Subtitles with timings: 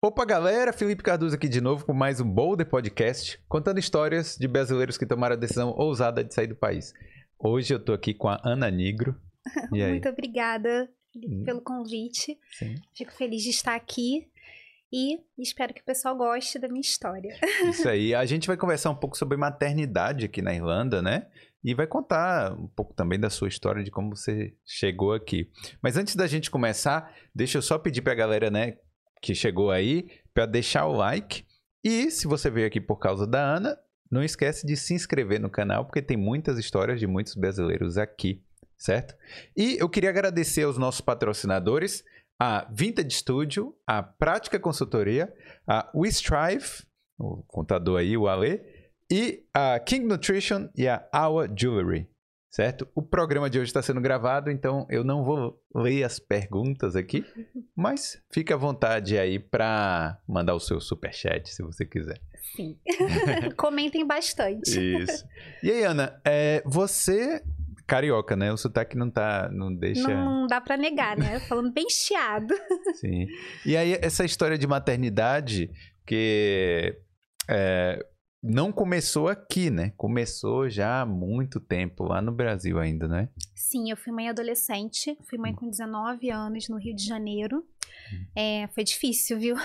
[0.00, 0.72] Opa, galera!
[0.72, 5.04] Felipe Cardoso aqui de novo com mais um Boulder Podcast, contando histórias de brasileiros que
[5.04, 6.94] tomaram a decisão ousada de sair do país.
[7.36, 9.20] Hoje eu tô aqui com a Ana Nigro.
[9.72, 10.88] Muito obrigada
[11.44, 12.38] pelo convite.
[12.52, 12.76] Sim.
[12.96, 14.28] Fico feliz de estar aqui
[14.92, 17.36] e espero que o pessoal goste da minha história.
[17.68, 18.14] Isso aí.
[18.14, 21.26] A gente vai conversar um pouco sobre maternidade aqui na Irlanda, né?
[21.64, 25.50] E vai contar um pouco também da sua história, de como você chegou aqui.
[25.82, 28.76] Mas antes da gente começar, deixa eu só pedir pra galera, né,
[29.20, 31.44] que chegou aí, pra deixar o like.
[31.84, 33.78] E se você veio aqui por causa da Ana,
[34.10, 38.42] não esquece de se inscrever no canal, porque tem muitas histórias de muitos brasileiros aqui,
[38.76, 39.14] certo?
[39.56, 42.04] E eu queria agradecer aos nossos patrocinadores,
[42.40, 45.32] a Vintage Studio, a Prática Consultoria,
[45.66, 46.84] a We Strive,
[47.18, 48.62] o contador aí, o Ale,
[49.10, 52.08] e a King Nutrition e a Our Jewelry,
[52.50, 52.88] certo?
[52.94, 57.24] O programa de hoje está sendo gravado, então eu não vou ler as perguntas aqui,
[57.76, 62.20] mas fique à vontade aí para mandar o seu superchat, se você quiser.
[62.56, 62.78] Sim.
[63.56, 64.70] Comentem bastante.
[64.70, 65.24] Isso.
[65.62, 67.42] E aí, Ana, é, você...
[67.86, 68.52] Carioca, né?
[68.52, 69.48] O sotaque não tá...
[69.50, 70.06] Não deixa...
[70.08, 71.40] Não dá pra negar, né?
[71.40, 72.54] Falando bem chiado.
[73.00, 73.26] Sim.
[73.64, 75.70] E aí, essa história de maternidade,
[76.04, 76.98] que
[77.48, 78.04] é,
[78.42, 79.92] não começou aqui, né?
[79.96, 83.28] Começou já há muito tempo, lá no Brasil ainda, né?
[83.54, 87.64] Sim, eu fui mãe adolescente, fui mãe com 19 anos no Rio de Janeiro.
[88.36, 89.56] É, foi difícil, viu?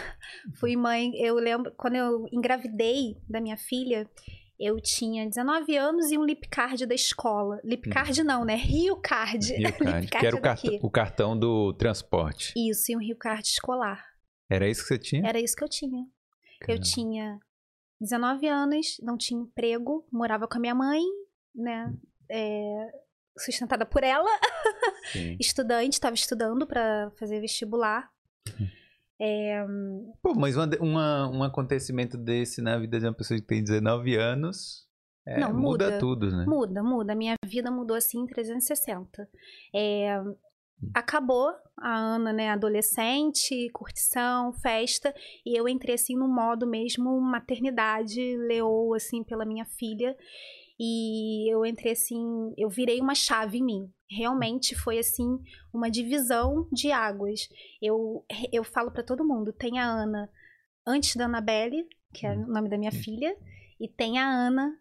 [0.60, 4.10] Fui mãe, eu lembro, quando eu engravidei da minha filha,
[4.60, 7.60] eu tinha 19 anos e um lip card da escola.
[7.64, 8.56] Lip card não, né?
[8.56, 9.54] Rio Card.
[9.54, 12.54] Rio Card, que era o, cart- o cartão do transporte.
[12.58, 14.04] Isso, e um Rio Card escolar.
[14.50, 15.28] Era isso que você tinha?
[15.28, 16.06] Era isso que eu tinha.
[16.68, 17.40] Eu tinha
[18.04, 21.02] 19 anos, não tinha emprego, morava com a minha mãe,
[21.56, 21.92] né?
[22.30, 22.92] É,
[23.40, 24.30] sustentada por ela,
[25.40, 28.10] estudante, estava estudando para fazer vestibular.
[29.22, 29.64] É,
[30.22, 34.16] Pô, mas uma- uma- um acontecimento desse na vida de uma pessoa que tem 19
[34.16, 34.88] anos
[35.26, 35.86] é, Não, muda.
[35.86, 36.00] muda.
[36.00, 36.45] tudo, né?
[36.45, 37.16] muda, muda.
[37.16, 39.27] Minha vida mudou assim em 360.
[39.73, 40.22] É,
[40.94, 45.14] acabou a Ana, né, adolescente, curtição, festa,
[45.45, 50.16] e eu entrei assim no modo mesmo maternidade, leou assim pela minha filha.
[50.80, 53.94] E eu entrei assim, eu virei uma chave em mim.
[54.10, 55.39] Realmente foi assim
[55.73, 57.48] uma divisão de águas.
[57.82, 60.30] Eu eu falo pra todo mundo, tem a Ana
[60.86, 63.36] antes da Annabelle, que é o nome da minha filha,
[63.80, 64.77] e tem a Ana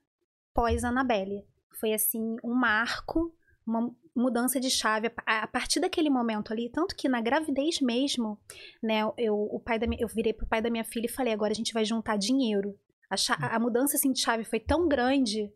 [0.55, 1.45] pós Annabelle.
[1.81, 3.35] Foi assim um marco,
[3.67, 8.39] uma mudança de chave a a partir daquele momento ali, tanto que na gravidez mesmo,
[8.83, 11.33] né, eu o pai da minha, eu virei pro pai da minha filha e falei,
[11.33, 12.79] agora a gente vai juntar dinheiro.
[13.11, 15.53] A, a mudança assim de chave foi tão grande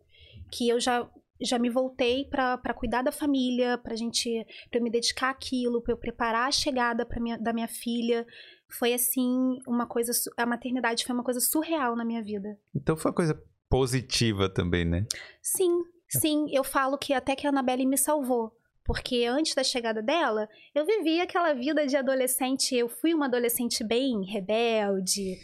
[0.50, 1.08] que eu já
[1.40, 5.82] já me voltei pra pra cuidar da família, pra gente, pra eu me dedicar àquilo,
[5.82, 8.26] pra eu preparar a chegada pra minha, da minha filha.
[8.68, 12.58] Foi assim uma coisa, a maternidade foi uma coisa surreal na minha vida.
[12.74, 15.06] Então foi uma coisa positiva também, né?
[15.42, 18.52] Sim, sim, eu falo que até que a Annabelle me salvou.
[18.84, 22.74] Porque antes da chegada dela, eu vivia aquela vida de adolescente.
[22.74, 25.36] Eu fui uma adolescente bem rebelde,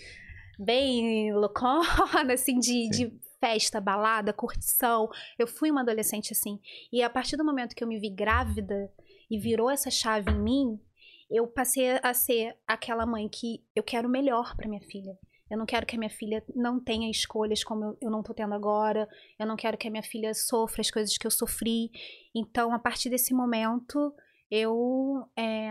[0.58, 1.82] bem loucona,
[2.32, 5.08] assim, de, de festa, balada, curtição.
[5.36, 6.60] Eu fui uma adolescente assim.
[6.92, 8.88] E a partir do momento que eu me vi grávida
[9.28, 10.80] e virou essa chave em mim,
[11.28, 15.18] eu passei a ser aquela mãe que eu quero o melhor para minha filha.
[15.52, 18.32] Eu não quero que a minha filha não tenha escolhas como eu, eu não tô
[18.32, 19.06] tendo agora.
[19.38, 21.90] Eu não quero que a minha filha sofra as coisas que eu sofri.
[22.34, 24.14] Então, a partir desse momento,
[24.50, 25.70] eu, é,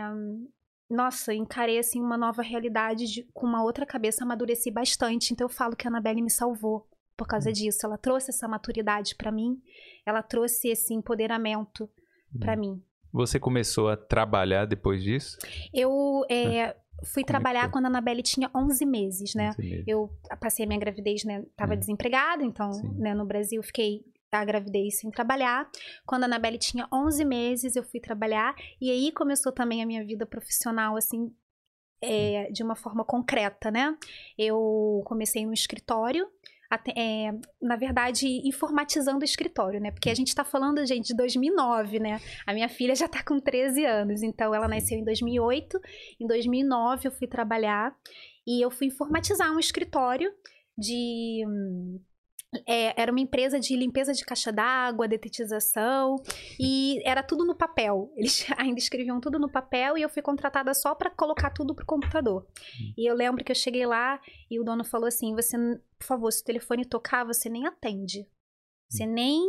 [0.88, 5.32] nossa, encarei assim uma nova realidade de- com uma outra cabeça, amadureci bastante.
[5.32, 7.84] Então, eu falo que a Annabelle me salvou por causa disso.
[7.84, 9.60] Ela trouxe essa maturidade pra mim.
[10.06, 11.90] Ela trouxe esse empoderamento
[12.38, 12.80] pra mim.
[13.12, 15.36] Você começou a trabalhar depois disso?
[15.74, 19.48] Eu é, é fui que trabalhar quando a Annabelle tinha 11 meses, né?
[19.48, 19.84] Assim mesmo.
[19.86, 21.44] Eu passei a minha gravidez, né?
[21.56, 21.78] Tava Hum.
[21.78, 22.94] desempregada, então, Sim.
[22.98, 25.70] né, no Brasil fiquei a gravidez sem trabalhar.
[26.06, 28.54] Quando a Anabelle tinha 11 meses, eu fui trabalhar.
[28.80, 31.30] E aí começou também a minha vida profissional, assim,
[32.02, 33.94] é, de uma forma concreta, né?
[34.38, 36.26] Eu comecei no escritório.
[36.96, 39.90] É, na verdade, informatizando o escritório, né?
[39.90, 42.20] Porque a gente tá falando, gente, de 2009, né?
[42.46, 45.80] A minha filha já tá com 13 anos, então ela nasceu em 2008.
[46.20, 47.94] Em 2009 eu fui trabalhar
[48.46, 50.32] e eu fui informatizar um escritório
[50.76, 51.44] de.
[51.46, 52.00] hum,
[52.66, 56.16] é, era uma empresa de limpeza de caixa d'água, detetização,
[56.60, 58.12] e era tudo no papel.
[58.16, 61.86] Eles ainda escreviam tudo no papel e eu fui contratada só para colocar tudo pro
[61.86, 62.46] computador.
[62.96, 64.20] E eu lembro que eu cheguei lá
[64.50, 65.56] e o dono falou assim: você,
[65.98, 68.26] por favor, se o telefone tocar, você nem atende.
[68.88, 69.40] Você nem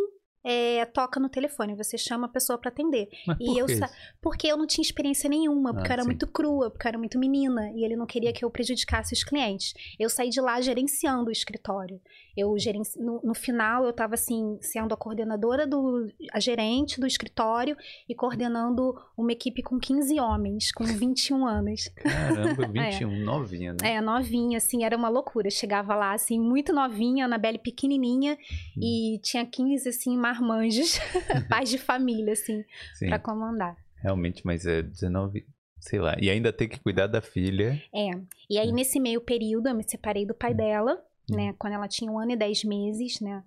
[0.44, 3.10] é, toca no telefone, você chama a pessoa para atender.
[3.26, 3.82] Mas e eu isso?
[4.22, 6.08] porque eu não tinha experiência nenhuma, porque Ah, eu era sim.
[6.10, 9.24] muito crua, porque eu era muito menina e ele não queria que eu prejudicasse os
[9.24, 9.74] clientes.
[10.00, 12.02] Eu saí de lá gerenciando o escritório.
[12.36, 13.00] Eu gerenci...
[13.00, 17.78] no, no final eu estava assim sendo a coordenadora do a gerente do escritório
[18.10, 21.88] e coordenando uma equipe com 15 homens com 21 anos.
[21.96, 23.94] Caramba, 21, novinha, né?
[23.96, 25.48] É, novinha, assim, era uma loucura.
[25.48, 28.38] Eu chegava lá, assim, muito novinha, Anabelle pequenininha,
[28.76, 28.82] Hum.
[28.82, 31.00] e tinha 15, assim, marmanjos,
[31.50, 32.64] pais de família, assim,
[32.96, 33.76] Sim, pra comandar.
[34.02, 35.46] realmente, mas é 19,
[35.80, 36.16] sei lá.
[36.20, 37.82] E ainda tem que cuidar da filha.
[37.94, 38.10] É,
[38.50, 38.74] e aí Hum.
[38.76, 40.58] nesse meio período eu me separei do pai Hum.
[40.58, 41.36] dela, Hum.
[41.36, 43.44] né, quando ela tinha um ano e dez meses, né.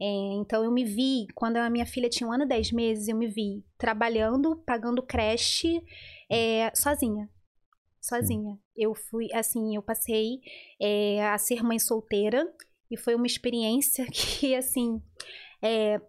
[0.00, 0.06] É,
[0.40, 3.16] então eu me vi, quando a minha filha tinha um ano e dez meses, eu
[3.16, 5.82] me vi trabalhando, pagando creche,
[6.30, 7.28] é, sozinha.
[8.00, 8.56] Sozinha.
[8.76, 10.38] Eu fui, assim, eu passei
[10.80, 12.48] é, a ser mãe solteira
[12.88, 15.02] e foi uma experiência que, assim,
[15.60, 16.00] é,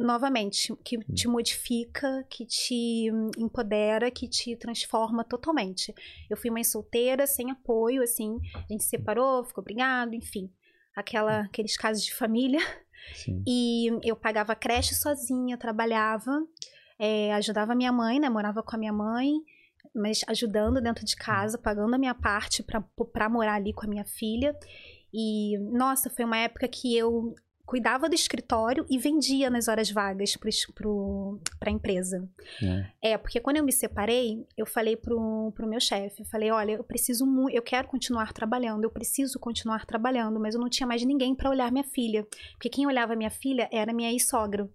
[0.00, 3.06] novamente, que te modifica, que te
[3.38, 5.94] empodera, que te transforma totalmente.
[6.28, 10.50] Eu fui mãe solteira, sem apoio, assim, a gente se separou, ficou brigado, enfim.
[10.96, 12.60] Aquela, aqueles casos de família.
[13.14, 13.42] Sim.
[13.46, 16.42] E eu pagava creche sozinha, trabalhava,
[16.98, 18.28] é, ajudava minha mãe, né?
[18.28, 19.32] Morava com a minha mãe,
[19.94, 22.62] mas ajudando dentro de casa, pagando a minha parte
[23.12, 24.56] pra morar ali com a minha filha.
[25.12, 27.34] E, nossa, foi uma época que eu
[27.70, 32.28] cuidava do escritório e vendia nas horas vagas para a empresa.
[33.00, 33.12] É.
[33.12, 36.72] É, porque quando eu me separei, eu falei pro, pro meu chefe, eu falei, olha,
[36.72, 40.84] eu preciso muito, eu quero continuar trabalhando, eu preciso continuar trabalhando, mas eu não tinha
[40.84, 44.68] mais ninguém para olhar minha filha, porque quem olhava minha filha era minha ex-sogra.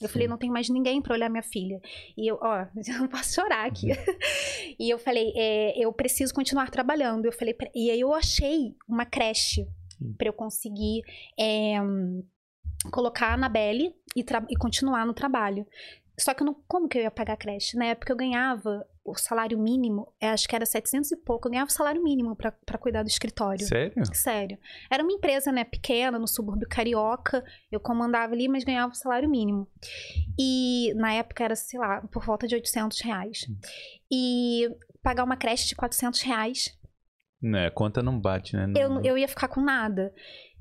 [0.00, 0.30] Eu falei, Sim.
[0.30, 1.80] não tem mais ninguém para olhar minha filha.
[2.16, 3.88] E eu, ó, eu não posso chorar aqui.
[4.78, 7.24] e eu falei, é, eu preciso continuar trabalhando.
[7.24, 9.66] Eu falei, e aí eu achei uma creche
[10.16, 11.02] para eu conseguir
[11.38, 11.80] é,
[12.90, 15.66] colocar a Anabelle e, e continuar no trabalho.
[16.18, 17.76] Só que eu não, como que eu ia pagar a creche?
[17.76, 21.52] Na época eu ganhava o salário mínimo, é, acho que era 700 e pouco, eu
[21.52, 23.64] ganhava o salário mínimo pra cuidar do escritório.
[23.64, 23.94] Sério?
[24.14, 24.58] Sério.
[24.90, 27.44] Era uma empresa, né, pequena, no subúrbio carioca.
[27.70, 29.68] Eu comandava ali, mas ganhava o salário mínimo.
[30.38, 33.46] E na época era, sei lá, por volta de 800 reais.
[34.10, 34.68] E
[35.02, 36.75] pagar uma creche de 400 reais,
[37.48, 38.66] Né, a conta não bate, né?
[38.66, 40.12] Não- eu, eu ia ficar com nada.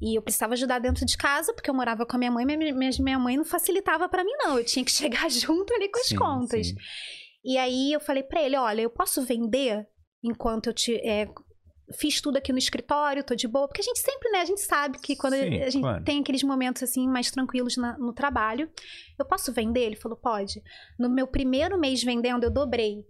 [0.02, 2.46] E eu precisava ajudar dentro de casa, porque eu morava com a minha mãe,
[2.76, 4.60] mas minha, mãe não facilitava pra mim, não.
[4.60, 6.68] Eu tinha que chegar junto ali com as Sim, contas.
[6.68, 6.76] sim.
[7.44, 9.88] E aí eu falei pra ele, olha, eu posso vender
[10.24, 11.28] enquanto eu te é,
[11.98, 14.62] fiz tudo aqui no escritório, tô de boa, porque a gente sempre, né, a gente
[14.62, 16.04] sabe que quando Sim, a gente claro.
[16.04, 18.70] tem aqueles momentos assim mais tranquilos na- no trabalho,
[19.18, 19.82] eu posso vender?
[19.82, 20.62] Ele falou, pode.
[21.00, 23.06] No meu primeiro mês vendendo, eu dobrei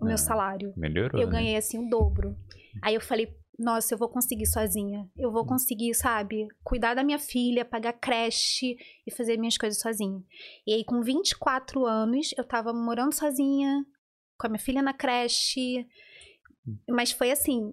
[0.00, 0.72] o Ah, meu salário.
[0.76, 1.32] Melhorou, Eu né?
[1.32, 2.36] ganhei assim o dobro.
[2.82, 3.28] Aí eu falei,
[3.58, 5.08] nossa, eu vou conseguir sozinha.
[5.16, 5.32] Eu Hum.
[5.32, 8.76] vou conseguir, sabe, cuidar da minha filha, pagar creche
[9.06, 10.20] e fazer minhas coisas sozinha.
[10.66, 13.84] E aí, com 24 anos, eu tava morando sozinha,
[14.38, 15.86] com a minha filha na creche.
[16.66, 16.76] Hum.
[16.90, 17.72] Mas foi assim.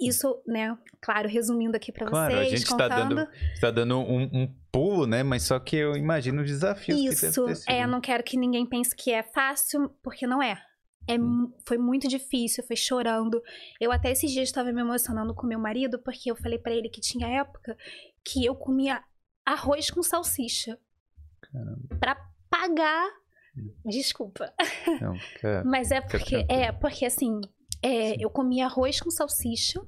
[0.00, 0.76] Isso, né?
[1.00, 3.14] Claro, resumindo aqui pra Claro, a vocês, gente tá contando.
[3.14, 3.28] dando,
[3.60, 5.22] tá dando um, um pulo, né?
[5.22, 7.70] Mas só que eu imagino os desafios que Isso, deve ter sido.
[7.70, 10.60] é, não quero que ninguém pense que é fácil, porque não é.
[11.06, 11.14] É,
[11.66, 13.42] foi muito difícil, foi chorando.
[13.80, 16.88] Eu até esses dias estava me emocionando com meu marido, porque eu falei pra ele
[16.88, 17.76] que tinha época
[18.24, 19.02] que eu comia
[19.44, 20.78] arroz com salsicha.
[22.00, 22.16] Pra
[22.48, 23.08] pagar.
[23.56, 23.70] Hum.
[23.84, 24.52] Desculpa.
[25.00, 26.46] Não, fica- Mas é porque, tranquilo.
[26.48, 27.40] é, porque assim,
[27.82, 29.80] é, eu comia arroz com salsicha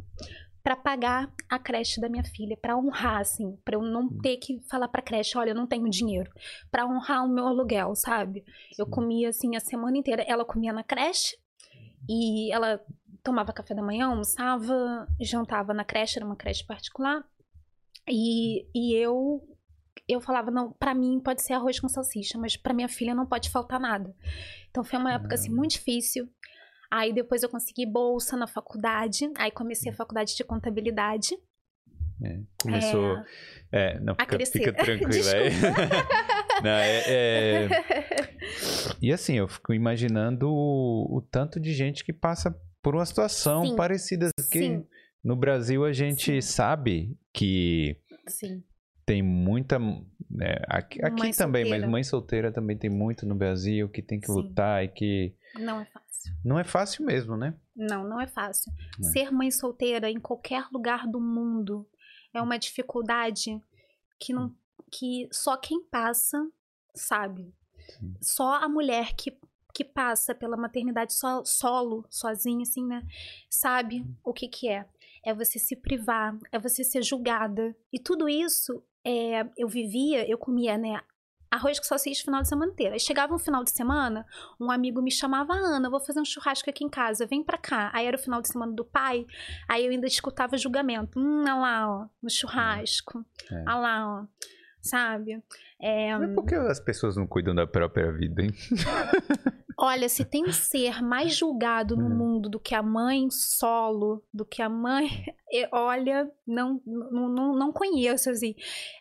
[0.66, 4.18] pra pagar a creche da minha filha, pra honrar, assim, pra eu não Hum.
[4.20, 6.28] ter que falar pra creche, olha, eu não tenho dinheiro,
[6.72, 8.44] Pra honrar o meu aluguel, sabe?
[8.76, 10.24] Eu comia assim a semana inteira.
[10.26, 11.36] Ela comia na creche
[12.08, 12.80] e ela
[13.22, 17.24] tomava café da manhã, almoçava, jantava na creche, era uma creche particular.
[18.08, 19.40] E, e eu
[20.08, 23.24] eu falava, não, pra mim pode ser arroz com salsicha, mas pra minha filha não
[23.24, 24.12] pode faltar nada.
[24.68, 26.28] Então foi uma época assim muito difícil.
[26.90, 31.36] Aí depois eu consegui bolsa na faculdade, aí comecei a faculdade de contabilidade.
[32.22, 33.16] é, começou.
[33.72, 35.50] É, não, A fica, fica tranquilo aí.
[36.62, 37.68] Não, é- é-
[39.02, 43.66] E assim, eu fico imaginando o, o tanto de gente que passa por uma situação
[43.66, 43.76] Sim.
[43.76, 44.30] parecida.
[44.36, 44.86] Porque Sim.
[45.22, 46.40] no Brasil a gente Sim.
[46.40, 47.96] sabe que
[49.04, 49.78] tem muita.
[49.78, 54.30] né, aqui aqui também, mas mãe solteira também tem muito no Brasil que tem que
[54.30, 55.34] lutar e que.
[55.58, 56.05] Não é fácil.
[56.44, 57.54] Não é fácil mesmo, né?
[57.74, 58.72] Não, não é fácil.
[58.98, 59.02] É.
[59.04, 61.88] Ser mãe solteira em qualquer lugar do mundo
[62.32, 63.60] é uma dificuldade
[64.18, 64.54] que não
[64.90, 66.38] que só quem passa
[66.94, 67.52] sabe.
[67.98, 68.14] Sim.
[68.22, 69.36] Só a mulher que
[69.74, 73.06] que passa pela maternidade so- solo, sozinha assim, né,
[73.50, 74.86] sabe o que que é.
[75.22, 77.76] É você se privar, é você ser julgada.
[77.92, 80.98] E tudo isso é, eu vivia, eu comia, né,
[81.56, 82.92] arroz com salsicha o final de semana inteiro.
[82.94, 84.24] Aí chegava um final de semana,
[84.60, 87.90] um amigo me chamava, Ana, vou fazer um churrasco aqui em casa, vem pra cá.
[87.92, 89.26] Aí era o final de semana do pai,
[89.68, 91.18] aí eu ainda escutava julgamento.
[91.18, 93.24] Hum, olha lá, ó, no churrasco.
[93.50, 93.62] É.
[93.62, 94.55] Olha lá, ó.
[94.86, 95.42] Sabe?
[95.80, 96.16] É...
[96.16, 98.50] Mas por que as pessoas não cuidam da própria vida, hein?
[99.78, 102.16] Olha, se tem um ser mais julgado no hum.
[102.16, 105.06] mundo do que a mãe solo, do que a mãe.
[105.70, 108.54] Olha, não, não, não, conheço, assim.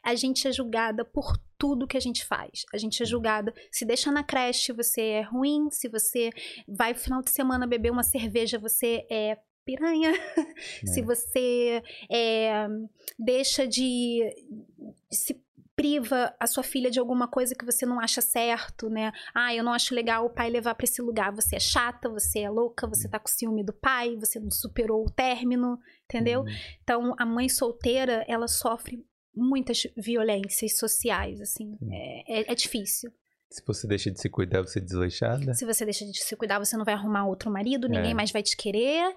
[0.04, 2.66] A gente é julgada por tudo que a gente faz.
[2.74, 3.54] A gente é julgada.
[3.72, 5.70] Se deixa na creche, você é ruim.
[5.72, 6.30] Se você
[6.68, 10.12] vai no final de semana beber uma cerveja, você é piranha.
[10.84, 10.88] É.
[10.88, 12.68] Se você é,
[13.18, 14.22] deixa de,
[15.10, 15.45] de se
[15.76, 19.12] priva a sua filha de alguma coisa que você não acha certo, né?
[19.34, 21.34] Ah, eu não acho legal o pai levar para esse lugar.
[21.34, 25.06] Você é chata, você é louca, você tá com ciúme do pai, você não superou
[25.06, 26.42] o término, entendeu?
[26.42, 26.48] Uhum.
[26.84, 29.06] Então, a mãe solteira, ela sofre
[29.36, 31.78] muitas violências sociais, assim.
[31.92, 33.12] É, é, é, difícil.
[33.50, 35.54] Se você deixa de se cuidar, você é desleixada?
[35.54, 38.14] Se você deixa de se cuidar, você não vai arrumar outro marido, ninguém é.
[38.14, 39.14] mais vai te querer.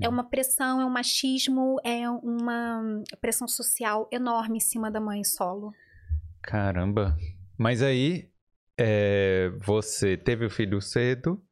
[0.00, 0.06] É.
[0.06, 5.22] é uma pressão, é um machismo, é uma pressão social enorme em cima da mãe
[5.22, 5.72] solo.
[6.42, 7.16] Caramba.
[7.58, 8.30] Mas aí,
[8.78, 11.42] é, você teve o filho cedo,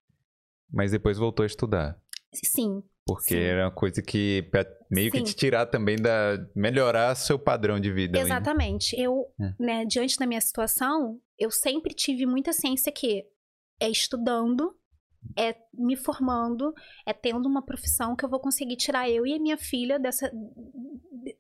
[0.73, 2.01] mas depois voltou a estudar.
[2.33, 2.83] Sim.
[3.07, 3.41] Porque sim.
[3.41, 5.19] era uma coisa que pra meio sim.
[5.19, 6.39] que te tirar também da.
[6.55, 8.19] melhorar seu padrão de vida.
[8.19, 8.95] Exatamente.
[8.99, 9.55] Eu, é.
[9.59, 13.25] né, diante da minha situação, eu sempre tive muita ciência que
[13.81, 14.78] é estudando,
[15.37, 16.75] é me formando,
[17.07, 20.31] é tendo uma profissão que eu vou conseguir tirar eu e a minha filha dessa,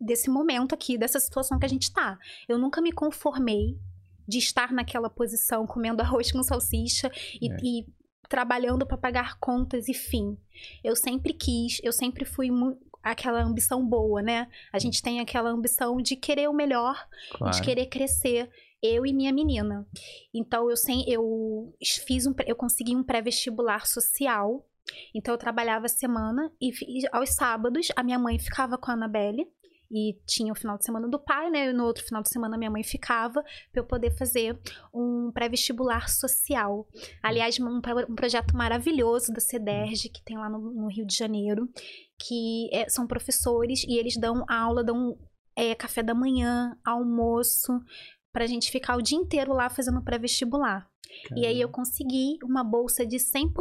[0.01, 2.19] desse momento aqui, dessa situação que a gente tá.
[2.49, 3.79] Eu nunca me conformei
[4.27, 7.57] de estar naquela posição, comendo arroz com salsicha e, é.
[7.63, 7.87] e
[8.29, 10.37] trabalhando para pagar contas e fim.
[10.85, 12.51] Eu sempre quis, eu sempre fui
[13.03, 14.49] aquela ambição boa, né?
[14.73, 17.55] A gente tem aquela ambição de querer o melhor, claro.
[17.55, 18.51] de querer crescer.
[18.83, 19.87] Eu e minha menina.
[20.33, 21.75] Então eu sem, eu
[22.07, 24.67] fiz um, eu consegui um pré-vestibular social.
[25.15, 28.95] Então eu trabalhava a semana e, e aos sábados a minha mãe ficava com a
[28.95, 29.47] Anabelle
[29.91, 31.71] e tinha o final de semana do pai, né?
[31.71, 34.59] E no outro final de semana minha mãe ficava para eu poder fazer
[34.93, 36.87] um pré-vestibular social.
[37.23, 41.69] Aliás, um, um, projeto maravilhoso da CEDERJ que tem lá no, no Rio de Janeiro,
[42.19, 45.19] que é, são professores e eles dão aula, dão
[45.57, 47.73] é, café da manhã, almoço,
[48.39, 50.89] para a gente ficar o dia inteiro lá fazendo pré-vestibular.
[51.35, 53.53] E aí eu consegui uma bolsa de 100%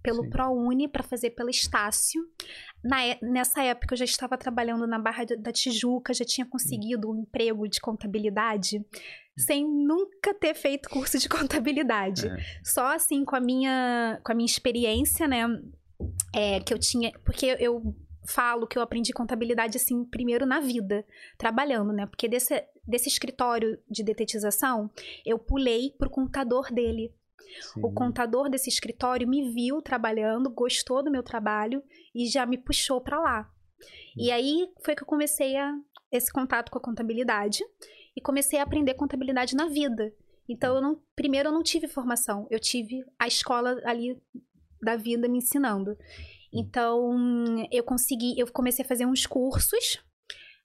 [0.00, 0.30] pelo Sim.
[0.30, 2.22] ProUni para fazer pela Estácio.
[2.84, 7.22] Na, nessa época eu já estava trabalhando na Barra da Tijuca, já tinha conseguido um
[7.22, 8.80] emprego de contabilidade
[9.36, 12.28] sem nunca ter feito curso de contabilidade.
[12.28, 12.36] É.
[12.62, 15.44] Só assim com a minha com a minha experiência, né,
[16.32, 17.92] é, que eu tinha, porque eu
[18.28, 21.04] falo que eu aprendi contabilidade assim primeiro na vida,
[21.38, 22.06] trabalhando, né?
[22.06, 24.90] Porque desse, desse escritório de detetização,
[25.24, 27.14] eu pulei pro contador dele.
[27.60, 27.80] Sim.
[27.82, 31.82] O contador desse escritório me viu trabalhando, gostou do meu trabalho
[32.14, 33.50] e já me puxou para lá.
[34.16, 35.72] E aí foi que eu comecei a,
[36.10, 37.62] esse contato com a contabilidade
[38.16, 40.12] e comecei a aprender contabilidade na vida.
[40.48, 44.20] Então, eu não, primeiro eu não tive formação, eu tive a escola ali
[44.82, 45.96] da vida me ensinando.
[46.52, 47.14] Então,
[47.70, 50.02] eu consegui, eu comecei a fazer uns cursos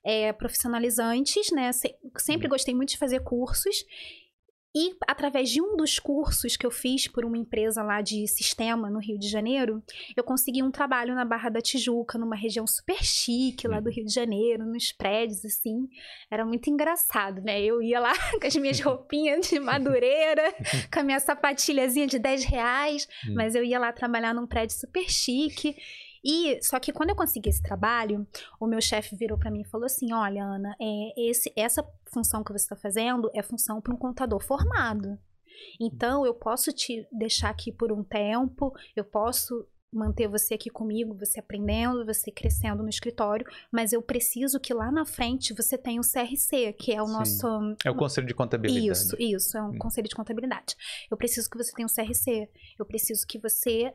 [0.04, 1.70] é, profissionalizantes, né?
[2.18, 3.84] Sempre gostei muito de fazer cursos.
[4.76, 8.90] E através de um dos cursos que eu fiz por uma empresa lá de sistema
[8.90, 9.80] no Rio de Janeiro,
[10.16, 14.04] eu consegui um trabalho na Barra da Tijuca, numa região super chique lá do Rio
[14.04, 15.88] de Janeiro, nos prédios, assim.
[16.28, 17.62] Era muito engraçado, né?
[17.62, 20.52] Eu ia lá com as minhas roupinhas de madureira,
[20.92, 23.34] com a minha sapatilhazinha de 10 reais, hum.
[23.36, 25.76] mas eu ia lá trabalhar num prédio super chique.
[26.24, 28.26] E só que quando eu consegui esse trabalho,
[28.58, 32.42] o meu chefe virou para mim e falou assim: "Olha, Ana, é esse essa função
[32.42, 35.18] que você está fazendo é função para um contador formado.
[35.80, 41.14] Então eu posso te deixar aqui por um tempo, eu posso manter você aqui comigo,
[41.14, 46.00] você aprendendo, você crescendo no escritório, mas eu preciso que lá na frente você tenha
[46.00, 47.12] o CRC, que é o Sim.
[47.12, 47.46] nosso.
[47.84, 48.90] É o Conselho de Contabilidade.
[48.90, 49.78] Isso, isso, é um hum.
[49.78, 50.76] Conselho de Contabilidade.
[51.10, 53.94] Eu preciso que você tenha o CRC, eu preciso que você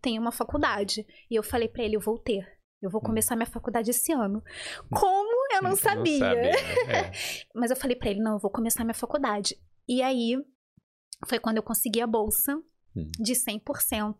[0.00, 1.06] tenho uma faculdade.
[1.30, 2.46] E eu falei para ele, eu vou ter.
[2.80, 3.04] Eu vou hum.
[3.04, 4.42] começar minha faculdade esse ano.
[4.90, 5.54] Como?
[5.54, 6.18] Eu não sabia.
[6.18, 6.50] Não sabia
[6.88, 7.12] é.
[7.54, 9.56] Mas eu falei para ele, não, eu vou começar minha faculdade.
[9.88, 10.36] E aí
[11.26, 12.56] foi quando eu consegui a bolsa
[12.96, 13.10] hum.
[13.18, 14.14] de 100%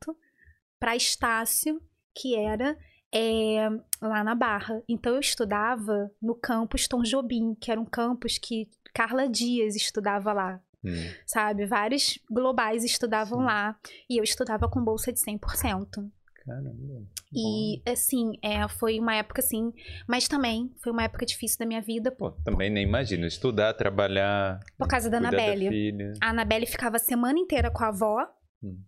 [0.79, 1.81] para Estácio,
[2.15, 2.77] que era
[3.13, 3.69] é,
[4.01, 4.83] lá na Barra.
[4.89, 10.33] Então eu estudava no campus Tom Jobim, que era um campus que Carla Dias estudava
[10.33, 10.61] lá.
[10.85, 10.91] Hum.
[11.27, 11.67] Sabe?
[11.67, 13.45] Vários globais estudavam Sim.
[13.45, 13.77] lá.
[14.09, 16.11] E eu estudava com bolsa de 100%.
[16.45, 17.07] Caramba.
[17.35, 19.71] E, assim, é, foi uma época assim,
[20.09, 22.11] mas também foi uma época difícil da minha vida.
[22.11, 23.27] Pô, também nem imagino.
[23.27, 24.59] Estudar, trabalhar.
[24.79, 25.69] Por causa da Anabelle.
[25.69, 26.13] filha.
[26.23, 28.27] A Anabelle ficava a semana inteira com a avó
[28.63, 28.83] Hum.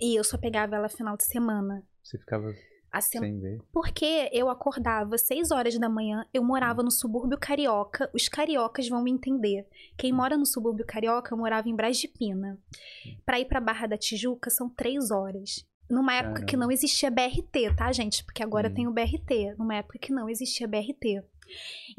[0.00, 1.82] e eu só pegava ela final de semana.
[2.04, 2.52] Você ficava
[3.00, 3.58] sem.
[3.72, 8.88] Porque eu acordava às 6 horas da manhã, eu morava no subúrbio carioca, os cariocas
[8.88, 9.66] vão me entender.
[9.96, 12.58] Quem mora no subúrbio carioca, eu morava em Brás de Pina.
[13.24, 15.66] Pra ir pra Barra da Tijuca são 3 horas.
[15.90, 16.64] Numa época que Caramba.
[16.66, 18.22] não existia BRT, tá, gente?
[18.24, 18.74] Porque agora Hum.
[18.74, 19.54] tem o BRT.
[19.58, 21.22] Numa época que não existia BRT.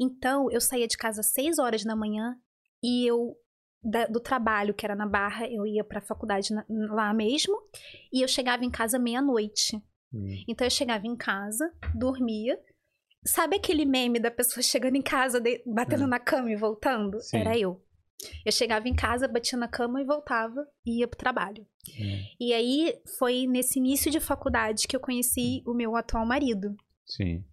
[0.00, 2.36] Então, eu saía de casa às 6 horas da manhã
[2.82, 3.36] e eu
[3.82, 7.56] da- do trabalho, que era na Barra, eu ia pra faculdade na- lá mesmo,
[8.12, 9.82] e eu chegava em casa meia-noite.
[10.12, 10.44] Hum.
[10.48, 12.58] Então eu chegava em casa, dormia.
[13.24, 16.06] Sabe aquele meme da pessoa chegando em casa, de- batendo É.
[16.06, 17.20] na cama e voltando?
[17.20, 17.38] Sim.
[17.38, 17.82] Era eu.
[18.44, 21.66] Eu chegava em casa, batia na cama e voltava e ia pro trabalho.
[21.88, 22.24] Hum.
[22.38, 26.74] E aí foi nesse início de faculdade que eu conheci o meu atual marido.
[27.06, 27.44] Sim.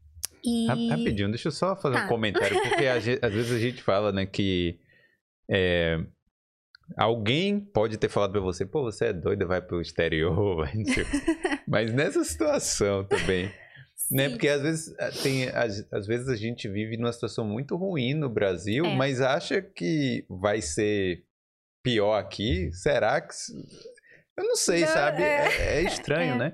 [0.44, 2.06] E Ra- Rapidinho, deixa eu só fazer Tá.
[2.06, 2.86] um comentário, porque
[3.22, 4.80] às vezes a gente fala, né, que
[5.50, 5.98] é,
[6.96, 10.86] alguém pode ter falado pra você, pô, você é doida, vai pro exterior, vai não
[10.86, 11.18] sei o quê."
[11.68, 13.52] Mas nessa situação também,
[14.12, 17.76] né, porque às vezes eh, tem, às, às vezes a gente vive numa situação muito
[17.76, 18.96] ruim no Brasil, É.
[18.96, 21.24] mas acha que vai ser
[21.84, 23.34] pior aqui, será que...
[24.38, 25.24] Eu não sei, Não, sabe?
[25.24, 25.48] é.
[25.48, 26.38] É, é estranho, É.
[26.38, 26.54] né?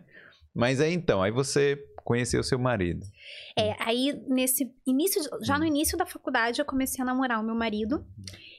[0.55, 3.05] Mas aí então, aí você conheceu seu marido.
[3.57, 5.67] É, aí nesse início, já no Hum.
[5.67, 8.05] início da faculdade, eu comecei a namorar o meu marido.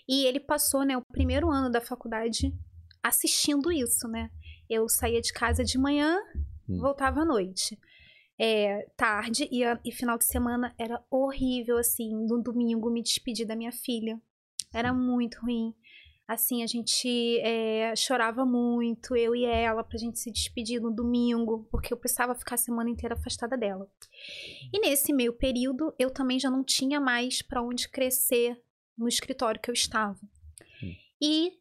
[0.08, 2.52] E ele passou, né, o primeiro ano da faculdade
[3.02, 4.30] assistindo isso, né?
[4.68, 6.18] Eu saía de casa de manhã,
[6.68, 6.78] Hum.
[6.78, 7.78] voltava à noite.
[8.38, 12.12] É, tarde e, a- e final de semana era horrível, assim.
[12.26, 14.20] No domingo, me despedir da minha filha.
[14.72, 15.74] Era muito ruim.
[16.26, 21.68] Assim, a gente é, chorava muito, eu e ela, pra gente se despedir no domingo,
[21.70, 23.86] porque eu precisava ficar a semana inteira afastada dela.
[24.72, 28.58] E nesse meio período, eu também já não tinha mais pra onde crescer
[28.96, 30.18] no escritório que eu estava.
[30.82, 30.94] Hum.
[31.20, 31.52] E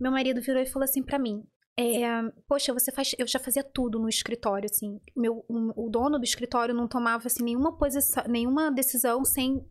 [0.00, 1.44] meu marido virou e falou assim pra mim:
[1.78, 2.06] é,
[2.48, 3.14] Poxa, você faz.
[3.18, 5.00] Eu já fazia tudo no escritório, assim.
[5.14, 9.62] Meu, o, o dono do escritório não tomava assim, nenhuma posição, nenhuma decisão sem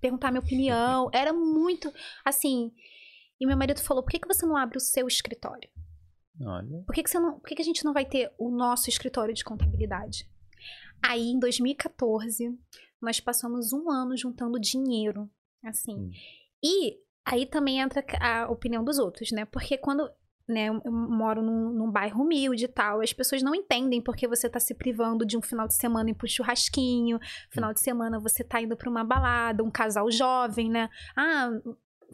[0.00, 1.10] perguntar minha opinião.
[1.12, 1.92] Era muito
[2.24, 2.72] assim.
[3.38, 5.68] E meu marido falou: por que, que você não abre o seu escritório?
[6.40, 6.82] Olha.
[6.86, 8.88] Por que, que, você não, por que, que a gente não vai ter o nosso
[8.88, 10.28] escritório de contabilidade?
[11.02, 12.58] Aí, em 2014,
[13.00, 15.30] nós passamos um ano juntando dinheiro,
[15.64, 15.94] assim.
[15.94, 16.10] Hum.
[16.62, 19.44] E aí também entra a opinião dos outros, né?
[19.44, 20.08] Porque quando
[20.46, 24.48] né, eu moro num, num bairro humilde e tal, as pessoas não entendem porque você
[24.48, 27.18] tá se privando de um final de semana ir pro churrasquinho,
[27.50, 30.90] final de semana você tá indo pra uma balada, um casal jovem, né?
[31.16, 31.50] Ah,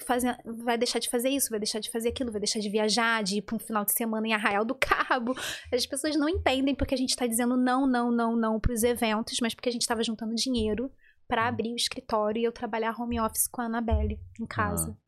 [0.04, 3.22] fazer, vai deixar de fazer isso, vai deixar de fazer aquilo, vai deixar de viajar,
[3.22, 5.34] de ir pra um final de semana em Arraial do Cabo.
[5.72, 9.38] As pessoas não entendem porque a gente tá dizendo não, não, não, não pros eventos,
[9.40, 10.90] mas porque a gente tava juntando dinheiro
[11.30, 14.98] pra abrir o escritório e eu trabalhar home office com a Anabelle em casa.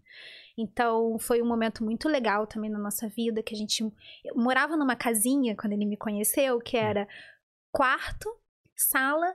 [0.57, 3.83] Então, foi um momento muito legal também na nossa vida, que a gente
[4.25, 7.09] eu morava numa casinha quando ele me conheceu, que era
[7.73, 8.29] quarto,
[8.77, 9.35] sala,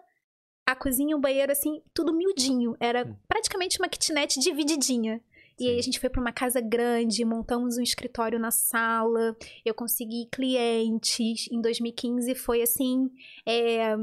[0.65, 2.76] a cozinha, o banheiro, assim, tudo miudinho.
[2.80, 3.15] Era Hum.
[3.28, 5.21] praticamente uma kitnet divididinha.
[5.60, 5.80] E aí Sim.
[5.80, 11.47] a gente foi para uma casa grande, montamos um escritório na sala, eu consegui clientes.
[11.52, 13.10] Em 2015 foi assim,
[13.43, 13.95] é,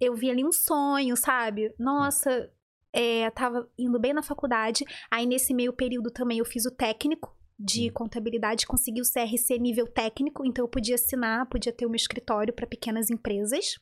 [0.00, 1.74] eu vi ali um sonho, sabe?
[1.78, 2.50] Nossa,
[2.92, 4.84] é, tava indo bem na faculdade.
[5.10, 7.92] Aí nesse meio período também eu fiz o técnico de Hum.
[7.92, 12.54] contabilidade, consegui o CRC nível técnico, então eu podia assinar, podia ter o meu escritório
[12.54, 13.78] para pequenas empresas.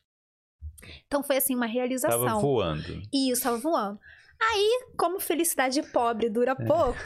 [1.07, 2.25] Então foi assim uma realização.
[2.25, 3.01] Tava voando.
[3.13, 3.99] Isso, tava voando.
[4.41, 6.97] Aí, como felicidade pobre dura pouco,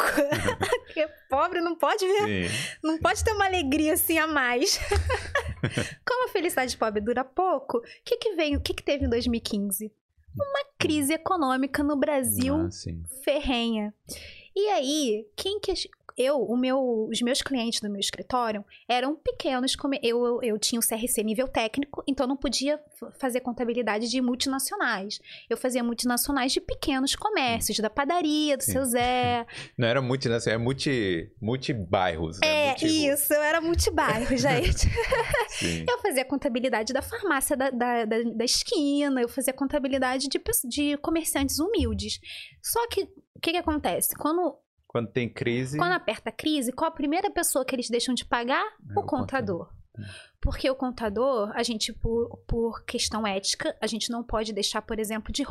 [0.85, 2.77] porque pobre não pode ver, Sim.
[2.83, 4.79] não pode ter uma alegria assim a mais.
[6.05, 9.09] como a felicidade pobre dura pouco, o que que veio, o que que teve em
[9.09, 9.91] 2015?
[10.35, 12.69] Uma crise econômica no Brasil Ah,
[13.23, 13.93] ferrenha.
[14.55, 15.73] E aí, quem que
[16.17, 20.79] eu, o meu, os meus clientes do meu escritório eram pequenos, eu, eu, eu tinha
[20.79, 22.79] o CRC nível técnico, então não podia
[23.19, 25.19] fazer contabilidade de multinacionais.
[25.49, 28.71] Eu fazia multinacionais de pequenos comércios, da padaria, do Sim.
[28.73, 29.45] seu Zé.
[29.77, 30.37] Não era multi, né?
[30.47, 32.39] É multi, multi-bairros.
[32.39, 32.47] né?
[32.47, 34.87] É, Multi- isso, eu era multibairro, gente.
[35.87, 40.97] Eu fazia contabilidade da farmácia da, da, da, da esquina, eu fazia contabilidade de, de
[40.97, 42.19] comerciantes humildes.
[42.61, 43.03] Só que,
[43.35, 44.15] o que que acontece?
[44.15, 44.55] Quando
[44.93, 45.75] Quando tem crise.
[45.75, 48.63] Quando aperta a crise, qual a primeira pessoa que eles deixam de pagar?
[48.63, 49.67] É o o contador.
[50.41, 54.99] Porque o contador, a gente, por, por questão ética, a gente não pode deixar, por
[54.99, 55.43] exemplo, de,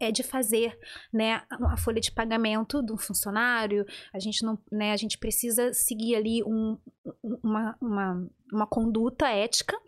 [0.00, 0.76] é, de fazer
[1.12, 3.86] né, a folha de pagamento do funcionário.
[4.12, 6.76] A gente não, né, a gente precisa seguir ali um,
[7.22, 9.78] uma, uma, uma conduta ética.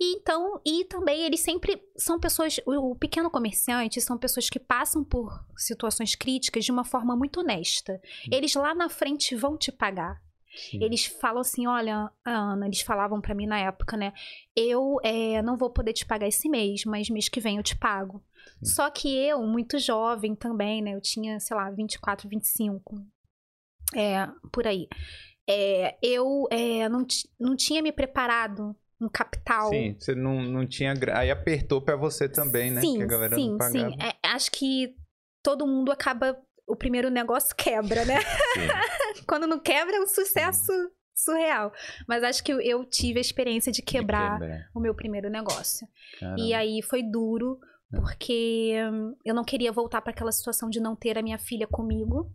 [0.00, 4.58] E então, e também eles sempre são pessoas, o, o pequeno comerciante são pessoas que
[4.58, 8.00] passam por situações críticas de uma forma muito honesta.
[8.32, 10.25] Eles lá na frente vão te pagar.
[10.56, 10.82] Sim.
[10.82, 14.12] Eles falam assim, olha, Ana, eles falavam para mim na época, né?
[14.54, 17.76] Eu é, não vou poder te pagar esse mês, mas mês que vem eu te
[17.76, 18.24] pago.
[18.62, 18.74] Sim.
[18.74, 20.94] Só que eu, muito jovem também, né?
[20.94, 23.06] Eu tinha, sei lá, 24, 25.
[23.94, 24.88] É, por aí.
[25.48, 27.06] É, eu é, não,
[27.38, 29.70] não tinha me preparado um capital.
[29.70, 30.94] Sim, você não, não tinha.
[31.14, 32.80] Aí apertou para você também, né?
[32.80, 33.96] Sim, sim, sim.
[34.02, 34.96] É, acho que
[35.42, 36.36] todo mundo acaba.
[36.66, 38.16] O primeiro negócio quebra, né?
[39.26, 40.72] Quando não quebra, é um sucesso
[41.14, 41.72] surreal.
[42.06, 45.88] Mas acho que eu tive a experiência de quebrar de o meu primeiro negócio.
[46.18, 46.40] Caramba.
[46.40, 47.58] E aí foi duro,
[47.92, 48.00] ah.
[48.00, 48.74] porque
[49.24, 52.30] eu não queria voltar para aquela situação de não ter a minha filha comigo.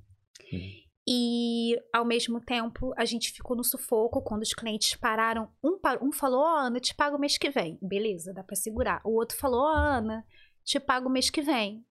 [0.50, 0.82] Sim.
[1.08, 5.50] E ao mesmo tempo a gente ficou no sufoco quando os clientes pararam.
[5.64, 7.78] Um, um falou: Ó, oh, Ana, te pago mês que vem.
[7.82, 9.02] Beleza, dá para segurar.
[9.04, 10.26] O outro falou: Ó, oh, Ana,
[10.64, 11.84] te pago mês que vem.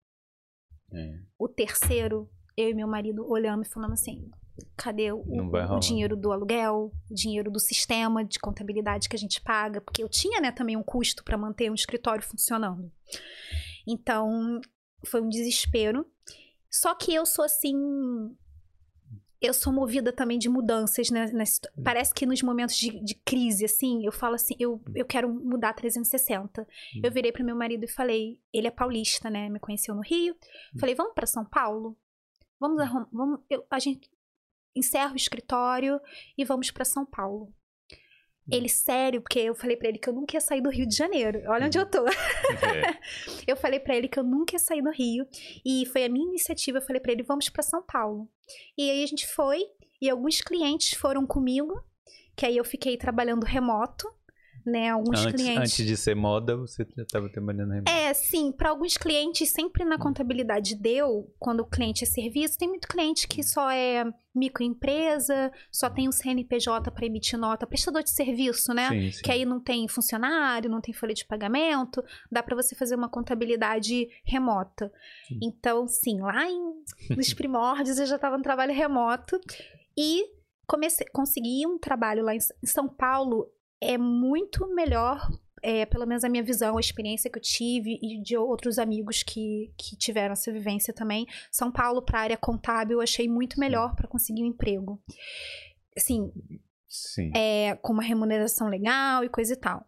[0.93, 1.19] É.
[1.39, 4.31] O terceiro, eu e meu marido olhamos e falamos assim:
[4.77, 9.41] cadê o, o, dinheiro do aluguel, o dinheiro do sistema de contabilidade que a gente
[9.41, 12.91] paga, porque eu tinha, né, também um custo para manter um escritório funcionando.
[13.87, 14.61] Então,
[15.07, 16.07] foi um desespero.
[16.71, 17.75] Só que eu sou assim,
[19.41, 21.27] eu sou movida também de mudanças, né?
[21.27, 21.83] Hum.
[21.83, 25.73] Parece que nos momentos de, de, crise, assim, eu falo assim, eu, eu quero mudar
[25.75, 26.63] 360.
[26.63, 27.01] Hum.
[27.03, 29.49] Eu virei para meu marido e falei, ele é paulista, né?
[29.49, 30.35] Me conheceu no Rio.
[30.75, 30.79] Hum.
[30.79, 31.97] Falei, vamos para São Paulo?
[32.59, 34.11] Vamos, arrumar, vamos eu, a gente
[34.75, 36.01] encerra o escritório
[36.37, 37.53] e vamos para São Paulo.
[38.51, 40.97] Ele, sério, porque eu falei para ele que eu nunca ia sair do Rio de
[40.97, 41.43] Janeiro.
[41.49, 42.07] Olha onde eu tô.
[42.07, 42.99] É.
[43.47, 45.27] eu falei para ele que eu nunca ia sair do Rio.
[45.65, 46.79] E foi a minha iniciativa.
[46.79, 48.29] Eu falei para ele, vamos para São Paulo.
[48.77, 49.63] E aí a gente foi.
[50.01, 51.83] E alguns clientes foram comigo.
[52.35, 54.09] Que aí eu fiquei trabalhando remoto
[54.69, 54.91] né?
[54.91, 55.59] Alguns antes, clientes.
[55.59, 57.91] Antes de ser moda, você já estava trabalhando remoto.
[57.91, 58.53] É, sim.
[58.53, 59.99] Para alguns clientes, sempre na hum.
[59.99, 64.05] contabilidade deu, quando o cliente é serviço, tem muito cliente que só é
[64.35, 68.89] microempresa, só tem o CNPJ para emitir nota, prestador de serviço, né?
[68.89, 69.23] Sim, sim.
[69.23, 73.09] Que aí não tem funcionário, não tem folha de pagamento, dá para você fazer uma
[73.09, 74.93] contabilidade remota.
[75.27, 75.41] Sim.
[75.43, 76.85] Então, sim, lá em,
[77.17, 79.41] nos primórdios eu já estava no trabalho remoto
[79.97, 80.25] e
[80.67, 85.29] comecei, consegui um trabalho lá em São Paulo é muito melhor,
[85.63, 89.23] é, pelo menos a minha visão, a experiência que eu tive e de outros amigos
[89.23, 91.27] que, que tiveram essa vivência também.
[91.51, 95.01] São Paulo, para a área contábil, eu achei muito melhor para conseguir um emprego.
[95.97, 96.33] Assim,
[96.89, 97.31] Sim.
[97.37, 99.87] É, com uma remuneração legal e coisa e tal.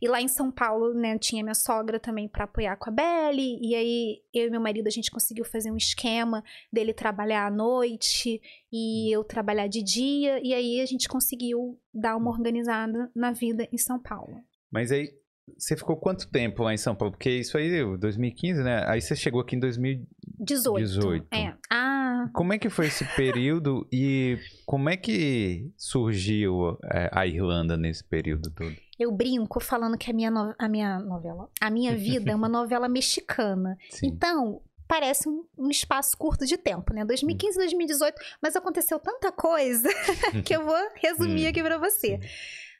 [0.00, 3.58] E lá em São Paulo, né, tinha minha sogra também para apoiar com a Belle.
[3.60, 7.50] E aí, eu e meu marido, a gente conseguiu fazer um esquema dele trabalhar à
[7.50, 8.40] noite
[8.72, 10.40] e eu trabalhar de dia.
[10.42, 14.40] E aí, a gente conseguiu dar uma organizada na vida em São Paulo.
[14.70, 15.17] Mas aí,
[15.56, 17.12] você ficou quanto tempo lá em São Paulo?
[17.12, 18.84] Porque isso aí, 2015, né?
[18.86, 20.78] Aí você chegou aqui em 2018.
[20.78, 21.26] 18.
[21.32, 21.54] É.
[21.70, 22.28] Ah.
[22.32, 28.04] Como é que foi esse período e como é que surgiu é, a Irlanda nesse
[28.04, 28.74] período todo?
[28.98, 30.54] Eu brinco falando que a minha, no...
[30.58, 33.78] a minha novela, a minha vida é uma novela mexicana.
[33.90, 34.08] Sim.
[34.08, 37.04] Então, parece um, um, espaço curto de tempo, né?
[37.04, 39.88] 2015, 2018, mas aconteceu tanta coisa
[40.44, 41.48] que eu vou resumir hum.
[41.50, 42.18] aqui para você.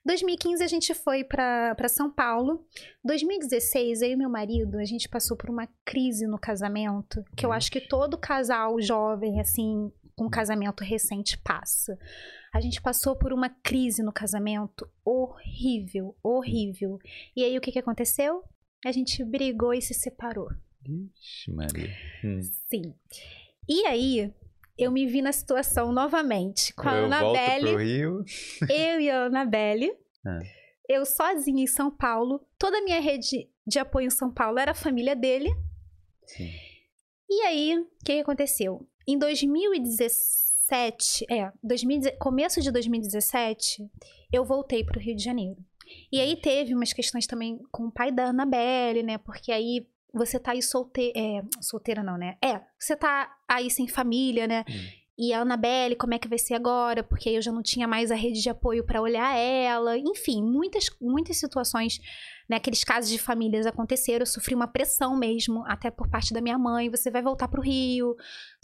[0.09, 2.67] 2015 a gente foi para São Paulo.
[3.05, 7.53] 2016, eu e meu marido, a gente passou por uma crise no casamento, que eu
[7.53, 11.99] acho que todo casal jovem, assim, com casamento recente passa.
[12.55, 16.99] A gente passou por uma crise no casamento horrível, horrível.
[17.37, 18.43] E aí o que, que aconteceu?
[18.87, 20.49] A gente brigou e se separou.
[20.87, 21.91] Ixi, Maria.
[22.25, 22.41] Hum.
[22.71, 22.95] Sim.
[23.69, 24.33] E aí,
[24.79, 27.71] eu me vi na situação novamente com a eu Anabelle.
[27.71, 28.25] Pro Rio.
[28.71, 29.93] Eu e a Anabelle.
[30.25, 30.39] Ah.
[30.89, 32.47] Eu sozinha em São Paulo.
[32.57, 35.51] Toda a minha rede de apoio em São Paulo era a família dele.
[36.25, 36.51] Sim.
[37.29, 38.89] E aí, o que, que aconteceu?
[39.07, 43.91] Em 2017, é, 2000, começo de 2017,
[44.33, 45.59] eu voltei para o Rio de Janeiro.
[46.13, 49.17] E aí teve umas questões também com o pai da Anabelle, né?
[49.19, 51.19] Porque aí você tá aí solteira.
[51.19, 52.37] É, solteira não, né?
[52.43, 54.65] É, você tá aí sem família, né?
[54.69, 54.99] Hum.
[55.21, 57.03] E a Annabelle, como é que vai ser agora?
[57.03, 59.99] Porque eu já não tinha mais a rede de apoio para olhar ela.
[59.99, 61.99] Enfim, muitas, muitas situações,
[62.49, 62.57] né?
[62.57, 64.23] Aqueles casos de famílias aconteceram.
[64.23, 66.89] Eu sofri uma pressão mesmo, até por parte da minha mãe.
[66.89, 68.15] Você vai voltar pro Rio,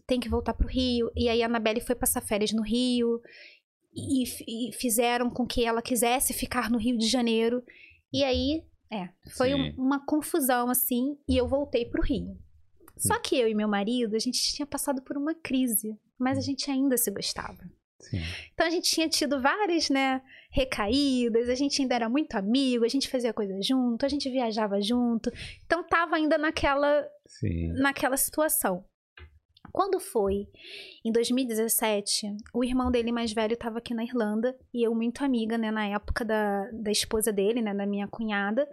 [0.07, 1.11] tem que voltar pro Rio.
[1.17, 3.21] E aí a Annabelle foi passar férias no Rio.
[3.93, 7.65] e, e fizeram com que ela quisesse ficar no Rio de Janeiro.
[8.13, 12.39] E aí, é, foi um, uma confusão assim, e eu voltei pro Rio.
[12.97, 16.41] Só que eu e meu marido, a gente tinha passado por uma crise, mas a
[16.41, 16.45] hum.
[16.45, 17.59] gente ainda se gostava.
[17.99, 18.21] Sim.
[18.53, 20.21] Então a gente tinha tido várias, né,
[20.51, 24.81] recaídas, a gente ainda era muito amigo, a gente fazia coisa junto, a gente viajava
[24.81, 25.33] junto.
[25.65, 27.73] Então tava ainda naquela Sim.
[27.73, 28.85] naquela situação.
[29.75, 30.47] Quando foi
[31.05, 35.59] em 2017, o irmão dele mais velho estava aqui na Irlanda e eu muito amiga,
[35.59, 38.69] né, na época da, da esposa dele, né, da minha cunhada.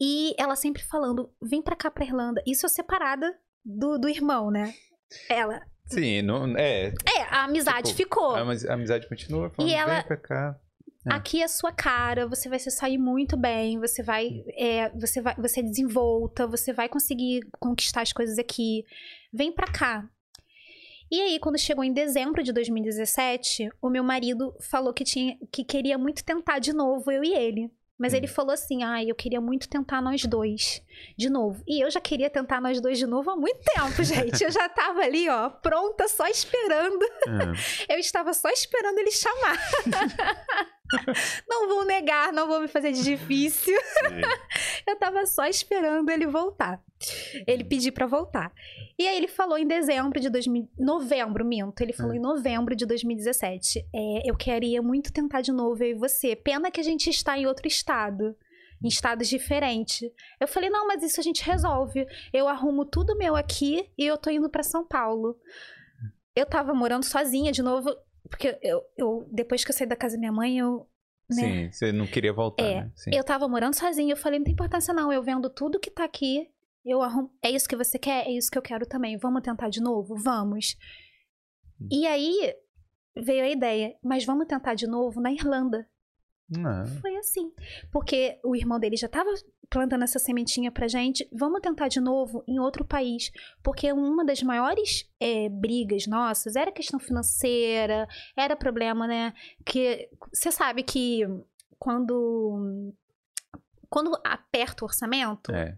[0.00, 2.42] E ela sempre falando: vem pra cá pra Irlanda.
[2.44, 3.32] Isso é separada
[3.64, 4.74] do, do irmão, né?
[5.30, 5.62] Ela.
[5.86, 6.88] Sim, não, é.
[6.88, 8.34] É, a amizade tipo, ficou.
[8.34, 10.60] A, a, amizade continua falando, e ela, vem pra cá.
[11.06, 11.14] É.
[11.14, 15.20] Aqui é a sua cara, você vai se sair muito bem, você vai, é, você
[15.20, 18.84] vai, você é desenvolta, você vai conseguir conquistar as coisas aqui.
[19.32, 20.10] Vem pra cá.
[21.14, 25.62] E aí, quando chegou em dezembro de 2017, o meu marido falou que tinha que
[25.62, 27.70] queria muito tentar de novo eu e ele.
[27.96, 28.16] Mas hum.
[28.16, 30.82] ele falou assim: ah, eu queria muito tentar nós dois
[31.16, 31.62] de novo.
[31.68, 34.42] E eu já queria tentar nós dois de novo há muito tempo, gente.
[34.42, 37.04] Eu já tava ali, ó, pronta, só esperando.
[37.88, 37.94] É.
[37.94, 39.56] Eu estava só esperando ele chamar.
[41.48, 43.74] não vou negar, não vou me fazer de difícil.
[44.86, 46.82] eu tava só esperando ele voltar.
[47.46, 47.68] Ele uhum.
[47.68, 48.52] pedir para voltar.
[48.98, 51.80] E aí ele falou em dezembro de 2000, novembro, minto.
[51.80, 52.16] Ele falou é.
[52.16, 53.80] em novembro de 2017.
[53.94, 56.34] É, eu queria muito tentar de novo eu e você.
[56.34, 58.36] Pena que a gente está em outro estado
[58.82, 60.10] em estados diferentes.
[60.38, 62.06] Eu falei, não, mas isso a gente resolve.
[62.32, 65.38] Eu arrumo tudo meu aqui e eu tô indo para São Paulo.
[66.36, 67.88] Eu tava morando sozinha de novo,
[68.28, 70.88] porque eu, eu depois que eu saí da casa da minha mãe, eu.
[71.30, 71.36] Né?
[71.36, 72.92] Sim, você não queria voltar, é, né?
[73.12, 76.04] Eu tava morando sozinha, eu falei, não tem importância não, eu vendo tudo que tá
[76.04, 76.50] aqui,
[76.84, 77.30] eu arrumo.
[77.42, 78.26] É isso que você quer?
[78.26, 79.16] É isso que eu quero também.
[79.16, 80.16] Vamos tentar de novo?
[80.16, 80.76] Vamos.
[81.80, 81.88] Hum.
[81.90, 82.54] E aí
[83.16, 85.88] veio a ideia, mas vamos tentar de novo na Irlanda.
[86.48, 86.86] Não.
[87.00, 87.50] Foi assim.
[87.90, 89.30] Porque o irmão dele já estava
[89.70, 91.28] plantando essa sementinha pra gente.
[91.32, 93.30] Vamos tentar de novo em outro país.
[93.62, 99.32] Porque uma das maiores é, brigas nossas era questão financeira, era problema, né?
[99.64, 101.22] Que você sabe que
[101.78, 102.92] quando.
[103.88, 105.76] Quando aperta o orçamento, é.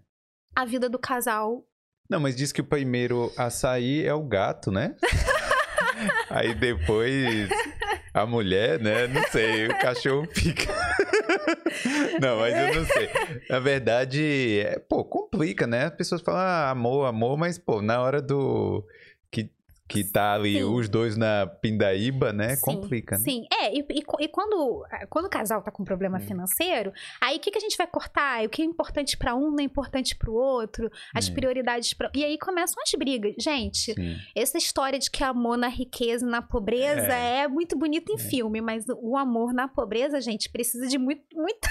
[0.54, 1.66] a vida do casal.
[2.08, 4.96] Não, mas diz que o primeiro a sair é o gato, né?
[6.30, 7.48] Aí depois
[8.16, 9.06] a mulher, né?
[9.06, 10.72] Não sei, o cachorro fica.
[12.18, 13.10] não, mas eu não sei.
[13.50, 15.84] Na verdade, é, pô, complica, né?
[15.84, 18.82] As pessoas falam ah, amor, amor, mas, pô, na hora do
[19.88, 20.64] que tá ali sim.
[20.64, 22.56] os dois na pindaíba, né?
[22.56, 23.22] Sim, Complica, né?
[23.22, 26.20] Sim, é, e, e, e, quando, quando o casal tá com problema hum.
[26.20, 28.44] financeiro, aí o que, que a gente vai cortar?
[28.44, 31.34] O que é importante para um não é importante para o outro, as hum.
[31.34, 33.34] prioridades para E aí começam as brigas.
[33.38, 34.16] Gente, sim.
[34.34, 38.16] essa história de que amor na riqueza e na pobreza é, é muito bonito em
[38.16, 38.18] é.
[38.18, 41.68] filme, mas o amor na pobreza, gente, precisa de muito, muita.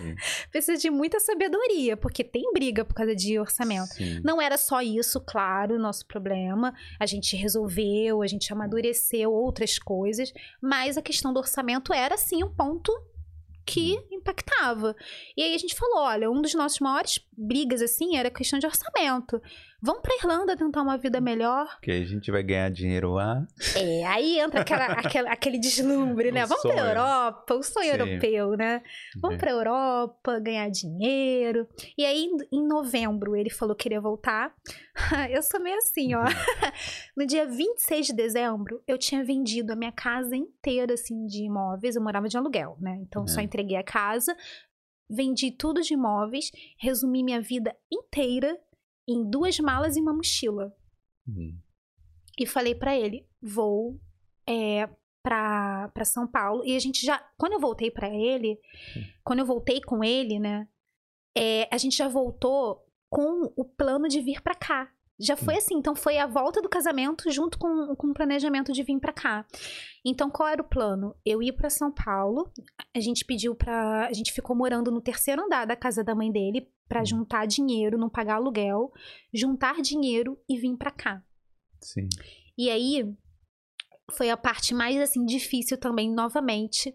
[0.52, 3.94] precisa de muita sabedoria, porque tem briga por causa de orçamento.
[4.22, 6.74] Não era só isso, claro, o nosso problema.
[7.00, 12.16] A gente resolveu resolveu, a gente amadureceu outras coisas, mas a questão do orçamento era
[12.16, 12.92] sim um ponto
[13.66, 14.94] que impactava.
[15.36, 18.58] E aí a gente falou, olha, um dos nossos maiores brigas assim era a questão
[18.58, 19.40] de orçamento.
[19.84, 21.78] Vamos pra Irlanda tentar uma vida melhor.
[21.82, 23.46] Que a gente vai ganhar dinheiro lá.
[23.76, 26.46] É, aí entra aquela, aquela aquele deslumbre, né?
[26.46, 26.74] O Vamos sonho.
[26.74, 28.00] pra Europa, o sonho Sim.
[28.00, 28.82] europeu, né?
[29.20, 29.38] Vamos é.
[29.38, 31.68] pra Europa, ganhar dinheiro.
[31.98, 34.54] E aí, em novembro, ele falou que queria voltar.
[35.30, 36.22] Eu sou meio assim, ó.
[36.22, 36.28] Uhum.
[37.14, 41.94] No dia 26 de dezembro, eu tinha vendido a minha casa inteira, assim, de imóveis.
[41.94, 42.98] Eu morava de aluguel, né?
[43.02, 43.28] Então, é.
[43.28, 44.34] só entreguei a casa,
[45.08, 48.58] vendi tudo de imóveis, resumi minha vida inteira
[49.08, 50.74] em duas malas e uma mochila.
[51.26, 51.58] Uhum.
[52.38, 53.98] E falei para ele: vou
[54.46, 54.88] é,
[55.22, 56.64] pra, pra São Paulo.
[56.64, 57.18] E a gente já.
[57.36, 58.58] Quando eu voltei para ele,
[58.96, 59.02] uhum.
[59.24, 60.68] quando eu voltei com ele, né?
[61.36, 64.92] É, a gente já voltou com o plano de vir para cá.
[65.18, 68.82] Já foi assim, então foi a volta do casamento junto com, com o planejamento de
[68.82, 69.46] vir para cá.
[70.04, 71.14] Então qual era o plano?
[71.24, 72.50] Eu ia para São Paulo,
[72.94, 76.32] a gente pediu para, a gente ficou morando no terceiro andar da casa da mãe
[76.32, 77.06] dele para hum.
[77.06, 78.92] juntar dinheiro, não pagar aluguel,
[79.32, 81.22] juntar dinheiro e vir para cá.
[81.80, 82.08] Sim.
[82.58, 83.04] E aí
[84.10, 86.92] foi a parte mais assim difícil também novamente.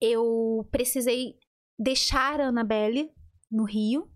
[0.00, 1.34] Eu precisei
[1.78, 3.10] deixar a Annabelle
[3.50, 4.10] no Rio.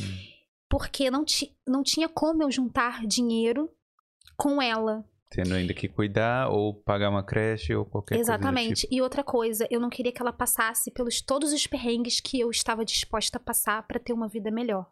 [0.00, 0.39] Hum
[0.70, 3.68] porque não, ti, não tinha como eu juntar dinheiro
[4.36, 5.04] com ela.
[5.28, 8.44] Tendo ainda que cuidar ou pagar uma creche ou qualquer Exatamente.
[8.44, 8.60] coisa.
[8.60, 8.80] Exatamente.
[8.82, 8.94] Tipo.
[8.94, 12.50] E outra coisa, eu não queria que ela passasse pelos todos os perrengues que eu
[12.50, 14.90] estava disposta a passar para ter uma vida melhor.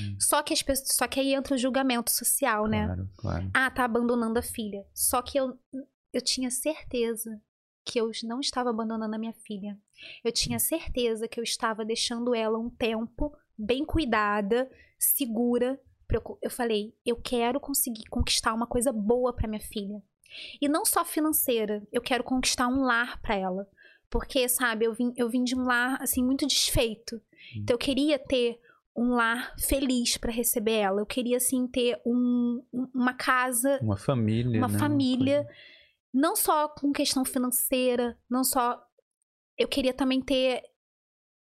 [0.00, 0.16] Hum.
[0.18, 2.86] Só que as pessoas, só que aí entra o julgamento social, né?
[2.86, 3.50] Claro, claro.
[3.52, 4.86] Ah, tá abandonando a filha.
[4.94, 5.58] Só que eu
[6.12, 7.38] eu tinha certeza
[7.84, 9.78] que eu não estava abandonando a minha filha.
[10.24, 15.80] Eu tinha certeza que eu estava deixando ela um tempo bem cuidada, segura.
[16.40, 20.02] Eu falei, eu quero conseguir conquistar uma coisa boa para minha filha.
[20.60, 23.68] E não só financeira, eu quero conquistar um lar para ela.
[24.08, 27.20] Porque, sabe, eu vim, eu vim de um lar, assim, muito desfeito.
[27.56, 28.60] Então, eu queria ter
[28.96, 31.00] um lar feliz para receber ela.
[31.00, 32.62] Eu queria, assim, ter um,
[32.94, 33.78] uma casa.
[33.82, 34.58] Uma família.
[34.58, 34.78] Uma né?
[34.78, 35.46] família.
[36.14, 38.80] Não só com questão financeira, não só.
[39.58, 40.62] Eu queria também ter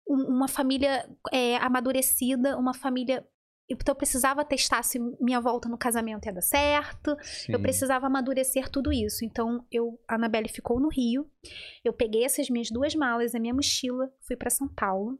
[0.07, 3.25] uma família é, amadurecida, uma família
[3.71, 7.17] então eu precisava testar se minha volta no casamento ia dar certo.
[7.23, 7.53] Sim.
[7.53, 9.25] Eu precisava amadurecer tudo isso.
[9.25, 11.31] Então eu, a Anabelle ficou no Rio.
[11.85, 15.19] Eu peguei essas minhas duas malas, a minha mochila, fui para São Paulo.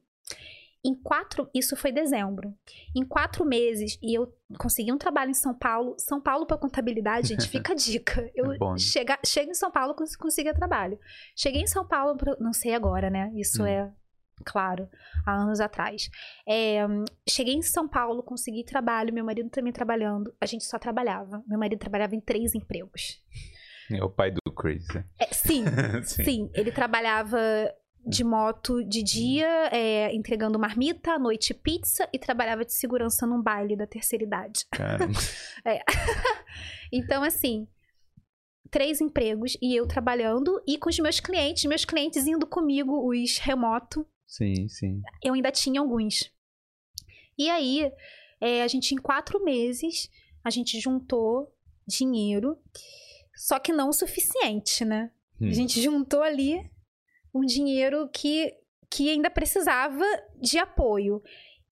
[0.83, 2.55] Em quatro, isso foi dezembro.
[2.97, 5.95] Em quatro meses, e eu consegui um trabalho em São Paulo.
[5.99, 8.31] São Paulo para contabilidade, gente, fica a dica.
[8.35, 8.79] Eu é bom, né?
[8.79, 10.99] chega, chego em São Paulo, consegui trabalho.
[11.37, 13.31] Cheguei em São Paulo, não sei agora, né?
[13.35, 13.67] Isso hum.
[13.67, 13.93] é
[14.45, 14.89] claro,
[15.27, 16.11] há anos atrás.
[16.49, 16.87] É,
[17.29, 20.35] cheguei em São Paulo, consegui trabalho, meu marido também trabalhando.
[20.41, 21.43] A gente só trabalhava.
[21.47, 23.23] Meu marido trabalhava em três empregos.
[23.91, 24.87] É o pai do Chris.
[25.19, 25.65] É, sim,
[26.05, 26.51] sim, sim.
[26.55, 27.39] Ele trabalhava
[28.07, 33.43] de moto de dia, é, entregando marmita, à noite pizza e trabalhava de segurança num
[33.43, 34.65] baile da terceira idade.
[35.65, 35.81] é.
[36.91, 37.69] então, assim,
[38.71, 43.39] três empregos e eu trabalhando e com os meus clientes, meus clientes indo comigo, os
[43.39, 44.07] remoto.
[44.31, 45.03] Sim, sim.
[45.21, 46.33] Eu ainda tinha alguns.
[47.37, 47.93] E aí,
[48.41, 50.09] é, a gente, em quatro meses,
[50.45, 51.53] a gente juntou
[51.85, 52.57] dinheiro,
[53.35, 55.11] só que não o suficiente, né?
[55.41, 55.49] Hum.
[55.49, 56.71] A gente juntou ali
[57.35, 58.55] um dinheiro que,
[58.89, 60.05] que ainda precisava
[60.41, 61.21] de apoio.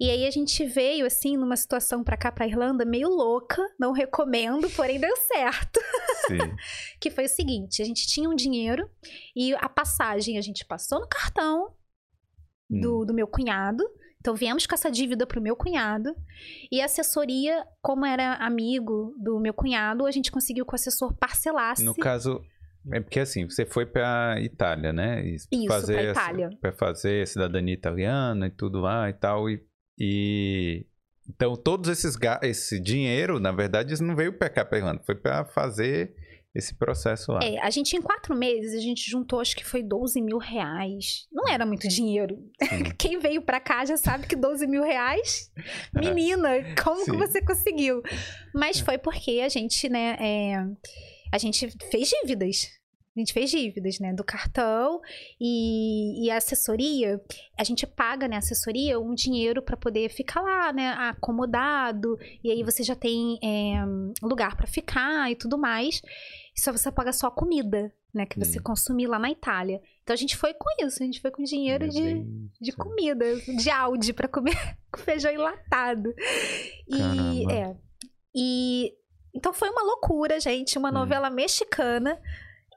[0.01, 3.63] E aí a gente veio, assim, numa situação pra cá, pra Irlanda, meio louca.
[3.79, 5.81] Não recomendo, porém deu certo.
[6.27, 6.39] Sim.
[7.01, 8.91] que foi o seguinte: a gente tinha um dinheiro
[9.35, 11.79] e a passagem a gente passou no cartão
[12.69, 13.07] do, hum.
[13.07, 13.85] do meu cunhado.
[14.21, 16.15] Então viemos com essa dívida pro meu cunhado.
[16.71, 21.15] E a assessoria, como era amigo do meu cunhado, a gente conseguiu que o assessor
[21.17, 21.85] parcelasse.
[21.85, 22.43] No caso,
[22.93, 25.25] é porque assim, você foi pra Itália, né?
[25.25, 26.51] E Isso, fazer pra Itália.
[26.61, 29.49] Pra fazer cidadania italiana e tudo lá e tal.
[29.49, 29.65] E,
[29.99, 30.87] e...
[31.29, 35.03] Então, todos esses esse dinheiro, na verdade, não veio pra cá, Irlanda.
[35.05, 36.15] Foi pra fazer
[36.59, 37.41] esse processo lá.
[37.43, 41.27] É, a gente em quatro meses, a gente juntou, acho que foi 12 mil reais.
[41.33, 42.39] Não era muito dinheiro.
[42.99, 45.51] Quem veio pra cá já sabe que 12 mil reais,
[45.95, 46.51] menina,
[46.83, 47.13] como Sim.
[47.13, 48.03] que você conseguiu?
[48.55, 50.67] Mas foi porque a gente, né, é,
[51.33, 52.79] a gente fez dívidas.
[53.19, 54.13] A gente fez dívidas, né?
[54.13, 55.01] Do cartão
[55.41, 57.21] e, e a assessoria,
[57.59, 58.37] a gente paga, né?
[58.37, 60.91] Assessoria um dinheiro para poder ficar lá, né?
[60.91, 62.17] Acomodado.
[62.45, 63.83] E aí você já tem é,
[64.23, 66.01] lugar para ficar e tudo mais.
[66.59, 68.27] E só você paga só a comida, né?
[68.27, 68.63] Que você hum.
[68.65, 69.81] consumir lá na Itália.
[70.03, 72.27] Então a gente foi com isso, a gente foi com dinheiro de,
[72.61, 74.57] de comida, de Audi para comer
[74.91, 76.13] com feijão enlatado.
[76.89, 77.53] E Caramba.
[77.53, 77.77] é.
[78.35, 78.93] E
[79.33, 80.77] então foi uma loucura, gente.
[80.77, 80.95] Uma hum.
[80.95, 82.21] novela mexicana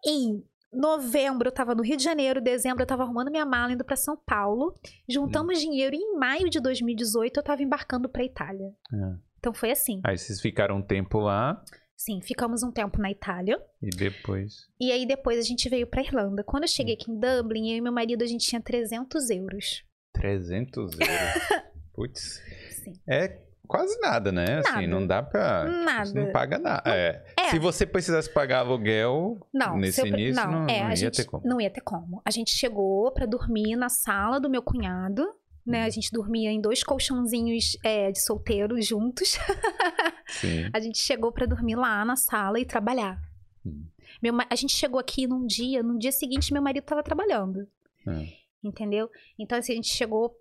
[0.06, 3.84] em novembro eu tava no Rio de Janeiro, dezembro eu tava arrumando minha mala indo
[3.84, 4.80] para São Paulo.
[5.10, 5.60] Juntamos hum.
[5.60, 8.68] dinheiro e em maio de 2018 eu tava embarcando para Itália.
[8.94, 9.32] É.
[9.40, 10.02] Então foi assim.
[10.04, 11.64] Aí vocês ficaram um tempo lá?
[12.04, 13.62] Sim, ficamos um tempo na Itália.
[13.80, 14.68] E depois?
[14.80, 16.44] E aí depois a gente veio pra Irlanda.
[16.44, 16.98] Quando eu cheguei hum.
[17.00, 19.84] aqui em Dublin, eu e meu marido a gente tinha 300 euros.
[20.14, 21.64] 300 euros?
[21.94, 22.42] Putz.
[22.72, 22.94] Sim.
[23.08, 24.46] É quase nada, né?
[24.46, 24.80] Assim, nada.
[24.80, 25.64] Assim, não dá pra.
[25.66, 26.06] Nada.
[26.08, 26.90] Você não paga nada.
[26.90, 27.24] É.
[27.40, 27.50] é.
[27.52, 31.18] Se você precisasse pagar aluguel não, nesse eu, início, não, não, é, não ia gente,
[31.18, 31.48] ter como.
[31.48, 32.20] Não ia ter como.
[32.26, 35.24] A gente chegou pra dormir na sala do meu cunhado.
[35.64, 35.84] Né?
[35.84, 35.92] A uhum.
[35.92, 39.38] gente dormia em dois colchãozinhos é, de solteiro juntos.
[40.32, 40.70] Sim.
[40.74, 43.22] A gente chegou para dormir lá na sala e trabalhar.
[43.66, 43.86] Hum.
[44.22, 47.68] Meu, a gente chegou aqui num dia, no dia seguinte meu marido estava trabalhando.
[48.08, 48.28] Hum.
[48.64, 49.10] Entendeu?
[49.38, 50.38] Então, assim, a gente chegou.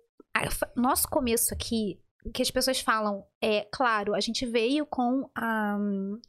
[0.75, 1.99] Nosso começo aqui
[2.33, 6.19] que as pessoas falam é, claro, a gente veio com a, um,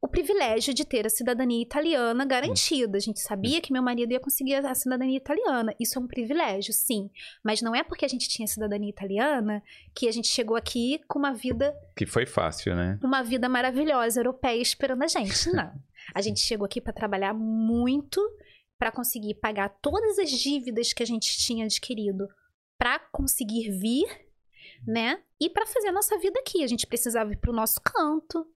[0.00, 2.96] o privilégio de ter a cidadania italiana garantida.
[2.96, 5.74] A gente sabia que meu marido ia conseguir a cidadania italiana.
[5.78, 7.10] Isso é um privilégio, sim.
[7.42, 9.62] Mas não é porque a gente tinha cidadania italiana
[9.94, 11.74] que a gente chegou aqui com uma vida.
[11.96, 12.98] Que foi fácil, né?
[13.02, 15.50] Uma vida maravilhosa, europeia, esperando a gente.
[15.52, 15.72] Não.
[16.14, 18.20] a gente chegou aqui para trabalhar muito
[18.78, 22.28] para conseguir pagar todas as dívidas que a gente tinha adquirido
[22.78, 24.06] para conseguir vir
[24.86, 25.20] né?
[25.40, 28.46] E para fazer a nossa vida aqui, a gente precisava ir pro nosso canto.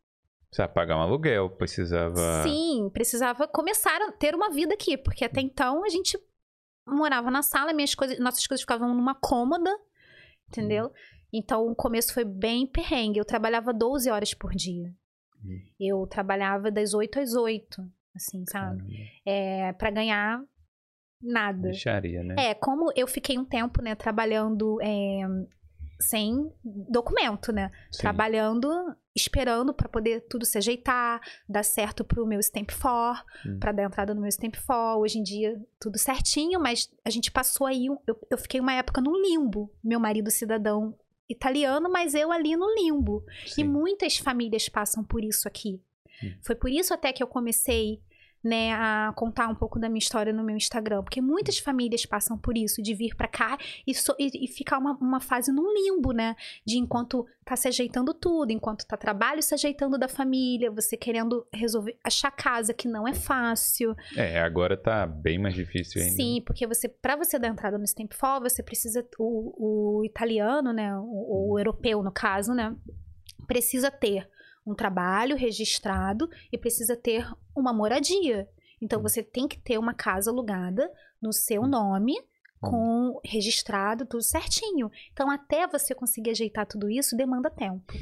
[0.53, 2.43] Precisava pagar um aluguel, precisava.
[2.43, 6.19] Sim, precisava começar a ter uma vida aqui, porque até então a gente
[6.87, 9.75] morava na sala, minhas coisas, nossas coisas ficavam numa cômoda,
[10.47, 10.93] entendeu?
[11.33, 13.19] Então o começo foi bem perrengue.
[13.19, 14.95] Eu trabalhava 12 horas por dia.
[15.43, 15.59] Hum.
[15.81, 17.83] Eu trabalhava das 8 às 8.
[18.15, 18.85] assim, sabe?
[19.25, 20.39] É, para ganhar
[21.19, 21.63] nada.
[21.63, 22.35] Deixaria, né?
[22.37, 25.23] É, como eu fiquei um tempo, né, trabalhando é,
[26.03, 27.71] sem documento, né?
[27.91, 28.01] Sim.
[28.03, 28.69] Trabalhando,
[29.15, 33.59] esperando para poder tudo se ajeitar, dar certo pro meu Stamp for, Hum.
[33.59, 34.99] para dar entrada no meu Stamp for.
[34.99, 39.01] Hoje em dia, tudo certinho, mas a gente passou aí, eu, eu fiquei uma época
[39.01, 39.71] no limbo.
[39.83, 40.95] Meu marido cidadão
[41.29, 43.25] italiano, mas eu ali no limbo.
[43.47, 43.65] E Sim.
[43.65, 45.81] muitas famílias passam por isso aqui.
[46.23, 46.35] Hum.
[46.43, 48.01] Foi por isso até que eu comecei
[48.43, 52.37] né, a contar um pouco da minha história no meu Instagram, porque muitas famílias passam
[52.37, 55.73] por isso, de vir pra cá e, so- e- e ficar uma, uma fase num
[55.73, 56.35] limbo, né?
[56.67, 61.47] De enquanto tá se ajeitando tudo, enquanto tá trabalho se ajeitando da família, você querendo
[61.53, 63.95] resolver, achar casa que não é fácil.
[64.17, 66.15] É, agora tá bem mais difícil ainda.
[66.17, 70.73] Sim, porque você, para você dar entrada no Stamp For, você precisa o, o italiano,
[70.73, 72.75] né, o, o europeu no caso, né,
[73.47, 74.29] precisa ter
[74.65, 78.49] um trabalho registrado e precisa ter uma moradia.
[78.81, 80.91] Então você tem que ter uma casa alugada
[81.21, 82.15] no seu nome,
[82.61, 84.91] com registrado tudo certinho.
[85.13, 87.93] Então até você conseguir ajeitar tudo isso demanda tempo.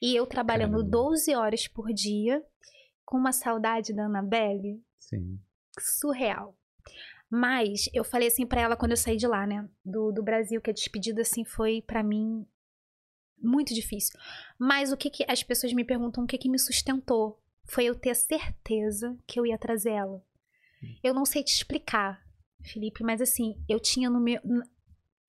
[0.00, 0.90] E eu trabalhando Caramba.
[0.90, 2.44] 12 horas por dia,
[3.04, 5.38] com uma saudade da Annabelle, Sim.
[5.78, 6.56] surreal.
[7.30, 9.66] Mas eu falei assim pra ela quando eu saí de lá, né?
[9.82, 12.46] Do, do Brasil, que a despedida, assim, foi pra mim
[13.42, 14.18] muito difícil.
[14.58, 17.40] Mas o que que as pessoas me perguntam, o que que me sustentou?
[17.64, 20.22] Foi eu ter certeza que eu ia trazer ela.
[21.02, 22.20] Eu não sei te explicar,
[22.62, 24.40] Felipe, mas assim, eu tinha no meu.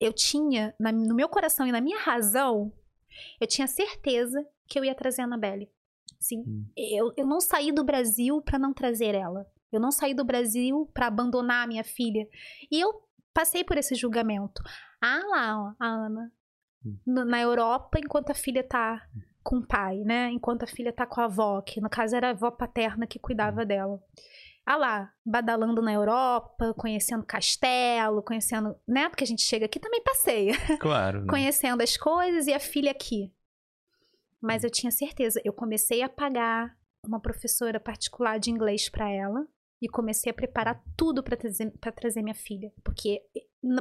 [0.00, 2.72] Eu tinha na- no meu coração e na minha razão,
[3.40, 5.70] eu tinha certeza que eu ia trazer a Annabelle.
[6.18, 6.40] Sim.
[6.46, 6.64] Hum.
[6.76, 9.46] Eu, eu não saí do Brasil pra não trazer ela.
[9.70, 12.28] Eu não saí do Brasil pra abandonar a minha filha.
[12.70, 13.02] E eu
[13.32, 14.62] passei por esse julgamento.
[15.00, 16.32] Ah lá, ó, a Ana.
[17.06, 19.02] Na Europa, enquanto a filha tá
[19.42, 20.30] com o pai, né?
[20.30, 23.18] Enquanto a filha tá com a avó, que no caso era a avó paterna que
[23.18, 24.00] cuidava dela.
[24.66, 29.08] Ah lá, badalando na Europa, conhecendo castelo, conhecendo, né?
[29.10, 31.20] Porque a gente chega aqui também passeia Claro.
[31.20, 31.26] né?
[31.28, 33.30] conhecendo as coisas e a filha aqui.
[34.40, 35.40] Mas eu tinha certeza.
[35.44, 36.74] Eu comecei a pagar
[37.06, 39.46] uma professora particular de inglês para ela
[39.84, 43.22] e comecei a preparar tudo para trazer, pra trazer minha filha, porque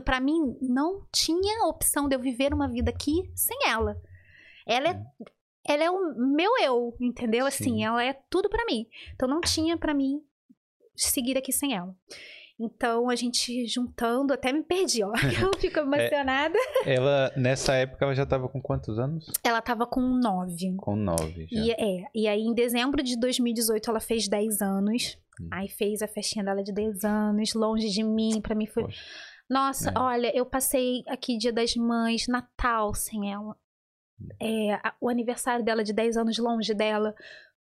[0.04, 3.99] para mim não tinha opção de eu viver uma vida aqui sem ela.
[4.66, 5.06] Ela é
[5.66, 7.45] ela é o meu eu, entendeu?
[7.45, 7.86] Assim, Sim.
[7.86, 8.86] ela é tudo para mim.
[9.16, 10.22] Então não tinha para mim
[10.95, 11.95] seguir aqui sem ela.
[12.60, 15.12] Então a gente juntando, até me perdi, ó.
[15.41, 16.58] Eu fico emocionada.
[16.86, 19.26] Ela, nessa época, ela já tava com quantos anos?
[19.43, 20.76] Ela tava com nove.
[20.78, 21.47] Com nove.
[21.51, 21.62] Já.
[21.62, 25.18] E, é, e aí, em dezembro de 2018, ela fez 10 anos.
[25.42, 25.48] Hum.
[25.52, 28.40] Aí fez a festinha dela de 10 anos, longe de mim.
[28.42, 28.84] Pra mim foi.
[28.84, 29.02] Poxa.
[29.50, 29.94] Nossa, É.
[30.00, 33.56] olha, eu passei aqui Dia das Mães, Natal sem ela.
[34.40, 37.14] É, a- o aniversário dela de 10 anos longe dela.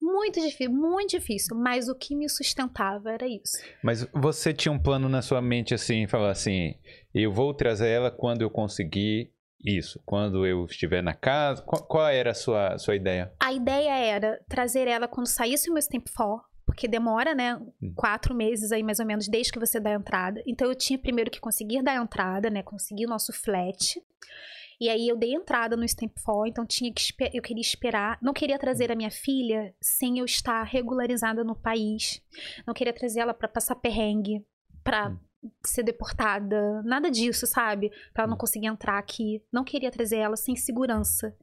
[0.01, 1.57] Muito difícil, muito difícil.
[1.57, 3.57] Mas o que me sustentava era isso.
[3.83, 6.75] Mas você tinha um plano na sua mente assim, falar assim,
[7.15, 9.33] eu vou trazer ela quando eu conseguir
[9.65, 11.63] isso, quando eu estiver na casa.
[11.63, 13.33] Qual, qual era a sua, sua ideia?
[13.41, 17.61] A ideia era trazer ela quando saísse o meu Stamp For, porque demora, né?
[17.95, 20.43] Quatro meses aí, mais ou menos, desde que você dá a entrada.
[20.47, 22.63] Então eu tinha primeiro que conseguir dar a entrada, né?
[22.63, 24.01] Conseguir o nosso flat.
[24.81, 27.03] E aí eu dei entrada no Stamp For, então tinha que
[27.33, 28.19] eu queria esperar.
[28.21, 32.21] Não queria trazer a minha filha sem eu estar regularizada no país.
[32.67, 34.45] Não queria trazer ela pra passar perrengue,
[34.83, 35.19] pra Hum.
[35.65, 37.91] ser deportada, nada disso, sabe?
[38.13, 39.43] Pra ela não conseguir entrar aqui.
[39.53, 41.37] Não queria trazer ela sem segurança.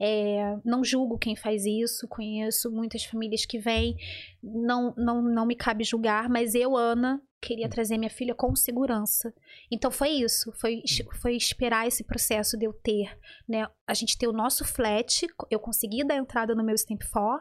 [0.00, 3.96] É, não julgo quem faz isso, conheço muitas famílias que vêm,
[4.42, 9.32] não, não, não me cabe julgar, mas eu, Ana, queria trazer minha filha com segurança.
[9.70, 13.14] Então foi isso, foi, es- foi esperar esse processo de eu ter,
[13.48, 13.66] né?
[13.86, 17.40] A gente ter o nosso flat, eu consegui dar entrada no meu Stamp For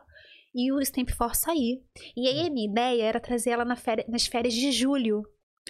[0.54, 1.82] e o Stamp For sair.
[2.16, 5.24] E aí a minha ideia era trazer ela na nas férias de julho.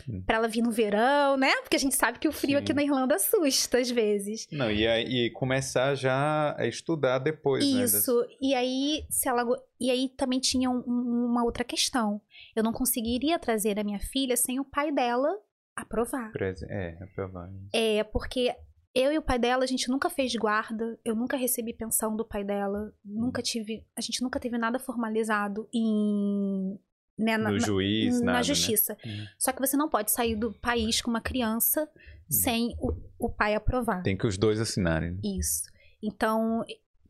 [0.07, 0.21] Hum.
[0.25, 1.51] Pra ela vir no verão, né?
[1.61, 2.63] Porque a gente sabe que o frio Sim.
[2.63, 4.47] aqui na Irlanda assusta às vezes.
[4.51, 7.83] Não, e, aí- começar já a estudar depois, né?
[7.83, 8.25] Isso.
[8.41, 9.43] E aí, se ela
[9.79, 12.21] e aí também tinha um- um- uma outra questão.
[12.55, 15.29] Eu não conseguiria trazer a minha filha sem o pai dela
[15.75, 16.31] aprovar.
[16.69, 17.55] É, é provável.
[17.73, 18.53] É, porque
[18.93, 22.25] eu e o pai dela, a gente nunca fez guarda, eu nunca recebi pensão do
[22.25, 26.77] pai dela, nunca tive, a gente nunca teve nada formalizado em
[27.19, 28.43] né, No na- juiz, na nada, né?
[28.43, 28.97] justiça.
[29.05, 29.25] Uhum.
[29.37, 31.87] Só que você não pode sair do país com uma criança
[32.29, 34.01] sem o, o pai aprovar.
[34.03, 35.11] Tem que os dois assinarem.
[35.11, 35.17] né?
[35.23, 35.63] Isso.
[36.01, 36.63] Então,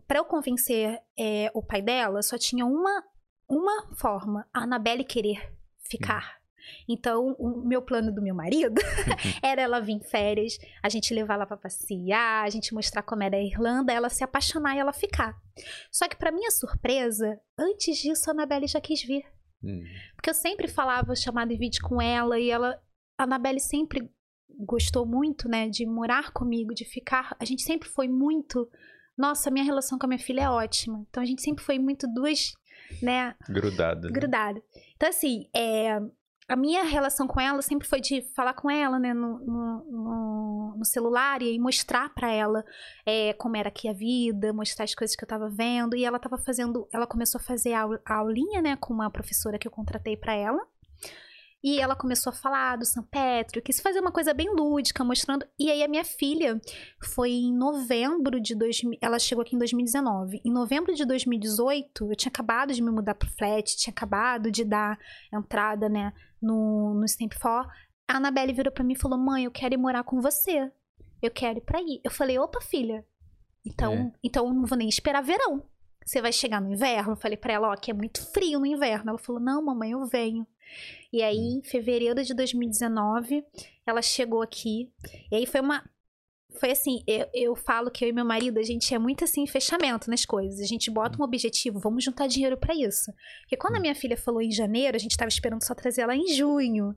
[0.08, 3.04] para eu convencer é, o pai dela, só tinha uma,
[3.48, 5.54] uma forma: a Anabelle querer
[5.90, 6.40] ficar.
[6.88, 8.80] Então, o meu plano do meu marido
[9.44, 13.24] era ela vir em férias, a gente levar ela para passear, a gente mostrar como
[13.24, 15.36] era a Irlanda, ela se apaixonar e ela ficar.
[15.92, 19.24] Só que, para minha surpresa, antes disso, a Anabelle já quis vir.
[19.64, 19.84] Hum.
[20.16, 22.80] Porque eu sempre falava chamada em vídeo com ela e ela.
[23.18, 24.10] A Anabelle sempre
[24.66, 27.36] gostou muito, né, de morar comigo, de ficar.
[27.40, 28.70] A gente sempre foi muito.
[29.18, 31.06] Nossa, minha relação com a minha filha é ótima.
[31.10, 32.54] Então a gente sempre foi muito duas,
[33.02, 34.08] né, Grudado.
[34.08, 34.14] né?
[34.14, 34.64] grudada.
[34.96, 36.00] Então, assim, é,
[36.50, 39.86] a minha relação com ela sempre foi de falar com ela, né, no, no,
[40.78, 42.64] no- celular e mostrar pra ela
[43.06, 45.96] é, como era aqui a vida, mostrar as coisas que eu tava vendo.
[45.96, 49.60] E ela tava fazendo, ela começou a fazer a, a aulinha, né, com uma professora
[49.60, 50.60] que eu contratei pra ela.
[51.62, 55.46] E ela começou a falar do São Petro, quis fazer uma coisa bem lúdica, mostrando.
[55.60, 56.60] E aí a minha filha
[57.14, 58.98] foi em novembro de 2000.
[59.02, 60.42] Ela chegou aqui em 2019.
[60.46, 64.64] Em novembro de 2018, eu tinha acabado de me mudar pro flat, tinha acabado de
[64.64, 64.98] dar
[65.34, 67.68] entrada, né, no, no Stamp For.
[68.08, 70.72] A Anabelle virou pra mim e falou: Mãe, eu quero ir morar com você.
[71.22, 72.00] Eu quero ir pra aí.
[72.04, 73.06] Eu falei: Opa, filha.
[73.66, 74.12] Então, É.
[74.24, 75.64] então eu não vou nem esperar verão.
[76.06, 77.12] Você vai chegar no inverno?
[77.12, 79.10] Eu falei pra ela: Ó, que é muito frio no inverno.
[79.12, 80.46] Ela falou: Não, mamãe, eu venho.
[81.12, 83.44] E aí, em fevereiro de 2019,
[83.86, 84.92] ela chegou aqui.
[85.32, 85.84] E aí foi uma.
[86.60, 89.48] Foi assim, eu, eu falo que eu e meu marido, a gente é muito assim,
[89.48, 90.60] fechamento nas coisas.
[90.60, 93.14] A gente bota um objetivo, vamos juntar dinheiro pra isso.
[93.42, 96.16] Porque quando a minha filha falou em janeiro, a gente tava esperando só trazer ela
[96.16, 96.94] em junho.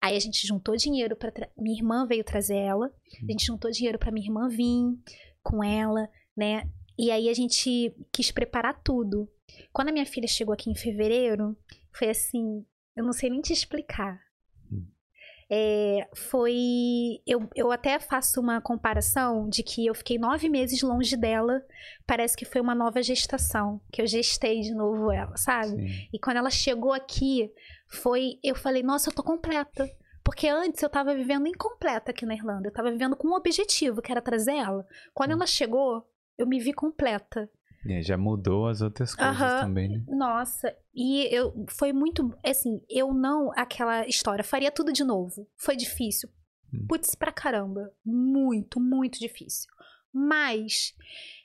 [0.00, 2.90] Aí a gente juntou dinheiro para minha irmã veio trazer ela.
[3.22, 4.96] A gente juntou dinheiro pra minha irmã vir
[5.42, 6.66] com ela, né?
[6.98, 9.28] E aí a gente quis preparar tudo.
[9.72, 11.56] Quando a minha filha chegou aqui em fevereiro,
[11.92, 12.64] foi assim,
[12.96, 14.18] eu não sei nem te explicar.
[15.50, 17.22] É, foi.
[17.26, 21.62] Eu, eu até faço uma comparação de que eu fiquei nove meses longe dela.
[22.06, 23.80] Parece que foi uma nova gestação.
[23.90, 25.68] Que eu gestei de novo ela, sabe?
[25.68, 26.08] Sim.
[26.12, 27.50] E quando ela chegou aqui,
[27.88, 28.38] foi.
[28.42, 29.90] Eu falei, nossa, eu tô completa.
[30.22, 32.68] Porque antes eu tava vivendo incompleta aqui na Irlanda.
[32.68, 34.86] Eu tava vivendo com um objetivo, que era trazer ela.
[35.14, 37.50] Quando ela chegou, eu me vi completa.
[37.84, 40.04] Aí já mudou as outras coisas também, né?
[40.08, 45.48] Nossa, e eu foi muito, assim, eu não aquela história, faria tudo de novo.
[45.56, 46.28] Foi difícil.
[46.72, 46.86] Hum.
[46.88, 49.70] Putz, pra caramba, muito, muito difícil.
[50.12, 50.94] Mas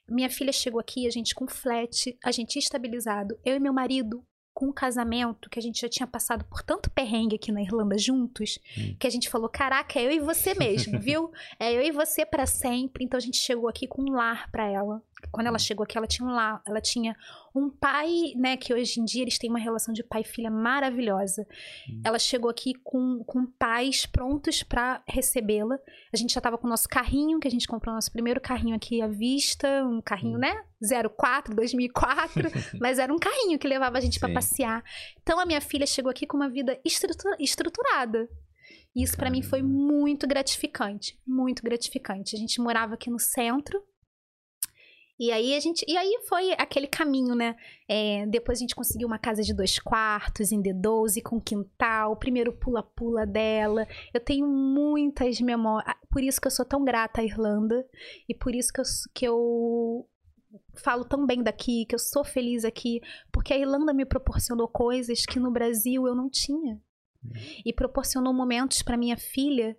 [0.10, 4.26] minha filha chegou aqui, a gente com flat, a gente estabilizado, eu e meu marido
[4.54, 7.98] com um casamento que a gente já tinha passado por tanto perrengue aqui na Irlanda
[7.98, 8.96] juntos, Hum.
[9.00, 11.32] que a gente falou, caraca, é eu e você mesmo, viu?
[11.60, 13.04] É eu e você pra sempre.
[13.04, 15.02] Então a gente chegou aqui com um lar pra ela.
[15.32, 17.16] Quando ela chegou aqui, ela tinha um lar, ela tinha
[17.56, 20.50] um pai, né, que hoje em dia eles têm uma relação de pai e filha
[20.50, 21.46] maravilhosa.
[21.90, 22.02] Hum.
[22.04, 25.78] Ela chegou aqui com, com pais prontos pra recebê-la.
[26.12, 28.42] A gente já tava com o nosso carrinho, que a gente comprou o nosso primeiro
[28.42, 30.42] carrinho aqui à vista, um carrinho, Hum.
[30.42, 30.64] né,
[31.16, 32.44] 04, 2004,
[32.82, 34.34] mas era um carrinho que levava a gente pra Sim.
[34.34, 34.84] passear.
[35.22, 38.28] Então a minha filha chegou aqui com uma vida estrutura- estruturada.
[38.96, 42.36] E isso pra mim foi muito gratificante, muito gratificante.
[42.36, 43.82] A gente morava aqui no centro.
[45.20, 47.56] E aí a gente, e aí foi aquele caminho, né?
[47.88, 52.16] É, depois a gente conseguiu uma casa de dois quartos em D12 com quintal, o
[52.16, 53.88] primeiro pula-pula dela.
[54.14, 57.86] Eu tenho muitas memórias, por isso que eu sou tão grata à Irlanda
[58.28, 60.10] e por isso que eu, que eu
[60.76, 63.00] falo tão bem daqui, que eu sou feliz aqui,
[63.32, 66.82] porque a Irlanda me proporcionou coisas que no Brasil eu não tinha.
[67.64, 69.78] E proporcionou momentos para minha filha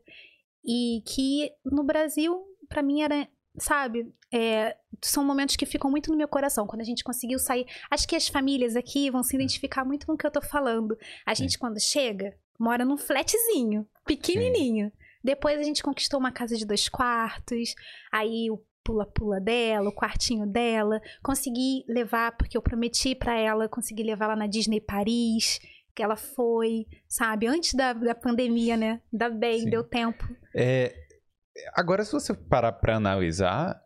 [0.65, 3.29] e que no Brasil para mim era,
[3.59, 7.67] sabe, é, são momentos que ficam muito no meu coração quando a gente conseguiu sair.
[7.91, 10.97] Acho que as famílias aqui vão se identificar muito com o que eu tô falando.
[11.25, 14.93] A gente quando chega mora num flatzinho, pequenininho.
[15.23, 17.75] Depois a gente conquistou uma casa de dois quartos,
[18.13, 21.01] aí o pula-pula dela, o quartinho dela.
[21.23, 25.59] Consegui levar, porque eu prometi pra ela, consegui levar ela na Disney Paris,
[25.95, 29.01] que ela foi, sabe, antes da, da pandemia, né?
[29.13, 29.71] Ainda bem, Sim.
[29.71, 30.29] deu tempo.
[30.55, 30.95] É,
[31.75, 33.81] agora, se você parar pra analisar,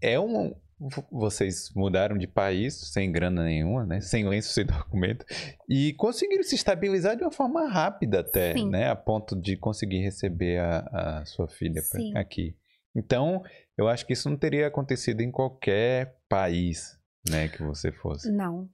[0.00, 0.54] é um.
[0.78, 4.00] vo- Vocês mudaram de país sem grana nenhuma, né?
[4.00, 5.24] Sem lenço, sem documento.
[5.68, 8.68] E conseguiram se estabilizar de uma forma rápida até, Sim.
[8.70, 8.88] né?
[8.90, 12.56] A ponto de conseguir receber a, a sua filha pra- aqui.
[12.94, 13.42] Então,
[13.76, 17.48] eu acho que isso não teria acontecido em qualquer país, né?
[17.48, 18.30] Que você fosse.
[18.30, 18.68] Não.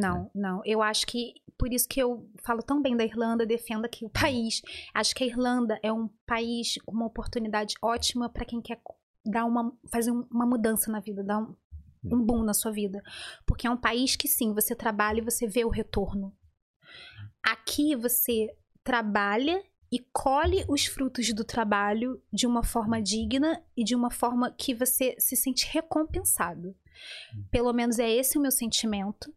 [0.00, 0.60] Não, não.
[0.64, 4.10] Eu acho que por isso que eu falo tão bem da Irlanda, defendo aqui o
[4.10, 4.60] país.
[4.92, 8.80] Acho que a Irlanda é um país com uma oportunidade ótima para quem quer
[9.24, 11.54] dar uma fazer um- uma mudança na vida, dar um,
[12.04, 13.02] um boom na sua vida,
[13.46, 16.36] porque é um país que sim, você trabalha e você vê o retorno.
[17.42, 23.94] Aqui você trabalha e colhe os frutos do trabalho de uma forma digna e de
[23.94, 26.74] uma forma que você se sente recompensado.
[27.50, 29.32] Pelo menos é esse o meu sentimento.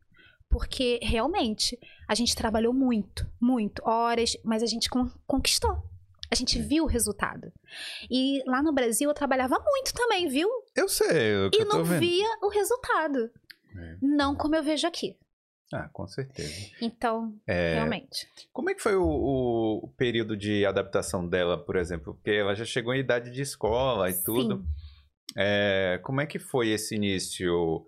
[0.50, 1.78] Porque realmente
[2.08, 5.84] a gente trabalhou muito, muito, horas, mas a gente con- conquistou.
[6.32, 7.52] A gente viu o resultado.
[8.12, 10.50] E lá no Brasil eu trabalhava muito também, viu?
[10.76, 12.00] Eu sei, E eu tô não vendo.
[12.00, 13.30] via o resultado.
[13.78, 13.98] É.
[14.02, 15.16] Não como eu vejo aqui.
[15.74, 16.54] Ah, com certeza.
[16.82, 18.26] Então, É, realmente.
[18.54, 19.04] Como é que foi o,
[19.84, 22.14] o período de adaptação dela, por exemplo?
[22.16, 24.58] Porque ela já chegou em idade de escola e tudo.
[24.58, 24.66] Sim.
[25.38, 27.86] É, como é que foi esse início?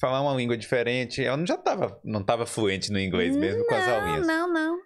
[0.00, 1.24] Falar uma língua diferente.
[1.24, 4.26] Ela não já estava não tava fluente no inglês mesmo com as Não, aulinhas.
[4.26, 4.78] não, não.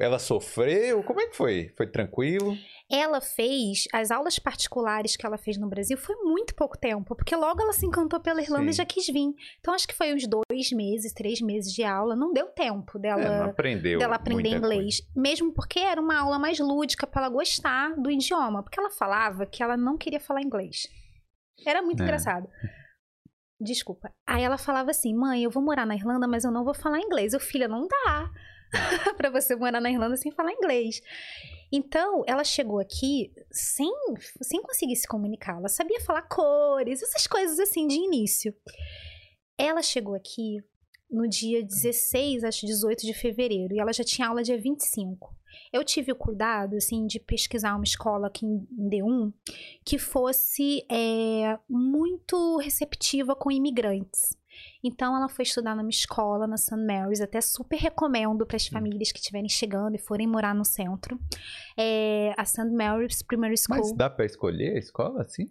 [0.00, 1.02] Ela sofreu?
[1.04, 1.70] Como é que foi?
[1.76, 2.56] Foi tranquilo?
[2.90, 7.36] Ela fez, as aulas particulares que ela fez no Brasil foi muito pouco tempo, porque
[7.36, 8.78] logo ela se encantou pela Irlanda e Sim.
[8.78, 9.32] já quis vir.
[9.60, 12.16] Então acho que foi uns dois meses, três meses de aula.
[12.16, 13.98] Não deu tempo É, não dela, aprendeu.
[13.98, 14.74] dela aprender muita coisa.
[14.74, 15.02] inglês.
[15.14, 18.62] Mesmo porque era uma aula mais lúdica para ela gostar do idioma.
[18.62, 20.88] Porque ela falava que ela não queria falar inglês.
[21.66, 22.04] Era muito É.
[22.04, 22.48] engraçado.
[23.62, 24.12] Desculpa.
[24.26, 27.00] Aí ela falava assim: mãe, eu vou morar na Irlanda, mas eu não vou falar
[27.00, 27.32] inglês.
[27.32, 28.30] Eu, filha, não dá
[29.16, 31.00] pra você morar na Irlanda sem falar inglês.
[31.70, 33.90] Então, ela chegou aqui sem,
[34.42, 35.56] sem conseguir se comunicar.
[35.56, 38.54] Ela sabia falar cores, essas coisas assim de início.
[39.56, 40.58] Ela chegou aqui
[41.10, 45.34] no dia 16, acho 18 de fevereiro, e ela já tinha aula dia 25.
[45.72, 49.32] Eu tive o cuidado, assim, de pesquisar uma escola aqui em em D1
[49.84, 54.36] que fosse é, muito receptiva com imigrantes.
[54.84, 56.76] Então, ela foi estudar numa escola na St.
[56.76, 61.18] Mary's, até super recomendo para as famílias que estiverem chegando e forem morar no centro.
[61.76, 62.68] É, a St.
[62.70, 63.78] Mary's Primary School.
[63.78, 65.48] Mas dá pra escolher a escola assim?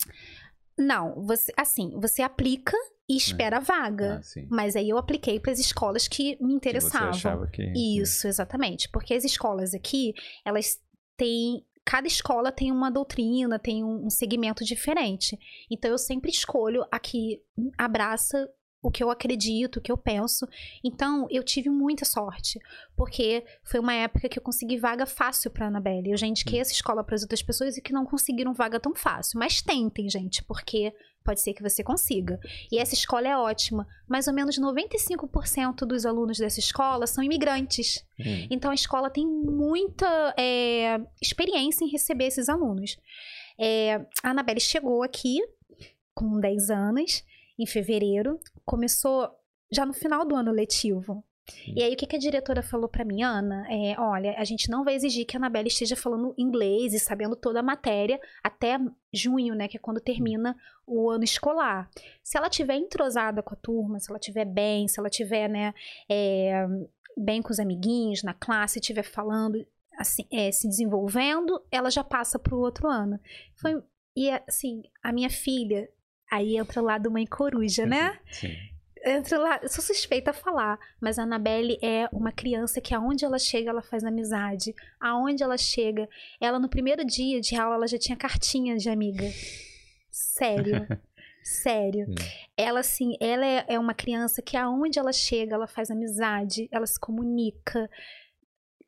[0.78, 2.76] Não, você, assim, você aplica
[3.08, 4.22] e espera a vaga.
[4.24, 4.42] Ah.
[4.50, 7.10] Mas aí eu apliquei para as escolas que me Que você interessavam.
[7.10, 7.64] achava que...
[7.76, 8.90] Isso, exatamente.
[8.90, 10.14] Porque as escolas aqui,
[10.46, 10.80] elas
[11.18, 11.66] têm.
[11.84, 15.38] Cada escola tem uma doutrina, tem um, um segmento diferente.
[15.70, 17.42] Então eu sempre escolho a que
[17.78, 18.48] abraça
[18.82, 20.48] o que eu acredito, o que eu penso.
[20.84, 22.60] Então eu tive muita sorte,
[22.96, 26.12] porque foi uma época que eu consegui vaga fácil para Anabelle.
[26.12, 28.96] Eu já indiquei essa escola para as outras pessoas e que não conseguiram vaga tão
[28.96, 29.40] fácil.
[29.40, 32.40] Mas tentem, gente, porque pode ser que você consiga.
[32.72, 33.88] E essa escola é ótima.
[34.08, 38.04] Mais ou menos 95% dos alunos dessa escola são imigrantes.
[38.20, 38.48] Hum.
[38.50, 42.98] Então a escola tem muita é, experiência em receber esses alunos.
[43.60, 45.40] É, a Anabelle chegou aqui
[46.14, 47.24] com 10 anos,
[47.62, 49.30] em fevereiro, começou
[49.72, 51.24] já no final do ano letivo.
[51.50, 51.74] Sim.
[51.76, 53.66] E aí, o que, que a diretora falou pra mim, Ana?
[53.70, 57.36] É, olha, a gente não vai exigir que a Anabelle esteja falando inglês e sabendo
[57.36, 58.78] toda a matéria até
[59.12, 59.68] junho, né?
[59.68, 60.56] Que é quando termina
[60.86, 61.90] o ano escolar.
[62.24, 65.74] Se ela tiver entrosada com a turma, se ela tiver bem, se ela tiver, né,
[66.10, 66.66] é,
[67.18, 69.66] bem com os amiguinhos na classe, estiver falando,
[69.98, 73.20] assim, é, se desenvolvendo, ela já passa pro outro ano.
[73.56, 73.82] Foi,
[74.16, 75.90] e assim, a minha filha,
[76.32, 78.18] aí entra lá do mãe coruja, né?
[78.32, 78.56] Sim.
[79.04, 83.26] Entra lá, eu sou suspeita a falar, mas a Annabelle é uma criança que aonde
[83.26, 84.76] ela chega, ela faz amizade.
[85.00, 86.08] Aonde ela chega,
[86.40, 89.28] ela no primeiro dia de aula, ela já tinha cartinha de amiga.
[90.12, 90.88] Sério.
[91.44, 92.06] Sério.
[92.08, 92.16] Hum.
[92.56, 96.86] Ela, assim, ela é, é uma criança que aonde ela chega, ela faz amizade, ela
[96.86, 97.90] se comunica.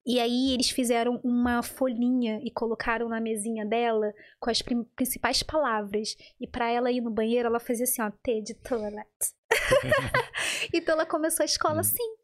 [0.05, 4.61] E aí eles fizeram uma folhinha e colocaram na mesinha dela com as
[4.95, 6.17] principais palavras.
[6.39, 9.07] E pra ela ir no banheiro, ela fazia assim, ó, T de toilet.
[10.73, 11.79] então ela começou a escola Hum.
[11.79, 12.15] assim.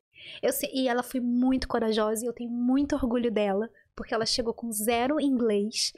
[0.41, 4.53] Eu, e ela foi muito corajosa e eu tenho muito orgulho dela, porque ela chegou
[4.53, 5.93] com zero inglês.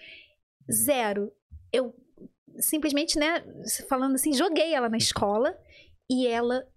[0.72, 1.32] Zero.
[1.74, 1.96] Eu
[2.60, 3.44] simplesmente, né,
[3.90, 5.58] falando assim, joguei ela na escola
[6.10, 6.68] e ela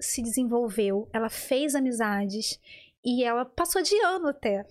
[0.00, 2.60] se desenvolveu, ela fez amizades
[3.04, 4.64] e ela passou de ano até.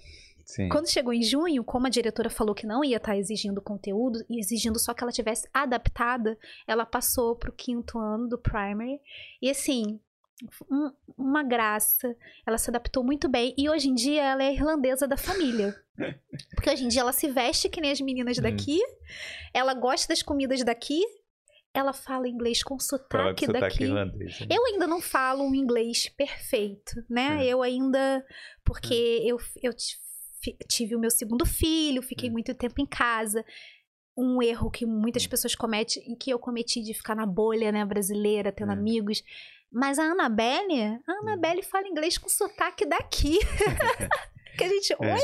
[0.46, 0.68] Sim.
[0.68, 4.40] Quando chegou em junho, como a diretora falou que não ia estar exigindo conteúdo, e
[4.40, 9.00] exigindo só que ela tivesse adaptada, ela passou pro quinto ano do primary.
[9.42, 10.00] E assim,
[10.70, 12.14] um- uma graça.
[12.46, 13.54] Ela se adaptou muito bem.
[13.58, 15.74] E hoje em dia ela é irlandesa da família.
[16.56, 18.42] Porque hoje em dia ela se veste que nem as meninas Hum.
[18.42, 18.80] daqui.
[19.54, 21.02] Ela gosta das comidas daqui.
[21.74, 23.84] Ela fala inglês com sotaque, sotaque daqui.
[23.84, 24.40] irlandês.
[24.42, 24.48] né?
[24.52, 27.44] Eu ainda não falo um inglês perfeito, né?
[27.44, 27.48] É.
[27.48, 28.24] Eu ainda.
[28.64, 28.94] Porque
[29.26, 29.74] eu, eu
[30.42, 32.32] fi- tive o meu segundo filho, fiquei É.
[32.32, 33.44] muito tempo em casa.
[34.16, 37.84] Um erro que muitas pessoas cometem, e que eu cometi de ficar na bolha, né,
[37.84, 38.76] brasileira, tendo É.
[38.76, 39.24] amigos.
[39.72, 43.40] Mas a Annabelle, a Annabelle fala inglês com sotaque daqui.
[44.56, 44.94] que a gente.
[44.94, 44.98] É.
[45.16, 45.22] Oi?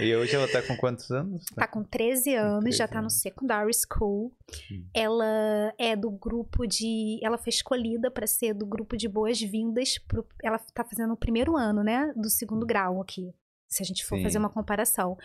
[0.00, 1.44] E hoje ela tá com quantos anos?
[1.54, 3.20] Tá com 13 anos, já 13 tá no anos.
[3.20, 4.32] secondary school.
[4.70, 4.84] Hum.
[4.92, 7.20] Ela é do grupo de.
[7.22, 9.98] Ela foi escolhida para ser do grupo de boas-vindas.
[9.98, 12.12] pro- Ela tá fazendo o primeiro ano, né?
[12.16, 13.32] Do segundo grau aqui.
[13.68, 14.22] Se a gente for Sim.
[14.24, 15.16] fazer uma comparação.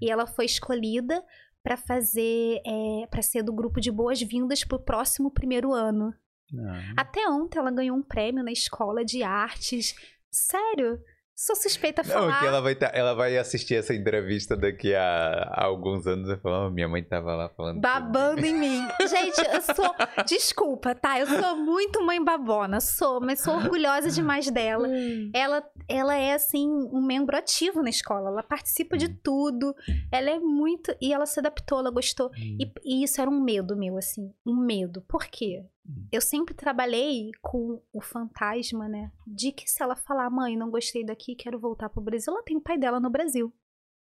[0.00, 1.24] E ela foi escolhida
[1.62, 2.60] para fazer.
[2.66, 6.12] É, para ser do grupo de boas-vindas pro próximo primeiro ano.
[6.52, 9.94] Ah, Até ontem ela ganhou um prêmio na escola de artes.
[10.30, 11.00] Sério?
[11.38, 12.32] Sou suspeita a falar.
[12.32, 16.30] Não, que ela vai, tá, ela vai assistir essa entrevista daqui a, a alguns anos
[16.30, 17.78] e falar, oh, minha mãe tava lá falando.
[17.78, 18.80] Babando em mim.
[19.06, 19.94] Gente, eu sou.
[20.26, 21.20] Desculpa, tá?
[21.20, 22.80] Eu sou muito mãe babona.
[22.80, 24.88] Sou, mas sou orgulhosa demais dela.
[24.88, 25.30] Hum.
[25.34, 28.30] Ela, ela é, assim, um membro ativo na escola.
[28.30, 29.16] Ela participa de Hum.
[29.22, 29.76] tudo.
[30.10, 30.96] Ela é muito.
[31.02, 32.28] E ela se adaptou, ela gostou.
[32.28, 32.56] Hum.
[32.58, 34.32] E, e isso era um medo meu, assim.
[34.46, 35.02] Um medo.
[35.02, 35.62] Por quê?
[35.88, 36.08] Hum.
[36.10, 39.12] Eu sempre trabalhei com o fantasma, né?
[39.26, 42.56] De que se ela falar, mãe, não gostei daqui, quero voltar pro Brasil, ela tem
[42.56, 43.52] o pai dela no Brasil.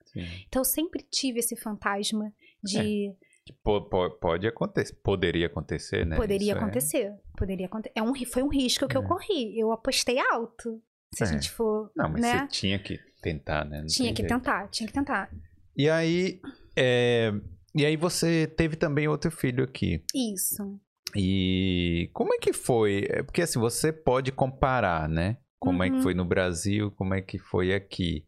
[0.06, 0.26] Sim.
[0.48, 2.34] Então eu sempre tive esse fantasma
[2.64, 3.14] de.
[3.64, 3.82] Po-
[4.20, 6.16] pode acontecer, poderia acontecer, né?
[6.16, 7.14] Poderia Isso é- acontecer.
[7.38, 7.94] Poderia acontecer.
[7.96, 9.08] É um, foi um risco que eu É.
[9.08, 9.60] corri.
[9.60, 10.82] Eu apostei alto.
[11.14, 11.30] Se a É.
[11.32, 11.92] gente for.
[11.96, 12.40] Não, mas né?
[12.40, 13.82] você tinha que tentar, né?
[13.82, 14.34] Não Tinha que jeito.
[14.34, 15.32] tentar, tinha que tentar.
[15.78, 16.42] E aí,
[16.76, 17.32] é,
[17.76, 20.04] e aí você teve também outro filho aqui.
[20.14, 20.80] Isso.
[21.16, 23.06] E como é que foi?
[23.10, 25.38] É Porque assim, você pode comparar, né?
[25.60, 26.02] Como é que Uhum.
[26.04, 28.26] foi no Brasil, como é que foi aqui.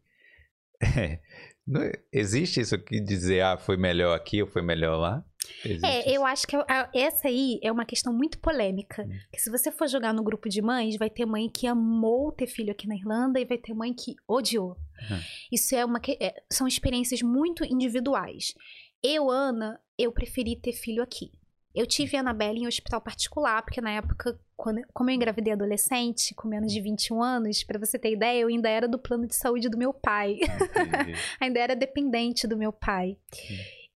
[1.10, 1.20] É,
[1.66, 5.24] não é- existe isso aqui dizer, ah, foi melhor aqui ou foi melhor lá?
[5.64, 6.08] Existe É, isso?
[6.10, 9.02] eu acho que a- essa aí é uma questão muito polêmica.
[9.04, 9.10] Hum.
[9.32, 12.46] Que se você for jogar no grupo de mães, vai ter mãe que amou ter
[12.46, 14.70] filho aqui na Irlanda e vai ter mãe que odiou.
[15.10, 15.18] Uhum.
[15.52, 18.54] Isso é uma que- é, são experiências muito individuais.
[19.02, 21.32] Eu, Ana, eu preferi ter filho aqui.
[21.74, 26.34] Eu tive a Anabelle em hospital particular, porque na época, quando, como eu engravidei adolescente,
[26.34, 29.36] com menos de 21 anos, pra você ter ideia, eu ainda era do plano de
[29.36, 30.38] saúde do meu pai.
[31.40, 33.16] Ainda era dependente do meu pai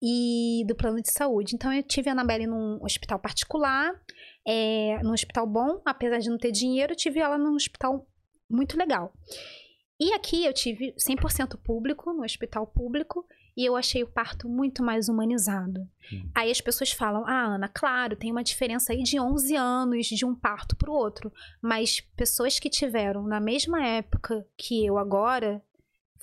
[0.01, 1.55] e do plano de saúde.
[1.55, 3.93] Então eu tive a Anabelle num hospital particular,
[4.47, 8.07] é, num hospital bom, apesar de não ter dinheiro, eu tive ela num hospital
[8.49, 9.13] muito legal.
[9.99, 13.26] E aqui eu tive 100% público, no hospital público,
[13.60, 15.86] e eu achei o parto muito mais humanizado.
[16.14, 16.30] Hum.
[16.34, 20.26] Aí as pessoas falam: Ah, Ana, claro, tem uma diferença aí de 11 anos de
[20.26, 21.30] um parto para o outro.
[21.62, 25.62] Mas pessoas que tiveram na mesma época que eu agora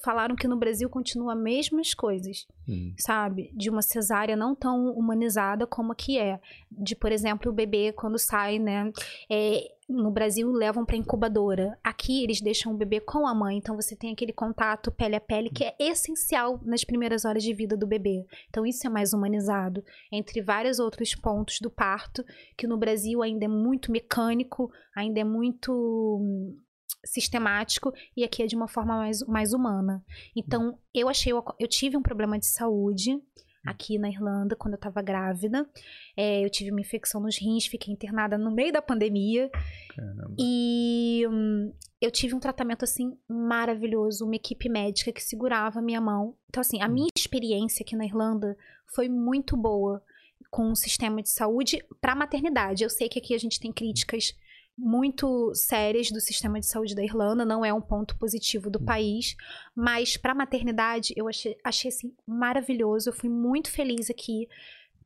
[0.02, 2.92] falaram que no Brasil continua as mesmas coisas Hum.
[2.98, 3.50] sabe?
[3.54, 6.40] De uma cesárea não tão humanizada como aqui é.
[6.70, 8.92] De, por exemplo, o bebê quando sai, né?
[9.30, 11.78] é, no Brasil levam para incubadora.
[11.82, 15.20] Aqui eles deixam o bebê com a mãe, então você tem aquele contato pele a
[15.20, 18.26] pele que é essencial nas primeiras horas de vida do bebê.
[18.50, 22.24] Então isso é mais humanizado, entre vários outros pontos do parto,
[22.56, 25.72] que no Brasil ainda é muito mecânico, ainda é muito
[26.20, 26.58] hum,
[27.04, 30.04] sistemático e aqui é de uma forma mais, mais humana.
[30.34, 31.32] Então, eu achei.
[31.32, 33.20] Eu, eu tive um problema de saúde
[33.66, 35.68] aqui na Irlanda quando eu tava grávida.
[36.16, 39.50] É, eu tive uma infecção nos rins, fiquei internada no meio da pandemia.
[39.94, 40.34] Caramba.
[40.38, 46.00] E hum, eu tive um tratamento assim maravilhoso, uma equipe médica que segurava a minha
[46.00, 46.36] mão.
[46.48, 50.02] Então, assim, a minha experiência aqui na Irlanda foi muito boa
[50.50, 52.84] com o sistema de saúde para maternidade.
[52.84, 54.34] Eu sei que aqui a gente tem críticas
[54.78, 59.34] muito sérias do sistema de saúde da Irlanda, não é um ponto positivo do país,
[59.74, 63.08] mas para maternidade eu achei, achei assim maravilhoso.
[63.08, 64.48] Eu fui muito feliz aqui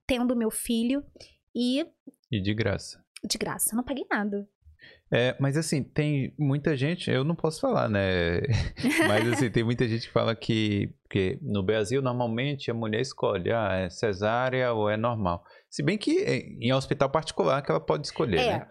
[0.06, 1.04] tendo meu filho
[1.54, 1.86] e
[2.30, 3.02] E de graça.
[3.24, 4.48] de graça, não paguei nada.
[5.12, 8.40] É, mas assim, tem muita gente, eu não posso falar, né?
[9.08, 13.50] Mas assim, tem muita gente que fala que, que no Brasil normalmente a mulher escolhe,
[13.52, 15.44] ah, é cesárea ou é normal.
[15.68, 18.58] Se bem que em em hospital particular que ela pode escolher, É.
[18.60, 18.68] né?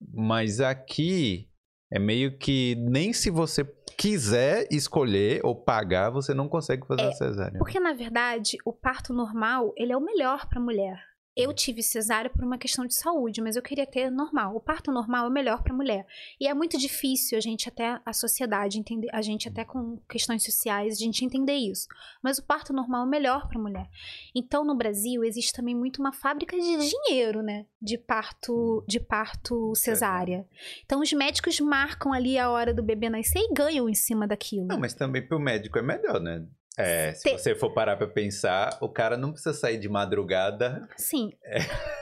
[0.00, 1.48] Mas aqui
[1.92, 3.64] é meio que nem se você
[3.96, 7.58] quiser escolher ou pagar, você não consegue fazer a cesárea.
[7.58, 11.09] Porque, na verdade, o parto normal, ele é o melhor para a mulher.
[11.42, 14.54] Eu tive cesárea por uma questão de saúde, mas eu queria ter normal.
[14.54, 16.06] O parto normal é o melhor para a mulher.
[16.38, 20.44] E é muito difícil a gente até a sociedade entender, a gente até com questões
[20.44, 21.88] sociais, a gente entender isso.
[22.22, 23.88] Mas o parto normal é o melhor para a mulher.
[24.34, 29.74] Então, no Brasil existe também muito uma fábrica de dinheiro, né, de parto, de parto
[29.74, 30.46] cesárea.
[30.84, 34.66] Então, os médicos marcam ali a hora do bebê nascer e ganham em cima daquilo.
[34.66, 36.46] Não, mas também pro médico é melhor, né?
[36.80, 40.88] É, se Te- você for parar pra pensar, o cara não precisa sair de madrugada.
[40.96, 41.32] Sim.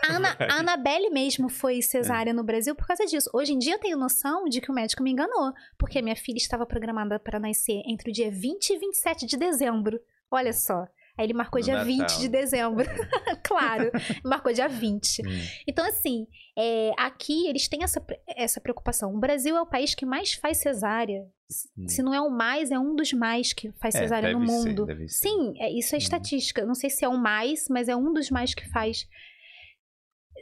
[0.09, 3.31] A, Ana, a Anabelle mesmo foi cesárea no Brasil por causa disso.
[3.33, 6.39] Hoje em dia eu tenho noção de que o médico me enganou, porque minha filha
[6.39, 10.01] estava programada para nascer entre o dia 20 e 27 de dezembro.
[10.31, 10.87] Olha só.
[11.19, 11.87] Aí ele marcou No dia Natal.
[11.93, 12.87] 20 de dezembro.
[13.45, 13.91] claro,
[14.25, 15.21] marcou dia 20.
[15.23, 15.25] Hum.
[15.67, 19.13] Então, assim, é, aqui eles têm essa, essa preocupação.
[19.15, 21.27] O Brasil é o país que mais faz cesárea.
[21.51, 21.89] Se- Hum.
[21.89, 24.53] Se não é o mais, é um dos mais que faz É, cesárea no ser,
[24.69, 24.87] mundo.
[24.87, 25.29] deve ser.
[25.29, 26.03] Sim, é, isso é Uhum.
[26.03, 26.65] estatística.
[26.65, 29.07] Não sei se é o mais, mas é um dos mais que faz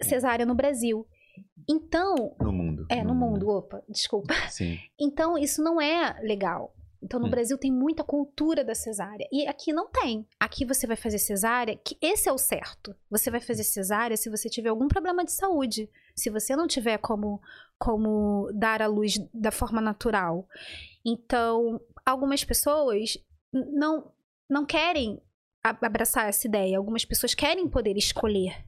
[0.03, 1.07] cesárea no Brasil.
[1.69, 2.87] Então, No mundo.
[2.91, 4.35] é, no mundo, opa, desculpa.
[4.51, 4.79] Sim.
[5.01, 6.75] Então, isso não é legal.
[7.03, 7.31] Então, no Hum.
[7.31, 9.27] Brasil tem muita cultura da cesárea.
[9.31, 10.27] E aqui não tem.
[10.41, 12.95] Aqui você vai fazer cesárea, que esse é o certo.
[13.11, 15.91] Você vai fazer cesárea se você tiver algum problema de saúde.
[16.15, 17.41] Se você não tiver como,
[17.79, 20.49] como dar à luz da forma natural.
[21.05, 23.19] Então, algumas pessoas
[23.53, 24.13] não,
[24.49, 25.21] não querem
[25.63, 26.79] abraçar essa ideia.
[26.79, 28.65] Algumas pessoas querem poder escolher.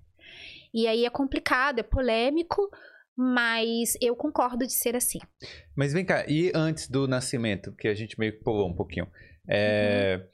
[0.72, 2.70] E aí é complicado, é polêmico,
[3.20, 5.18] mas eu concordo de ser assim.
[5.74, 9.08] Mas vem cá, e antes do nascimento, que a gente meio que pulou um pouquinho.
[9.48, 10.20] É.
[10.20, 10.28] Uhum.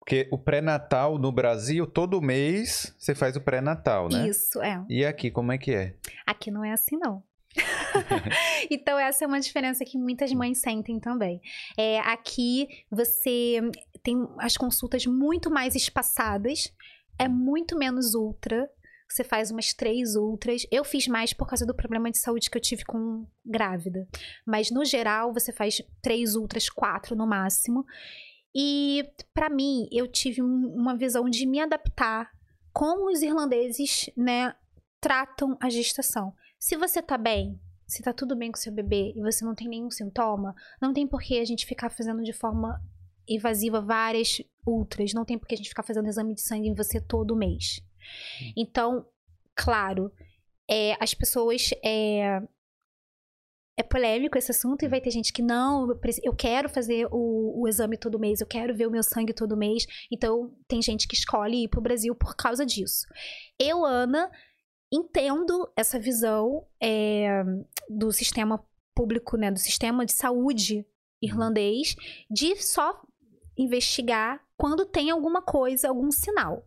[0.00, 4.26] Porque o pré-natal no Brasil, todo mês você faz o pré-natal, né?
[4.26, 4.84] Isso, é.
[4.88, 5.94] E aqui, como é que é?
[6.26, 7.22] Aqui não é assim, não.
[8.68, 11.40] então, essa é uma diferença que muitas mães sentem também.
[11.76, 13.60] É, aqui você
[14.02, 16.72] tem as consultas muito mais espaçadas,
[17.16, 18.68] é muito menos ultra.
[19.08, 20.66] Você faz umas três ultras.
[20.70, 24.06] Eu fiz mais por causa do problema de saúde que eu tive com grávida.
[24.46, 27.86] Mas no geral, você faz três ultras, quatro no máximo.
[28.54, 32.30] E para mim, eu tive um, uma visão de me adaptar
[32.72, 34.54] como os irlandeses, né,
[35.00, 36.32] tratam a gestação.
[36.58, 39.68] Se você tá bem, se tá tudo bem com seu bebê e você não tem
[39.68, 42.80] nenhum sintoma, não tem por que a gente ficar fazendo de forma
[43.26, 46.74] invasiva várias ultras, não tem por que a gente ficar fazendo exame de sangue em
[46.74, 47.80] você todo mês.
[48.56, 49.06] Então,
[49.54, 50.12] claro,
[50.68, 52.40] é, as pessoas é,
[53.76, 55.88] é polêmico esse assunto e vai ter gente que não,
[56.22, 59.56] eu quero fazer o, o, exame todo mês, eu quero ver o meu sangue todo
[59.56, 59.86] mês.
[60.10, 63.06] Então, tem gente que escolhe ir para o Brasil por causa disso.
[63.58, 64.30] Eu, Ana,
[64.92, 67.42] entendo essa visão é,
[67.88, 70.84] do sistema público, né, do sistema de saúde
[71.22, 71.94] irlandês,
[72.28, 73.00] de só
[73.56, 76.64] investigar quando tem alguma coisa, algum sinal.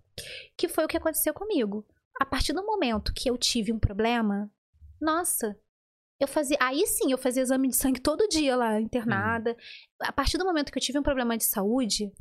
[0.57, 1.85] Que foi o que aconteceu comigo.
[2.19, 4.51] A partir do momento que eu tive um problema,
[4.99, 5.57] nossa,
[6.19, 6.55] eu fazia.
[6.59, 9.51] Aí sim, eu fazia exame de sangue todo dia lá, internada.
[9.51, 9.55] Hum.
[10.01, 12.11] A partir do momento que eu tive um problema de saúde,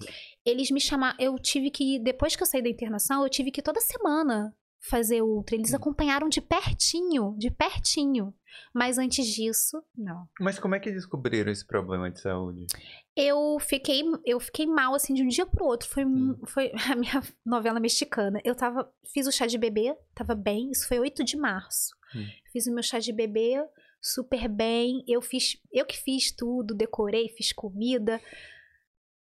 [0.44, 1.16] eles me chamaram.
[1.20, 1.98] Eu tive que.
[1.98, 5.54] Depois que eu saí da internação, eu tive que toda semana fazer ultra.
[5.54, 5.76] Eles hum.
[5.76, 8.34] acompanharam de pertinho, de pertinho.
[8.74, 10.28] Mas antes disso, não.
[10.40, 12.66] Mas como é que descobriram esse problema de saúde?
[13.14, 15.88] Eu fiquei, eu fiquei mal assim de um dia pro outro.
[15.88, 16.36] Foi, hum.
[16.46, 18.40] foi a minha novela mexicana.
[18.44, 20.70] Eu tava, fiz o chá de bebê, tava bem.
[20.70, 21.94] Isso foi 8 de março.
[22.14, 22.26] Hum.
[22.52, 23.62] Fiz o meu chá de bebê,
[24.00, 25.04] super bem.
[25.06, 28.20] Eu fiz, eu que fiz tudo, decorei, fiz comida,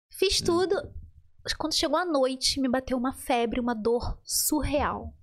[0.09, 0.45] fiz hum.
[0.45, 0.75] tudo.
[1.57, 5.13] Quando chegou a noite, me bateu uma febre, uma dor surreal.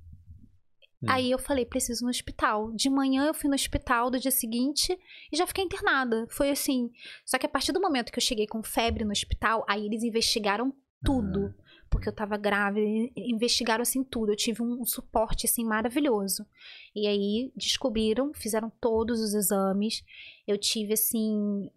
[1.02, 1.06] Hum.
[1.08, 2.72] Aí eu falei, preciso ir no hospital.
[2.72, 4.98] De manhã eu fui no hospital do dia seguinte
[5.32, 6.26] e já fiquei internada.
[6.28, 6.90] Foi assim.
[7.24, 10.02] Só que a partir do momento que eu cheguei com febre no hospital, aí eles
[10.02, 10.72] investigaram
[11.02, 11.40] tudo.
[11.40, 11.54] Uhum
[11.90, 12.86] porque eu tava grávida,
[13.16, 14.30] investigaram assim tudo.
[14.30, 16.46] Eu tive um, um, suporte assim maravilhoso.
[16.94, 20.04] E aí descobriram, fizeram todos os exames.
[20.46, 21.68] Eu tive assim,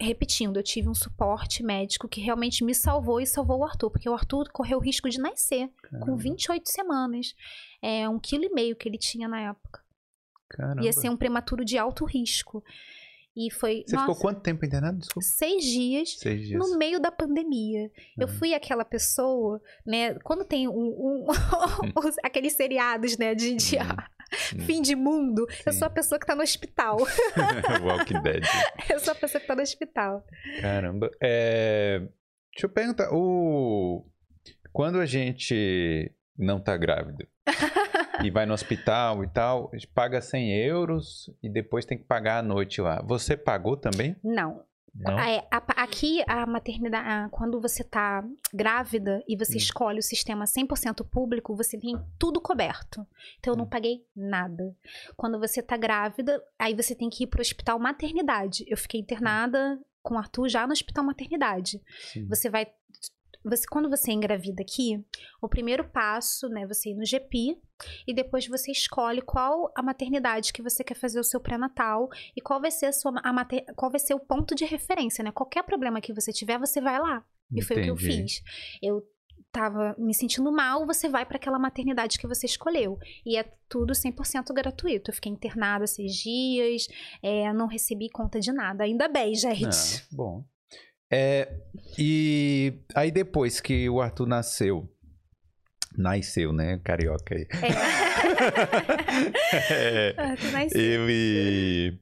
[0.00, 4.08] repetindo, eu tive um suporte médico que realmente me salvou e salvou o Arthur, porque
[4.08, 6.06] o Arthur correu o risco de nascer Caramba.
[6.06, 7.34] com 28 semanas.
[7.82, 9.82] É um quilo e meio que ele tinha na época.
[10.48, 10.84] Caramba.
[10.84, 12.62] Ia ser um prematuro de alto risco.
[13.36, 13.82] E foi.
[13.84, 14.98] Você nossa, ficou quanto tempo internado?
[14.98, 15.26] Desculpa.
[15.26, 16.58] Seis dias, Seis dias.
[16.58, 17.82] no meio da pandemia.
[17.82, 17.90] Uhum.
[18.20, 20.14] Eu fui aquela pessoa, né?
[20.20, 21.26] Quando tem um, um
[22.22, 23.34] aqueles seriados, né?
[23.34, 23.82] De, de uhum.
[24.34, 25.62] Fim de mundo, Sim.
[25.66, 26.98] eu sou a pessoa que tá no hospital.
[27.82, 28.44] Walking Dead.
[28.90, 30.24] Eu sou a pessoa que tá no hospital.
[30.60, 31.10] Caramba.
[31.20, 32.00] É...
[32.52, 33.08] Deixa eu perguntar.
[33.12, 34.06] O...
[34.72, 37.26] Quando a gente não tá grávida
[38.22, 42.04] e vai no hospital e tal, a gente paga 100 euros e depois tem que
[42.04, 43.02] pagar a noite lá.
[43.02, 44.16] Você pagou também?
[44.22, 44.64] Não.
[44.94, 45.18] Não?
[45.18, 49.58] É, a, aqui, a maternidade, quando você tá grávida e você hum.
[49.58, 53.04] escolhe o sistema 100% público, você tem tudo coberto.
[53.38, 53.68] Então, eu não hum.
[53.68, 54.74] paguei nada.
[55.16, 58.64] Quando você tá grávida, aí você tem que ir pro hospital maternidade.
[58.68, 61.80] Eu fiquei internada com o Arthur já no hospital maternidade.
[62.12, 62.26] Sim.
[62.28, 62.66] Você vai
[63.44, 65.04] você, quando você engravida aqui,
[65.40, 67.58] o primeiro passo, né, você ir no GP
[68.06, 72.40] e depois você escolhe qual a maternidade que você quer fazer o seu pré-natal e
[72.40, 75.30] qual vai ser a sua a mater, qual vai ser o ponto de referência, né?
[75.30, 77.24] Qualquer problema que você tiver, você vai lá.
[77.50, 77.66] E Entendi.
[77.66, 78.42] foi o que eu fiz.
[78.82, 79.02] Eu
[79.52, 82.98] tava me sentindo mal, você vai para aquela maternidade que você escolheu.
[83.24, 85.10] E é tudo 100% gratuito.
[85.10, 86.88] Eu fiquei internada seis dias,
[87.22, 88.82] é, não recebi conta de nada.
[88.82, 89.62] Ainda bem, gente.
[89.62, 90.44] Não, bom.
[91.10, 91.48] É,
[91.98, 94.88] e aí depois que o Arthur nasceu,
[95.96, 96.80] nasceu, né?
[96.84, 97.46] Carioca aí.
[97.52, 97.68] É.
[100.12, 101.08] é, Arthur nasceu.
[101.08, 101.98] Ele...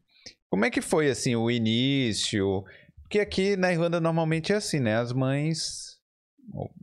[0.48, 2.64] Como é que foi, assim, o início?
[3.02, 4.96] Porque aqui na Irlanda normalmente é assim, né?
[4.96, 5.92] As mães...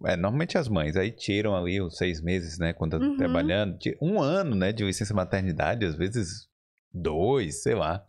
[0.05, 2.73] É, normalmente as mães aí tiram ali os seis meses, né?
[2.73, 3.17] Quando estão uhum.
[3.17, 3.77] trabalhando.
[4.01, 4.71] Um ano, né?
[4.71, 6.47] De licença maternidade, às vezes
[6.93, 8.03] dois, sei lá.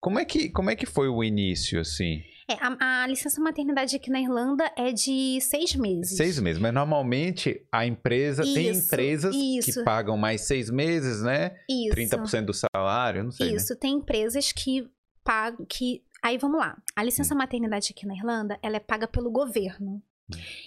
[0.00, 2.22] Como é que, como é que foi o início, assim?
[2.50, 6.16] É, a, a, licença maternidade aqui na Irlanda é de seis meses.
[6.16, 9.80] Seis meses, mas normalmente a empresa isso, tem empresas isso.
[9.80, 11.56] que pagam mais seis meses, né?
[11.68, 11.94] Isso.
[11.94, 13.50] 30% do salário, não sei.
[13.50, 13.56] Né?
[13.56, 13.78] Isso, né?
[13.80, 14.88] tem empresas que
[15.22, 16.76] pagam, que Aí vamos lá.
[16.96, 20.02] A licença maternidade aqui na Irlanda, ela é paga pelo governo.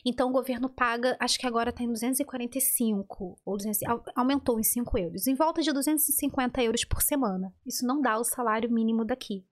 [0.03, 3.79] Então o governo paga, acho que agora está em 245, ou 200,
[4.15, 7.53] aumentou em 5 euros, em volta de 250 euros por semana.
[7.65, 9.45] Isso não dá o salário mínimo daqui.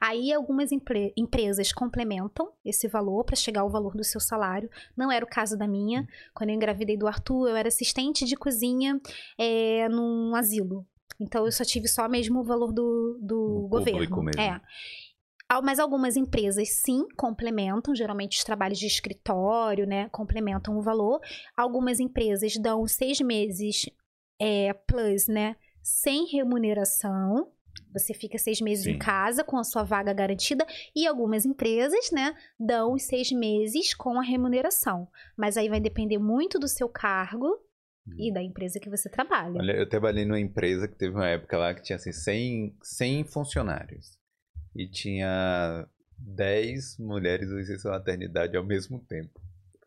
[0.00, 4.70] Aí algumas empre empresas complementam esse valor para chegar ao valor do seu salário.
[4.96, 6.06] Não era o caso da minha.
[6.32, 9.00] Quando eu engravidei do Arthur, eu era assistente de cozinha
[9.38, 10.86] é, num asilo.
[11.20, 14.22] Então eu só tive só mesmo o valor do, do governo.
[14.22, 14.40] Mesmo.
[14.40, 14.60] É.
[15.62, 20.08] Mas algumas empresas sim complementam, geralmente os trabalhos de escritório, né?
[20.08, 21.20] Complementam o valor.
[21.56, 23.88] Algumas empresas dão seis meses
[24.40, 25.54] é, plus, né?
[25.82, 27.52] Sem remuneração.
[27.92, 28.92] Você fica seis meses Sim.
[28.92, 33.94] em casa com a sua vaga garantida e algumas empresas, né, dão os seis meses
[33.94, 35.08] com a remuneração.
[35.36, 37.48] Mas aí vai depender muito do seu cargo
[38.18, 38.34] e hum.
[38.34, 39.58] da empresa que você trabalha.
[39.58, 43.24] Olha, eu trabalhei numa empresa que teve uma época lá que tinha assim 100, 100
[43.24, 44.18] funcionários
[44.74, 45.86] e tinha
[46.18, 49.40] 10 mulheres em licença maternidade ao mesmo tempo.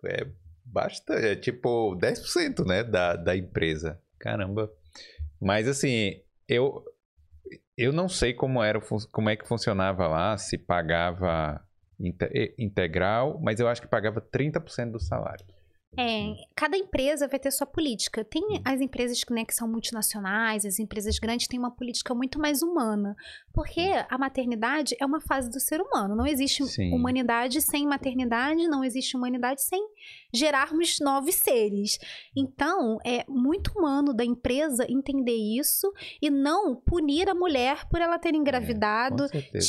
[0.06, 0.26] É
[0.64, 4.02] bastante, é tipo 10% né, da, da empresa.
[4.20, 4.72] Caramba.
[5.40, 6.84] Mas assim, eu
[7.78, 8.80] eu não sei como era
[9.12, 11.62] como é que funcionava lá, se pagava
[12.58, 15.46] integral, mas eu acho que pagava 30% do salário.
[15.98, 18.24] É, cada empresa vai ter sua política.
[18.24, 22.62] Tem as empresas né, que são multinacionais, as empresas grandes têm uma política muito mais
[22.62, 23.16] humana.
[23.52, 26.16] Porque a maternidade é uma fase do ser humano.
[26.16, 26.94] Não existe Sim.
[26.94, 29.84] humanidade sem maternidade, não existe humanidade sem
[30.32, 31.98] gerarmos novos seres.
[32.36, 35.92] Então, é muito humano da empresa entender isso
[36.22, 39.26] e não punir a mulher por ela ter é, engravidado.
[39.34, 39.60] É,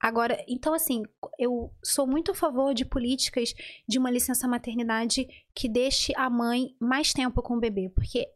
[0.00, 1.02] Agora, então assim,
[1.38, 3.52] eu sou muito a favor de políticas
[3.86, 8.26] de uma licença maternidade que deixe a mãe mais tempo com o bebê, porque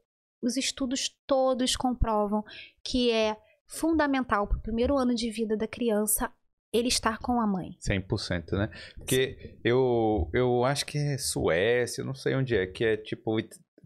[0.43, 2.45] os estudos todos comprovam
[2.83, 3.37] que é
[3.67, 6.31] fundamental para o primeiro ano de vida da criança
[6.71, 7.79] ele estar com a mãe.
[7.81, 8.69] 100%, né?
[8.97, 13.37] Porque eu, eu acho que é Suécia, eu não sei onde é, que é tipo,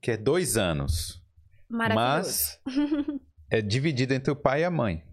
[0.01, 1.23] que é dois anos.
[1.69, 2.59] Maravilhoso.
[2.65, 3.21] Mas
[3.51, 5.05] é dividido entre o pai e a mãe.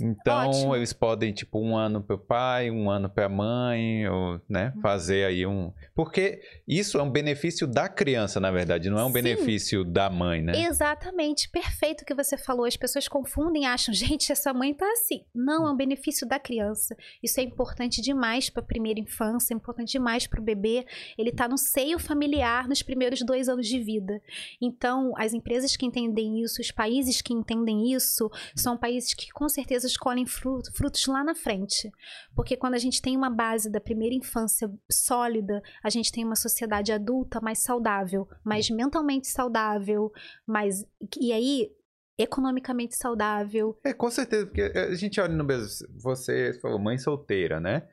[0.00, 0.76] Então, Ótimo.
[0.76, 4.72] eles podem, tipo, um ano para o pai, um ano para a mãe, ou, né,
[4.74, 4.82] uhum.
[4.82, 5.72] fazer aí um...
[5.94, 9.14] Porque isso é um benefício da criança, na verdade, não é um Sim.
[9.14, 10.64] benefício da mãe, né?
[10.64, 12.66] Exatamente, perfeito o que você falou.
[12.66, 15.24] As pessoas confundem e acham, gente, essa mãe tá assim.
[15.34, 16.96] Não, é um benefício da criança.
[17.22, 20.84] Isso é importante demais para a primeira infância, é importante demais para o bebê.
[21.16, 24.20] Ele tá no seio familiar nos primeiros dois anos de vida.
[24.60, 29.48] Então, as empresas que entendem isso, os países que entendem isso, são países que com
[29.48, 31.90] certeza coisas colhem fruto, frutos lá na frente.
[32.34, 36.36] Porque quando a gente tem uma base da primeira infância sólida, a gente tem uma
[36.36, 40.10] sociedade adulta mais saudável, mais mentalmente saudável,
[40.46, 40.84] mais.
[41.20, 41.70] E aí,
[42.18, 43.78] economicamente saudável.
[43.84, 47.86] É, com certeza, porque a gente olha no Brasil, você falou mãe solteira, né?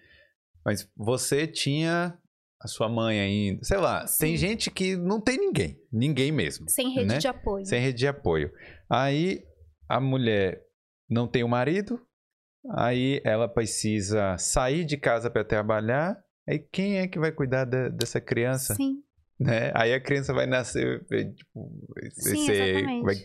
[0.65, 2.17] Mas você tinha
[2.61, 4.19] a sua mãe ainda, sei lá, Sim.
[4.19, 6.69] tem gente que não tem ninguém, ninguém mesmo.
[6.69, 7.17] Sem rede né?
[7.17, 7.65] de apoio.
[7.65, 8.53] Sem rede de apoio.
[8.89, 9.43] Aí
[9.89, 10.63] a mulher
[11.14, 12.01] não tem o um marido,
[12.72, 16.18] aí ela precisa sair de casa para trabalhar.
[16.47, 18.76] Aí quem é que vai cuidar de, dessa criança?
[18.76, 19.01] Sim.
[19.39, 19.72] Né?
[19.76, 21.05] Aí a criança vai nascer,
[21.36, 21.72] tipo,
[22.11, 23.16] Sim, ser, vai,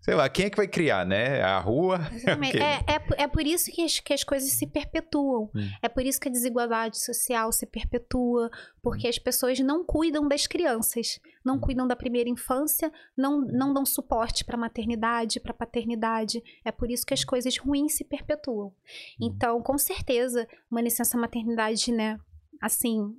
[0.00, 1.42] sei lá, quem é que vai criar, né?
[1.42, 2.00] A rua?
[2.50, 5.50] É, é, é, por isso que as, que as coisas se perpetuam.
[5.54, 5.68] Hum.
[5.82, 8.50] É por isso que a desigualdade social se perpetua,
[8.82, 11.60] porque as pessoas não cuidam das crianças, não hum.
[11.60, 16.42] cuidam da primeira infância, não, não dão suporte para maternidade, para paternidade.
[16.64, 18.68] É por isso que as coisas ruins se perpetuam.
[18.68, 18.72] Hum.
[19.20, 22.18] Então, com certeza, uma licença maternidade, né,
[22.60, 23.14] assim,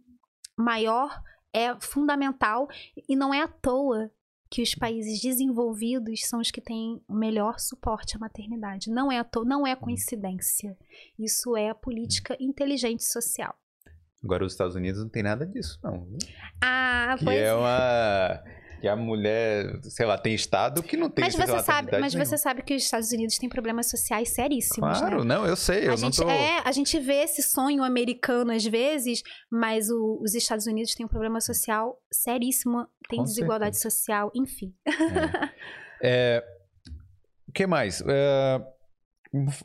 [0.57, 1.21] maior
[1.53, 2.67] é fundamental
[3.07, 4.11] e não é à toa
[4.51, 8.91] que os países desenvolvidos são os que têm o melhor suporte à maternidade.
[8.91, 10.77] Não é, não é coincidência.
[11.17, 13.55] Isso é a política inteligente social.
[14.21, 16.05] Agora, os Estados Unidos não tem nada disso, não.
[16.61, 18.43] Ah, que pois é uma
[18.81, 22.35] que a mulher, sei lá, tem estado que não tem Mas você sabe, mas você
[22.35, 25.35] sabe que os Estados Unidos têm problemas sociais seríssimos, Claro, né?
[25.35, 26.27] não, eu sei, eu a gente, tô...
[26.27, 29.21] É, a gente vê esse sonho americano às vezes,
[29.51, 33.95] mas o, os Estados Unidos têm um problema social seríssimo, tem Com desigualdade certeza.
[33.95, 34.73] social, enfim.
[36.01, 36.39] É.
[36.39, 36.43] é.
[37.47, 38.01] O que mais?
[38.07, 38.61] É,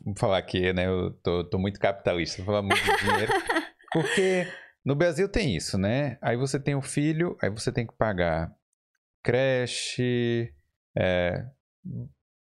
[0.05, 0.85] vou falar aqui, né?
[0.85, 3.33] Eu tô, tô muito capitalista, vou falar muito de dinheiro.
[3.91, 4.47] porque
[4.85, 6.19] no Brasil tem isso, né?
[6.21, 8.55] Aí você tem o filho, aí você tem que pagar
[9.27, 10.53] creche,
[10.97, 11.45] é,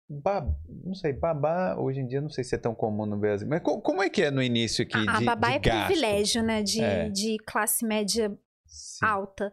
[0.07, 3.47] Bab, não sei, babá, hoje em dia não sei se é tão comum no Brasil.
[3.47, 5.59] Mas co como é que é no início aqui a, de A babá de é
[5.59, 5.85] gasto?
[5.87, 6.61] privilégio, né?
[6.61, 7.09] De, é.
[7.09, 8.31] de classe média
[8.67, 9.03] Sim.
[9.03, 9.51] alta.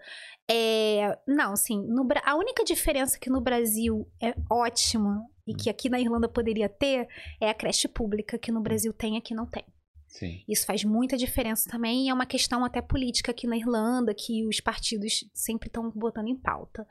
[0.50, 1.82] É, não, sim.
[1.88, 6.68] No, a única diferença que no Brasil é ótima e que aqui na Irlanda poderia
[6.68, 7.08] ter
[7.40, 9.64] é a creche pública, que no Brasil tem e aqui não tem.
[10.12, 10.44] Sim.
[10.46, 14.46] Isso faz muita diferença também e é uma questão até política aqui na Irlanda que
[14.46, 16.86] os partidos sempre estão botando em pauta.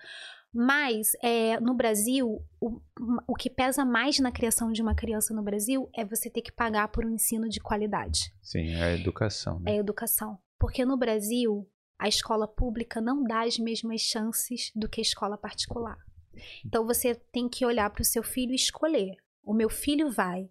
[0.51, 2.81] Mas é, no Brasil, o,
[3.27, 6.51] o que pesa mais na criação de uma criança no Brasil é você ter que
[6.51, 8.33] pagar por um ensino de qualidade.
[8.41, 9.59] Sim, é a educação.
[9.59, 9.71] Né?
[9.71, 10.39] É a educação.
[10.59, 15.37] Porque no Brasil, a escola pública não dá as mesmas chances do que a escola
[15.37, 15.97] particular.
[16.65, 19.15] Então você tem que olhar para o seu filho e escolher.
[19.43, 20.49] O meu filho vai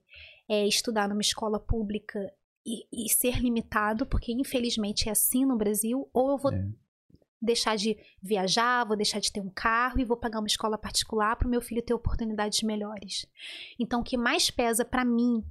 [0.49, 2.33] é, estudar numa escola pública
[2.65, 6.69] e, e, ser limitado, porque infelizmente é assim no Brasil, ou eu vou é
[7.41, 11.37] deixar de viajar, vou deixar de ter um carro e vou pagar uma escola particular
[11.37, 13.27] para o meu filho ter oportunidades melhores.
[13.79, 15.43] Então, o que mais pesa para mim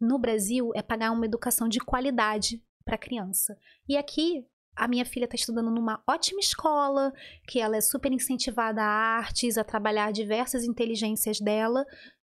[0.00, 3.56] no Brasil é pagar uma educação de qualidade para a criança.
[3.88, 7.12] E aqui a minha filha está estudando numa ótima escola,
[7.46, 11.84] que ela é super incentivada a artes, a trabalhar diversas inteligências dela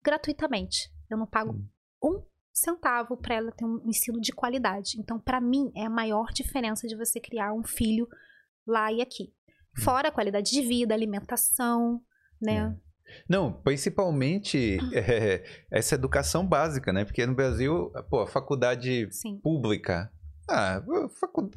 [0.03, 0.91] gratuitamente.
[1.09, 1.59] Eu não pago
[2.03, 2.21] um
[2.55, 4.97] centavo para ela ter um ensino de qualidade.
[4.97, 8.07] Então, para mim, é a maior diferença de você criar um filho
[8.65, 9.33] lá e aqui.
[9.77, 9.81] Hum.
[9.81, 12.01] Fora a qualidade de vida, alimentação,
[12.41, 12.75] né?
[12.81, 12.85] É.
[13.29, 17.03] Não, principalmente é, essa educação básica, né?
[17.03, 19.37] Porque no Brasil, pô, a faculdade Sim.
[19.43, 20.09] pública.
[20.49, 20.81] Ah,
[21.19, 21.51] facu...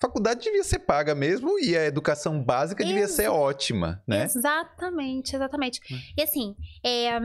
[0.00, 4.24] faculdade devia ser paga mesmo e a educação básica Ex devia ser ótima, né?
[4.24, 5.80] Exatamente, exatamente.
[5.92, 5.98] Hum.
[6.16, 7.18] E assim, é,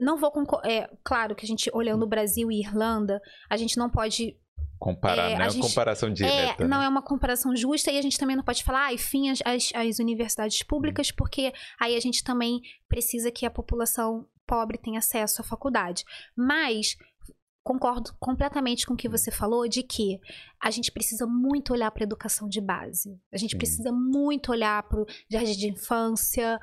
[0.00, 0.70] não vou concordar.
[0.70, 4.36] É, claro que a gente, olhando o Brasil e Irlanda, a gente não pode
[4.78, 5.44] comparar, é, né?
[5.44, 6.64] A gente, comparação direta.
[6.64, 6.86] É, não né?
[6.86, 9.70] é uma comparação justa e a gente também não pode falar, ah, enfim, as, as,
[9.74, 15.42] as universidades públicas, porque aí a gente também precisa que a população pobre tenha acesso
[15.42, 16.02] à faculdade.
[16.34, 16.96] Mas
[17.62, 20.18] concordo completamente com o que você falou de que
[20.60, 23.20] a gente precisa muito olhar para a educação de base.
[23.32, 23.58] A gente Sim.
[23.58, 26.58] precisa muito olhar para o jardim de infância,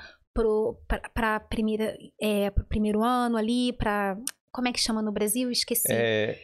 [1.14, 4.18] para primeira é, o primeiro ano ali, para
[4.52, 5.52] como é que chama no Brasil?
[5.52, 5.92] Esqueci.
[5.92, 6.40] É,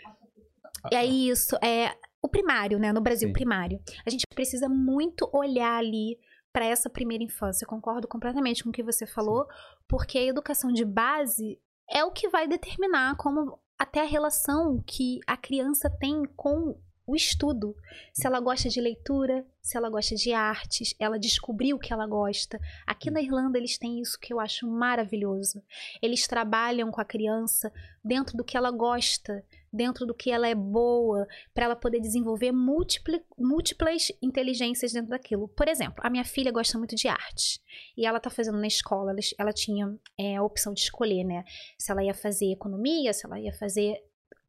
[0.91, 2.93] é isso, é o primário, né?
[2.93, 3.33] No Brasil, Sim.
[3.33, 3.79] primário.
[4.05, 6.17] A gente precisa muito olhar ali
[6.53, 7.65] para essa primeira infância.
[7.65, 9.47] Eu concordo completamente com o que você falou,
[9.87, 15.19] porque a educação de base é o que vai determinar como até a relação que
[15.27, 17.75] a criança tem com o estudo.
[18.13, 22.07] Se ela gosta de leitura, se ela gosta de artes, ela descobriu o que ela
[22.07, 22.59] gosta.
[22.85, 25.61] Aqui na Irlanda eles têm isso que eu acho maravilhoso.
[26.01, 27.71] Eles trabalham com a criança
[28.03, 32.51] dentro do que ela gosta, dentro do que ela é boa, para ela poder desenvolver
[32.51, 35.47] múltiplas, múltiplas inteligências dentro daquilo.
[35.47, 37.59] Por exemplo, a minha filha gosta muito de arte
[37.97, 41.43] e ela está fazendo na escola, ela tinha é, a opção de escolher, né?
[41.77, 43.97] Se ela ia fazer economia, se ela ia fazer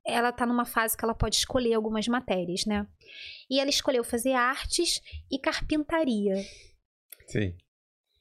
[0.07, 2.87] ela está numa fase que ela pode escolher algumas matérias, né?
[3.51, 5.01] E ela escolheu fazer artes
[5.31, 6.37] e carpintaria.
[7.27, 7.57] Sim.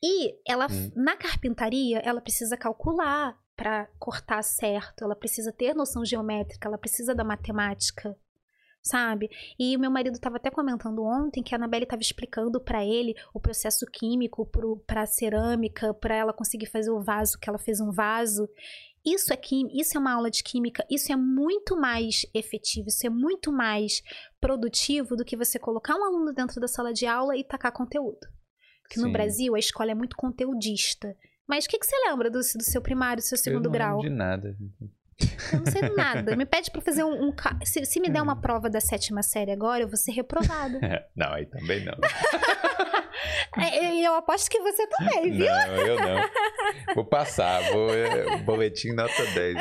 [0.02, 0.92] E ela, hum.
[0.96, 7.14] na carpintaria, ela precisa calcular para cortar certo, ela precisa ter noção geométrica, ela precisa
[7.14, 8.18] da matemática,
[8.82, 9.30] sabe?
[9.58, 13.16] E o meu marido estava até comentando ontem que a Anabelle estava explicando para ele
[13.34, 14.50] o processo químico
[14.86, 18.50] para cerâmica, para ela conseguir fazer o vaso, que ela fez um vaso.
[19.06, 23.06] Isso é, quim, isso é uma aula de química, isso é muito mais efetivo, isso
[23.06, 24.02] é muito mais
[24.40, 28.20] produtivo do que você colocar um aluno dentro da sala de aula e tacar conteúdo.
[28.82, 29.06] Porque Sim.
[29.06, 31.14] no Brasil a escola é muito conteudista.
[31.48, 33.72] Mas o que, que você lembra do, do seu primário, do seu segundo Eu não
[33.72, 34.00] grau?
[34.00, 34.56] de nada.
[35.52, 36.36] Eu não sei nada.
[36.36, 37.30] Me pede para fazer um.
[37.30, 37.34] um
[37.64, 38.42] se, se, me der uma hum.
[38.42, 40.80] prova da sétima série agora, eu vou ser reprovada.
[41.16, 41.94] não, aí também não.
[43.58, 45.46] É, eu aposto que você também, viu?
[45.46, 46.96] Não, eu não.
[46.96, 47.94] Vou passar, vou.
[47.94, 49.58] É, boletim nota 10.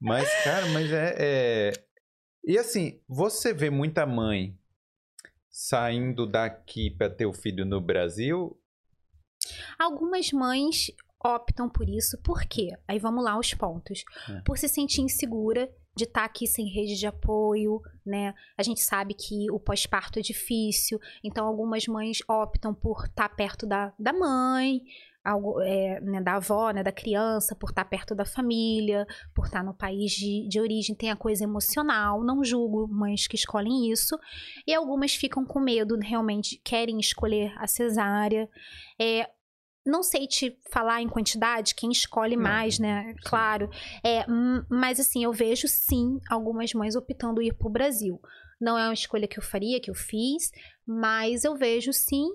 [0.00, 1.72] Mas, cara, mas é, é.
[2.44, 4.56] E assim, você vê muita mãe
[5.50, 8.60] saindo daqui para ter o filho no Brasil?
[9.78, 10.90] Algumas mães
[11.24, 12.68] optam por isso, por quê?
[12.86, 14.04] Aí vamos lá aos pontos.
[14.28, 14.40] É.
[14.42, 18.34] Por se sentir insegura de estar tá aqui sem rede de apoio, né?
[18.56, 23.34] A gente sabe que o pós-parto é difícil, então algumas mães optam por estar tá
[23.34, 24.82] perto da, da mãe,
[25.24, 29.46] algo, é, né, da avó, né, da criança, por estar tá perto da família, por
[29.46, 33.90] estar no país de, de origem, tem a coisa emocional, não julgo mães que escolhem
[33.90, 34.16] isso,
[34.66, 38.48] e algumas ficam com medo, realmente querem escolher a cesárea.
[39.00, 39.28] É,
[39.86, 43.12] não sei te falar em quantidade, quem escolhe mais, né?
[43.12, 43.14] Sim.
[43.24, 43.70] Claro.
[44.04, 44.26] É,
[44.68, 48.20] mas assim, eu vejo sim algumas mães optando ir para o Brasil.
[48.60, 50.50] Não é uma escolha que eu faria, que eu fiz,
[50.84, 52.26] mas eu vejo sim.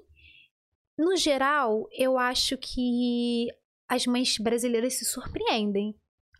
[0.97, 3.47] No geral, eu acho que
[3.89, 5.93] as mães brasileiras se surpreendem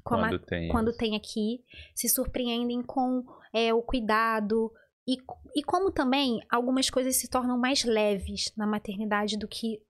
[0.03, 1.63] quando, a, tem, quando tem aqui,
[1.93, 3.23] se surpreendem com
[3.53, 4.71] é, o cuidado,
[5.07, 5.17] e,
[5.55, 9.81] e como também algumas coisas se tornam mais leves na maternidade do que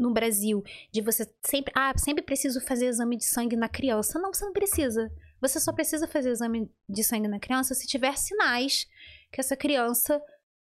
[0.00, 4.18] no Brasil, de você sempre, ah, sempre preciso fazer exame de sangue na criança.
[4.18, 5.12] Não, você não precisa.
[5.40, 8.86] Você só precisa fazer exame de sangue na criança se tiver sinais
[9.30, 10.20] que essa criança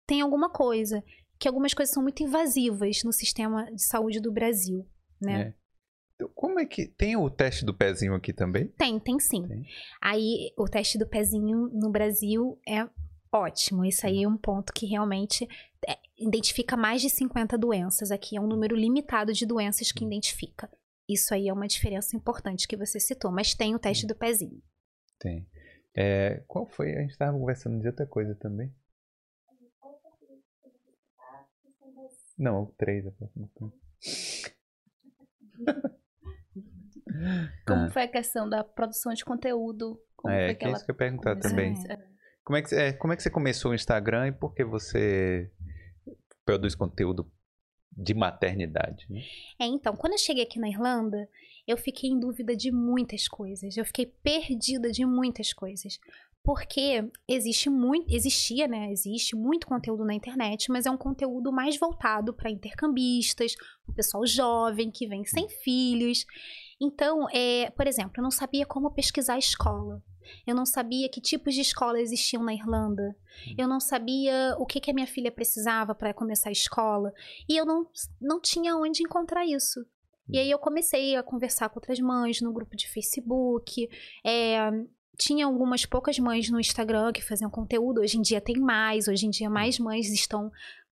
[0.05, 1.03] tem alguma coisa.
[1.39, 4.87] Que algumas coisas são muito invasivas no sistema de saúde do Brasil,
[5.19, 5.41] né?
[5.41, 5.53] É.
[6.15, 6.87] Então, como é que.
[6.87, 8.67] Tem o teste do pezinho aqui também?
[8.77, 9.47] Tem, tem sim.
[9.47, 9.65] Tem.
[10.01, 12.87] Aí, o teste do pezinho no Brasil é
[13.33, 13.83] ótimo.
[13.85, 15.47] Isso aí é um ponto que realmente
[15.87, 18.11] é, identifica mais de 50 doenças.
[18.11, 20.69] Aqui é um número limitado de doenças que identifica.
[21.09, 24.61] Isso aí é uma diferença importante que você citou, mas tem o teste do pezinho.
[25.19, 25.45] Tem.
[25.95, 26.95] É, qual foi?
[26.95, 28.73] A gente estava conversando de outra coisa também.
[32.37, 33.05] Não, o 3.
[37.67, 37.91] Como Ah.
[37.91, 40.01] foi a questão da produção de conteúdo?
[40.15, 41.73] Como É, foi que é isso que eu ia perguntar também.
[41.89, 42.12] É.
[42.43, 45.49] Como é, que, é, como é que você começou o Instagram e por que você
[46.45, 47.31] produz conteúdo
[47.91, 49.05] de maternidade?
[49.09, 49.21] né?
[49.59, 51.29] É, então, quando eu cheguei aqui na Irlanda,
[51.65, 53.77] eu fiquei em dúvida de muitas coisas.
[53.77, 55.97] Eu fiquei perdida de muitas coisas.
[56.43, 58.91] Porque existe muito, existia, né?
[58.91, 63.55] Existe muito conteúdo na internet, mas é um conteúdo mais voltado para intercambistas,
[63.87, 66.25] o pessoal jovem que vem sem filhos.
[66.81, 70.01] Então, é, por exemplo, eu não sabia como pesquisar a escola.
[70.47, 73.15] Eu não sabia que tipos de escola existiam na Irlanda.
[73.57, 77.11] Eu não sabia o que, que a minha filha precisava para começar a escola.
[77.47, 77.87] E eu não,
[78.21, 79.85] não tinha onde encontrar isso.
[80.29, 83.89] E aí eu comecei a conversar com outras mães no grupo de Facebook.
[84.25, 84.71] É,
[85.17, 88.01] tinha algumas poucas mães no Instagram que faziam conteúdo.
[88.01, 89.07] Hoje em dia tem mais.
[89.07, 90.49] Hoje em dia mais mães estão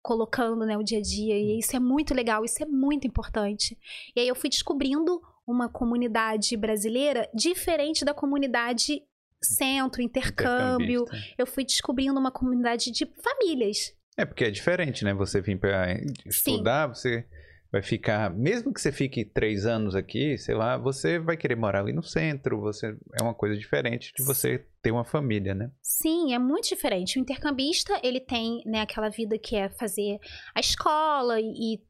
[0.01, 1.35] colocando né, o dia a dia.
[1.35, 3.77] E isso é muito legal, isso é muito importante.
[4.15, 9.03] E aí eu fui descobrindo uma comunidade brasileira diferente da comunidade
[9.41, 11.05] centro, intercâmbio.
[11.37, 13.93] Eu fui descobrindo uma comunidade de famílias.
[14.17, 15.13] É, porque é diferente, né?
[15.13, 17.25] Você vir para estudar, você
[17.71, 18.33] vai ficar.
[18.33, 22.01] Mesmo que você fique três anos aqui, sei lá, você vai querer morar ali no
[22.01, 22.61] centro.
[22.61, 25.69] Você é uma coisa diferente de você ter uma família, né?
[25.81, 27.19] Sim, é muito diferente.
[27.19, 30.17] O intercambista, ele tem né, aquela vida que é fazer
[30.55, 31.81] a escola e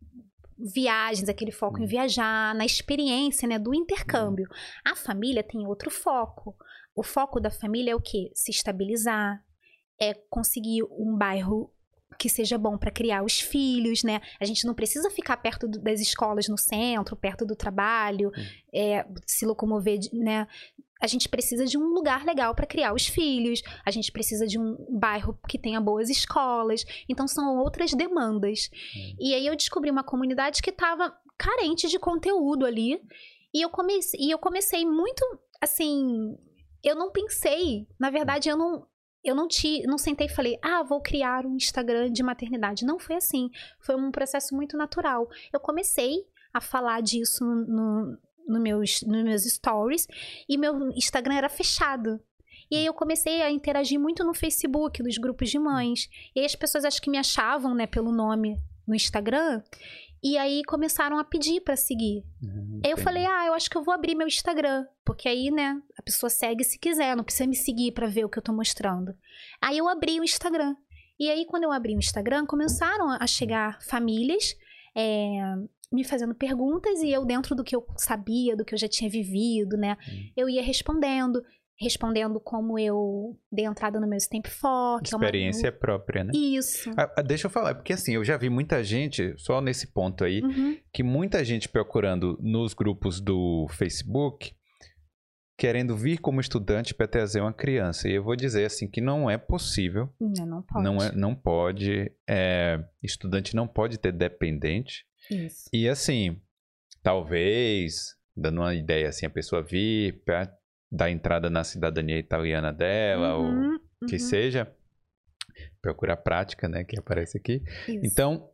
[0.58, 1.88] viagens, aquele foco em Uhum.
[1.88, 4.48] viajar, na experiência né, do intercâmbio.
[4.84, 6.56] A família tem outro foco.
[6.96, 8.32] O foco da família é o quê?
[8.34, 9.44] Se estabilizar,
[10.00, 11.72] é conseguir um bairro
[12.18, 14.22] que seja bom para criar os filhos, né?
[14.40, 18.32] A gente não precisa ficar perto do- das escolas no centro, perto do trabalho,
[18.74, 20.48] é, se locomover, né?
[21.02, 23.62] A gente precisa de um lugar legal para criar os filhos.
[23.86, 26.86] A gente precisa de um bairro que tenha boas escolas.
[27.10, 28.70] Então são outras demandas.
[29.20, 33.02] E aí eu descobri uma comunidade que estava carente de conteúdo ali.
[33.54, 35.24] E eu comecei, e eu comecei muito
[35.62, 36.38] assim,
[36.84, 38.86] eu não pensei, na verdade eu não
[39.24, 42.86] eu não te, não sentei e falei: "Ah, vou criar um Instagram de maternidade".
[42.86, 43.50] Não foi assim.
[43.80, 45.28] Foi um processo muito natural.
[45.52, 48.18] Eu comecei a falar disso no,
[48.48, 50.08] no, meus, nos meus stories
[50.48, 52.20] e meu Instagram era fechado.
[52.70, 56.10] E aí eu comecei a interagir muito no Facebook, nos grupos de mães.
[56.36, 58.58] E aí as pessoas acho que me achavam, né, pelo nome
[58.88, 59.62] no Instagram.
[60.24, 62.24] E aí começaram a pedir pra seguir.
[62.42, 64.84] Uhum, Aí eu falei, ah, eu acho que eu vou abrir meu Instagram.
[65.06, 68.30] Porque aí, né, a pessoa segue se quiser, não precisa me seguir pra ver o
[68.30, 69.16] que eu tô mostrando.
[69.62, 70.76] Aí eu abri o Instagram.
[71.20, 74.56] E aí, quando eu abri o Instagram, começaram a chegar famílias
[74.96, 75.56] é,
[75.92, 79.10] me fazendo perguntas e eu, dentro do que eu sabia, do que eu já tinha
[79.10, 80.30] vivido, né, Hum.
[80.36, 81.42] eu ia respondendo.
[81.78, 86.32] Respondendo como eu dei entrada no meu Stamp For, que é uma- Experiência própria, né?
[86.34, 86.90] Isso.
[86.96, 90.24] Ah, ah, deixa eu falar, porque assim, eu já vi muita gente, só nesse ponto
[90.24, 90.78] aí, Uhum.
[90.94, 94.54] que muita gente procurando nos grupos do Facebook,
[95.58, 98.08] querendo vir como estudante para trazer uma criança.
[98.10, 100.84] E eu vou dizer assim que não é possível, Não, não pode.
[100.84, 105.06] não, é, não pode, é, estudante não pode ter dependente.
[105.30, 105.70] Isso.
[105.74, 106.40] E assim,
[107.04, 110.52] talvez, dando uma ideia assim, a pessoa vir para
[110.92, 114.20] dar entrada na cidadania italiana dela, ou Uhum, que uhum.
[114.20, 114.76] seja,
[115.82, 117.62] procurar prática, né, que aparece aqui.
[117.88, 118.00] Isso.
[118.04, 118.50] Então,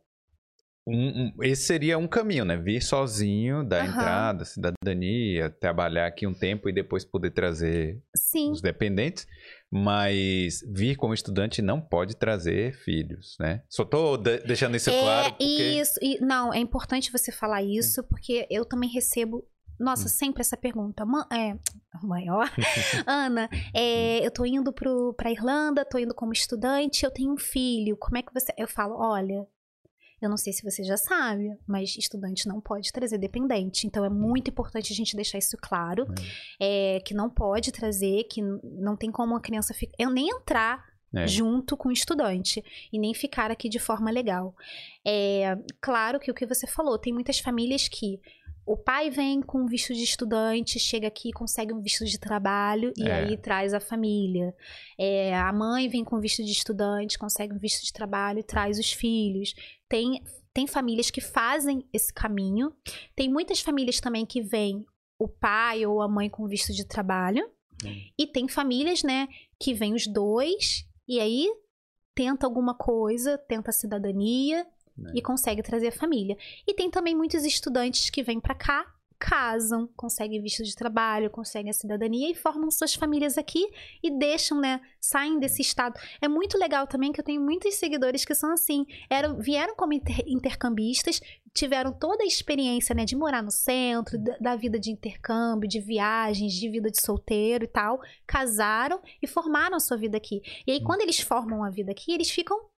[0.86, 2.56] um- um- esse seria um caminho, né?
[2.56, 3.90] Vir sozinho, dar Aham.
[3.90, 8.50] entrada, cidadania, trabalhar aqui um tempo e depois poder trazer Sim.
[8.50, 9.26] os dependentes.
[9.72, 13.62] Mas vir como estudante não pode trazer filhos, né?
[13.70, 15.44] Só tô de- deixando isso é claro porque...
[15.44, 15.98] isso.
[16.02, 19.42] E, não, é importante você falar isso, porque eu também recebo.
[19.80, 20.08] Nossa, Hum.
[20.08, 21.06] sempre essa pergunta.
[21.06, 21.56] Ma- é,
[22.02, 22.44] mãe, ó.
[23.08, 27.38] Ana, é, eu tô indo pro, pra Irlanda, tô indo como estudante, eu tenho um
[27.38, 27.96] filho.
[27.96, 28.52] Como é que você.
[28.58, 29.44] Eu falo, olha,
[30.22, 33.86] eu não sei se você já sabe, mas estudante não pode trazer dependente.
[33.86, 36.04] Então é muito importante a gente deixar isso claro.
[36.04, 36.14] Hum.
[36.60, 39.94] é, que não pode trazer, que não tem como a criança ficar.
[39.98, 40.84] Eu nem entrar
[41.14, 41.26] É.
[41.26, 44.54] junto com o estudante e nem ficar aqui de forma legal.
[45.06, 48.18] É, claro que o que você falou, tem muitas famílias que
[48.64, 53.02] o pai vem com visto de estudante, chega aqui, consegue um visto de trabalho e
[53.08, 53.12] É.
[53.12, 54.54] aí traz a família.
[54.98, 58.78] É, a mãe vem com visto de estudante, consegue um visto de trabalho e traz
[58.78, 59.52] os filhos.
[59.92, 60.24] Tem,
[60.54, 62.74] tem famílias que fazem esse caminho.
[63.14, 64.86] Tem muitas famílias também que vêm
[65.18, 67.46] o pai ou a mãe com visto de trabalho.
[67.84, 68.10] Hum.
[68.18, 69.28] E tem famílias, né,
[69.60, 71.46] que vêm os dois e aí
[72.14, 74.66] tenta alguma coisa, tenta a cidadania
[74.96, 75.12] Né.
[75.14, 76.38] e consegue trazer a família.
[76.66, 78.91] E tem também muitos estudantes que vêm pra cá,
[79.22, 83.64] casam, conseguem visto de trabalho, conseguem a cidadania e formam suas famílias aqui
[84.02, 85.96] e deixam, né, saem desse estado.
[86.20, 89.92] É muito legal também que eu tenho muitos seguidores que são assim, eram, vieram como
[89.92, 91.20] inter- intercambistas,
[91.54, 95.78] tiveram toda a experiência, né, de morar no centro, da, da vida de intercâmbio, de
[95.78, 100.42] viagens, de vida de solteiro e tal, casaram e formaram a sua vida aqui.
[100.66, 102.71] E aí quando eles formam a vida aqui, eles ficam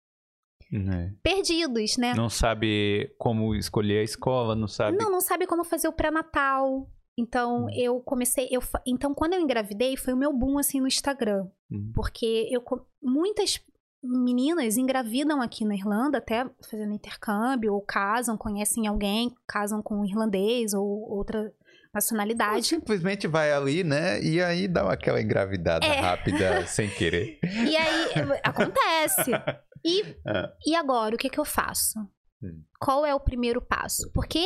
[0.73, 1.15] Né.
[1.23, 2.15] perdidos, né?
[2.15, 4.97] Não sabe como escolher a escola, não sabe.
[4.97, 6.89] Não, não sabe como fazer o pré-natal.
[7.19, 7.71] Então, Hum.
[7.77, 8.49] eu comecei.
[8.51, 11.47] Eu, então, quando eu engravidei, foi o meu boom assim no Instagram.
[11.71, 11.93] Hum.
[11.95, 12.63] Porque eu,
[13.03, 13.61] muitas
[14.03, 20.05] meninas engravidam aqui na Irlanda, até fazendo intercâmbio, ou casam, conhecem alguém, casam com um
[20.05, 21.53] irlandês ou outra
[21.95, 22.67] Nacionalidade.
[22.67, 24.23] simplesmente vai ali, né?
[24.23, 26.01] E aí dá aquela engravidada É.
[26.01, 27.39] rápida sem querer.
[27.43, 28.11] E aí,
[28.43, 29.31] acontece.
[29.85, 30.53] E, Ah.
[30.65, 31.99] e agora, o que, que eu faço?
[32.41, 32.63] Hum.
[32.81, 34.09] Qual é o primeiro passo?
[34.13, 34.39] Porque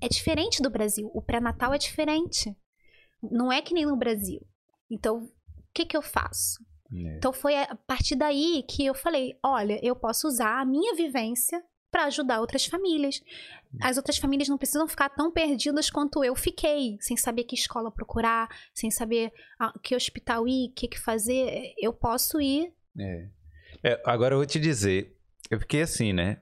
[0.00, 1.10] é diferente do Brasil.
[1.12, 2.56] O pré-natal é diferente.
[3.20, 4.40] Não é que nem no Brasil.
[4.88, 5.28] Então, o
[5.74, 6.62] que, que eu faço?
[6.92, 7.16] É.
[7.16, 11.60] Então, foi a partir daí que eu falei: olha, eu posso usar a minha vivência
[11.94, 13.22] para ajudar outras famílias.
[13.80, 17.88] As outras famílias não precisam ficar tão perdidas quanto eu fiquei, sem saber que escola
[17.88, 21.72] procurar, sem saber ah, que hospital ir, o que, que fazer.
[21.78, 23.28] Eu posso ir É.
[23.84, 25.16] É, agora eu vou te dizer,
[25.48, 26.40] eu fiquei assim, né?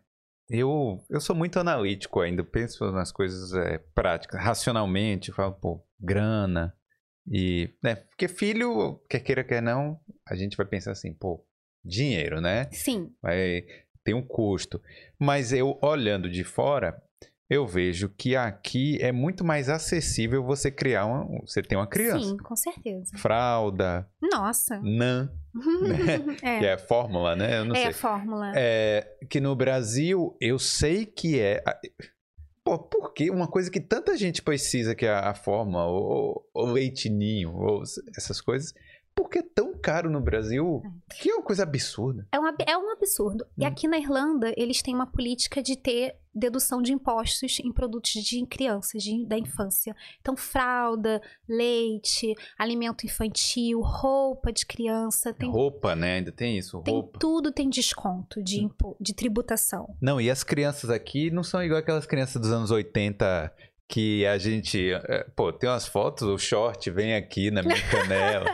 [0.49, 6.75] Eu, eu sou muito analítico ainda, penso nas coisas é, práticas, racionalmente, falo, pô, grana.
[7.31, 7.97] E, né?
[7.97, 11.47] Porque filho, quer queira, quer não, a gente vai pensar assim, pô,
[11.85, 12.71] dinheiro, né?
[12.73, 13.67] Sim, vai
[14.05, 14.81] ter um custo.
[15.19, 17.01] Mas eu olhando de fora,
[17.53, 22.31] eu vejo que aqui é muito mais acessível você criar uma, você ter uma criança.
[22.31, 23.17] sim, com certeza.
[23.19, 24.81] Fralda, Nossa.
[24.81, 25.31] NAN,
[26.43, 27.59] é, que é fórmula, né?
[27.59, 27.89] Eu não é sei.
[27.89, 28.53] a fórmula.
[28.57, 31.63] É, que no Brasil eu sei que é.
[32.65, 36.49] Pô, por que uma coisa que tanta gente precisa, que é a, a fórmula, ou,
[36.55, 37.83] ou leite ninho, ou
[38.17, 38.73] essas coisas,
[39.15, 40.83] por que é tão caro no Brasil?
[41.21, 42.27] Que é uma coisa absurda.
[42.33, 43.47] É um, é um absurdo.
[43.59, 43.67] E Hum.
[43.69, 48.47] aqui na Irlanda, eles têm uma política de ter dedução de impostos em produtos de
[48.47, 49.95] crianças, de- da infância.
[50.21, 56.15] Então, fralda, leite, alimento infantil, roupa de criança, tem, Roupa, né?
[56.15, 57.19] Ainda tem isso, tem roupa.
[57.19, 59.95] tudo tem desconto de, impo- de tributação.
[60.01, 63.53] Não, e as crianças aqui não são igual aquelas crianças dos anos 80
[63.87, 64.91] que a gente.
[64.91, 68.47] é, Pô, tem umas fotos, o short vem aqui na minha canela.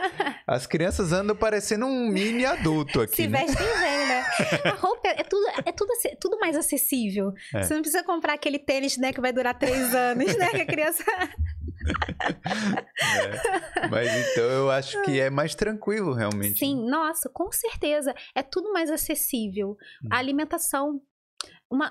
[0.51, 3.15] As crianças andam parecendo um mini adulto aqui.
[3.17, 3.45] Se né?
[3.45, 4.25] vestem bem, né?
[4.65, 7.31] A roupa é tudo, é tudo, ace- tudo mais acessível.
[7.53, 7.61] É.
[7.61, 10.49] Você não precisa comprar aquele tênis, né, que vai durar três anos, né?
[10.49, 11.03] Que a criança.
[13.01, 13.87] É.
[13.87, 16.59] Mas então eu acho que é mais tranquilo, realmente.
[16.59, 18.13] Sim, nossa, com certeza.
[18.35, 19.77] É tudo mais acessível.
[20.03, 20.09] Hum.
[20.11, 21.01] A alimentação.
[21.71, 21.89] Uma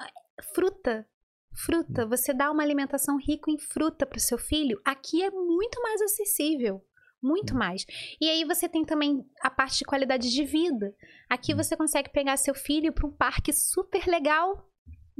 [0.54, 1.06] fruta.
[1.54, 2.08] Fruta, Hum.
[2.08, 6.00] você dá uma alimentação rica em fruta para o seu filho, aqui é muito mais
[6.02, 6.84] acessível.
[7.22, 7.58] Muito Hum.
[7.58, 7.84] mais.
[8.20, 10.94] E aí você tem também a parte de qualidade de vida.
[11.28, 11.56] Aqui Hum.
[11.56, 14.64] você consegue pegar seu filho para um parque super legal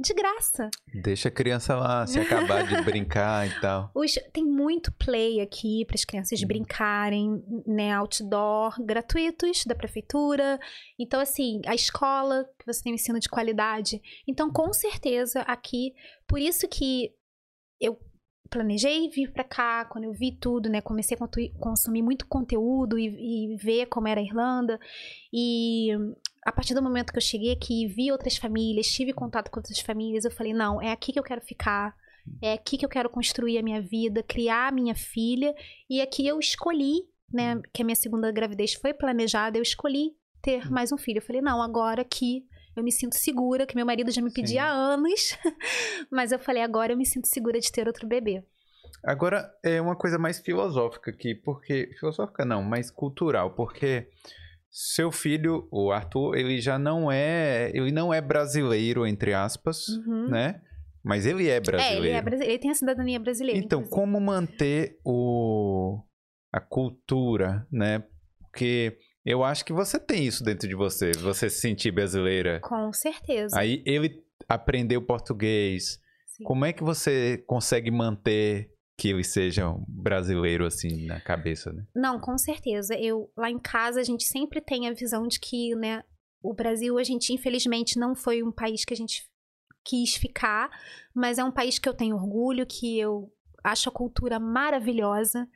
[0.01, 0.69] de graça.
[1.01, 3.91] Deixa a criança lá se acabar de brincar e tal.
[3.93, 6.47] Os- tem muito play aqui para as crianças Hum.
[6.47, 7.91] brincarem, né?
[7.91, 10.57] Outdoor, gratuitos da prefeitura.
[10.97, 14.01] Então, assim, a escola, que você tem um ensino de qualidade.
[14.25, 15.93] Então, com certeza, aqui,
[16.25, 17.13] por isso que
[17.81, 17.99] eu
[18.49, 20.81] planejei vir para cá, quando eu vi tudo, né?
[20.81, 24.79] Comecei a consumir muito conteúdo e, e ver como era a Irlanda.
[25.31, 25.89] E
[26.45, 29.79] a partir do momento que eu cheguei aqui, vi outras famílias, tive contato com outras
[29.79, 31.95] famílias, eu falei, não, é aqui que eu quero ficar.
[32.41, 35.53] É aqui que eu quero construir a minha vida, criar a minha filha.
[35.89, 37.61] E aqui eu escolhi, né?
[37.73, 41.17] Que a minha segunda gravidez foi planejada, eu escolhi ter mais um filho.
[41.17, 42.45] Eu falei, não, agora aqui
[42.79, 44.67] eu me sinto segura, que meu marido já me pedia Sim.
[44.67, 45.37] há anos.
[46.11, 48.43] Mas eu falei, agora eu me sinto segura de ter outro bebê.
[49.03, 51.89] Agora é uma coisa mais filosófica aqui, porque.
[51.99, 54.07] Filosófica não, mais cultural, porque
[54.69, 57.71] seu filho, o Arthur, ele já não é.
[57.73, 60.29] Ele não é brasileiro, entre aspas, Uhum.
[60.29, 60.61] né?
[61.03, 62.03] Mas ele é brasileiro.
[62.03, 63.57] É, ele, é brasileiro, ele tem a cidadania brasileira.
[63.57, 63.95] Então, inclusive.
[63.95, 66.01] como manter o
[66.51, 68.03] a cultura, né?
[68.39, 72.59] Porque eu acho que você tem isso dentro de você, você se sentir brasileira.
[72.61, 73.57] Com certeza.
[73.57, 75.99] Aí ele aprendeu português.
[76.27, 76.43] Sim.
[76.43, 81.85] Como é que você consegue manter que eles sejam brasileiro assim na cabeça, né?
[81.95, 82.95] Não, com certeza.
[82.95, 86.03] Eu lá em casa a gente sempre tem a visão de que, né,
[86.43, 89.23] o Brasil a gente infelizmente não foi um país que a gente
[89.85, 90.69] quis ficar,
[91.15, 93.31] mas é um país que eu tenho orgulho, que eu
[93.63, 95.47] acho a cultura maravilhosa.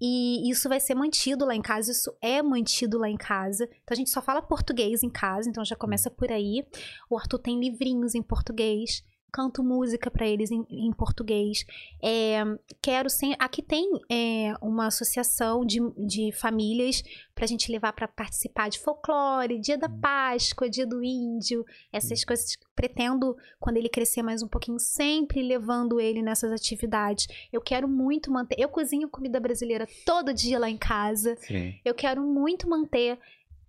[0.00, 3.64] E isso vai ser mantido lá em casa, isso é mantido lá em casa.
[3.82, 6.66] Então a gente só fala português em casa, então já começa por aí.
[7.08, 11.64] O Arthur tem livrinhos em português canto música para eles em, em português.
[12.02, 12.42] É,
[12.80, 13.34] quero sem.
[13.38, 17.02] Aqui tem é, uma associação de, de famílias
[17.34, 22.24] para a gente levar para participar de folclore, dia da Páscoa, dia do Índio, essas
[22.24, 22.56] coisas.
[22.74, 27.26] Pretendo, quando ele crescer mais um pouquinho, sempre levando ele nessas atividades.
[27.52, 28.56] Eu quero muito manter.
[28.58, 31.36] Eu cozinho comida brasileira todo dia lá em casa.
[31.36, 31.74] Sim.
[31.84, 33.18] Eu quero muito manter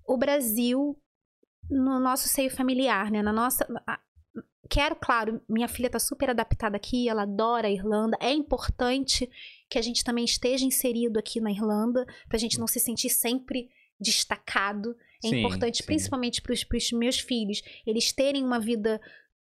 [0.06, 0.98] o Brasil
[1.70, 3.22] no nosso seio familiar, né?
[3.22, 3.68] Na nossa,
[4.68, 8.18] quero, claro, minha filha está super adaptada aqui, ela adora a Irlanda.
[8.20, 9.30] É importante
[9.70, 13.10] que a gente também esteja inserido aqui na Irlanda, para a gente não se sentir
[13.10, 13.70] sempre
[14.00, 14.96] destacado.
[15.24, 15.86] É Sim, importante, sim.
[15.86, 19.02] principalmente para os meus filhos, eles terem uma vida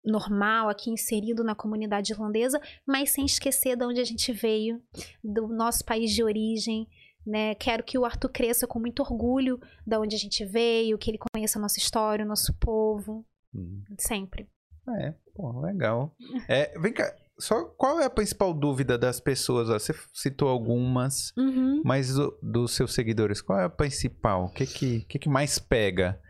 [0.05, 4.81] normal aqui inserido na comunidade irlandesa, mas sem esquecer de onde a gente veio,
[5.23, 6.86] do nosso país de origem.
[7.27, 7.55] Né?
[7.57, 11.19] Quero que o Arthur cresça com muito orgulho de onde a gente veio, que ele
[11.19, 13.82] conheça a nossa história, o nosso povo, Hum.
[13.99, 14.49] sempre.
[14.97, 16.15] É, pô, legal.
[16.48, 19.69] É, vem cá, só qual é a principal dúvida das pessoas?
[19.70, 19.78] ó?
[19.78, 21.82] Você citou algumas, Uhum.
[21.85, 24.47] mas do- dos seus seguidores, qual é a principal?
[24.47, 26.20] O que que, que, que mais pega?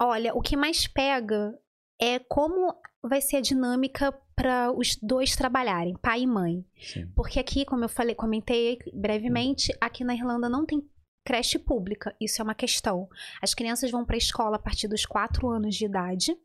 [0.00, 1.52] Olha, o que mais pega
[2.00, 6.64] é como vai ser a dinâmica para os dois trabalharem, pai e mãe.
[6.80, 7.06] Sim.
[7.14, 10.82] Porque aqui, como eu falei, comentei brevemente, aqui na Irlanda não tem
[11.24, 12.14] creche pública.
[12.20, 13.08] Isso é uma questão.
[13.40, 16.36] As crianças vão para a escola a partir dos 4 anos de idade.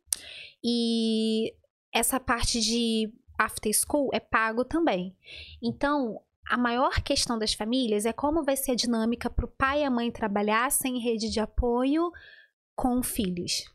[0.64, 1.54] E
[1.94, 5.16] essa parte de after school é pago também.
[5.62, 9.82] Então, a maior questão das famílias é como vai ser a dinâmica para o pai
[9.82, 12.12] e a mãe trabalhar sem rede de apoio
[12.76, 13.66] com filhos.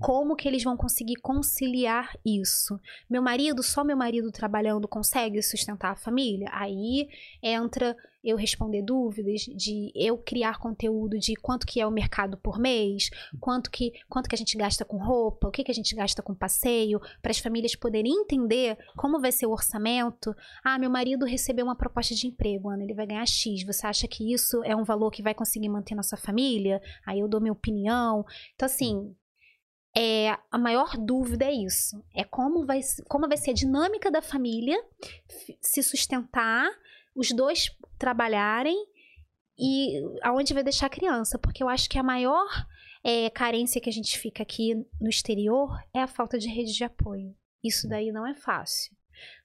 [0.00, 2.80] Como que eles vão conseguir conciliar isso?
[3.08, 6.48] Meu marido, só meu marido trabalhando consegue sustentar a família?
[6.52, 7.08] Aí
[7.42, 12.58] entra eu responder dúvidas de eu criar conteúdo de quanto que é o mercado por
[12.58, 13.08] mês,
[13.38, 16.20] quanto que quanto que a gente gasta com roupa, o que que a gente gasta
[16.22, 20.34] com passeio, para as famílias poderem entender como vai ser o orçamento.
[20.64, 23.64] Ah, meu marido recebeu uma proposta de emprego, Ana, ele vai ganhar X.
[23.64, 26.82] Você acha que isso é um valor que vai conseguir manter nossa família?
[27.06, 28.24] Aí eu dou minha opinião.
[28.54, 29.14] Então assim,
[29.96, 32.04] é, a maior dúvida é isso.
[32.14, 34.76] É como vai, como vai ser a dinâmica da família
[35.60, 36.68] se sustentar,
[37.14, 38.76] os dois trabalharem
[39.58, 41.38] e aonde vai deixar a criança.
[41.38, 42.46] Porque eu acho que a maior
[43.02, 46.84] é, carência que a gente fica aqui no exterior é a falta de rede de
[46.84, 47.34] apoio.
[47.64, 48.95] Isso daí não é fácil.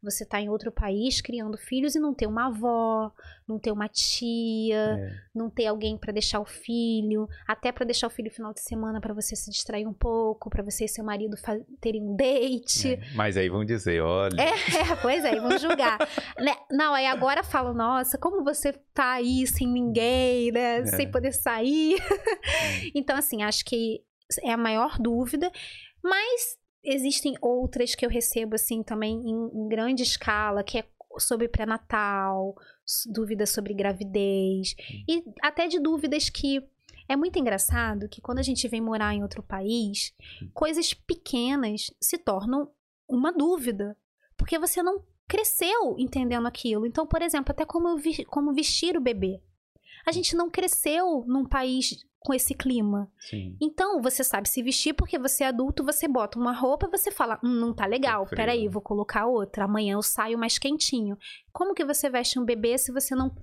[0.03, 3.11] Você tá em outro país criando filhos e não ter uma avó,
[3.48, 5.15] não ter uma tia, É.
[5.34, 8.61] não ter alguém pra deixar o filho, até pra deixar o filho no final de
[8.61, 11.35] semana pra você se distrair um pouco, pra você e seu marido
[11.80, 12.93] terem um date.
[12.93, 15.98] É, Mas aí vão dizer, olha, É, é, pois é, vão julgar.
[16.39, 16.56] Né?
[16.72, 20.85] Não, aí agora falam, nossa, como você tá aí sem ninguém, né?
[20.85, 21.98] Sem poder sair.
[22.95, 24.02] então, assim, acho que
[24.43, 25.52] é a maior dúvida.
[26.03, 30.85] Mas existem outras que eu recebo, assim, também em, em grande escala, que é
[31.17, 32.55] sobre pré-natal,
[33.07, 34.75] dúvidas sobre gravidez.
[35.07, 36.61] E até de dúvidas que...
[37.09, 40.13] É muito engraçado que quando a gente vem morar em outro país,
[40.53, 42.71] coisas pequenas se tornam
[43.05, 43.97] uma dúvida.
[44.37, 46.85] Porque você não cresceu entendendo aquilo.
[46.85, 49.41] Então, por exemplo, até como, eu vi- como vestir o bebê.
[50.05, 53.11] A gente não cresceu num país com esse clima.
[53.19, 53.57] sim.
[53.60, 57.10] Então, você sabe se vestir porque você é adulto, você bota uma roupa e você
[57.11, 61.18] fala, hum, não tá legal, Tá peraí, vou colocar outra, amanhã eu saio mais quentinho.
[61.52, 63.35] Como que você veste um bebê se você não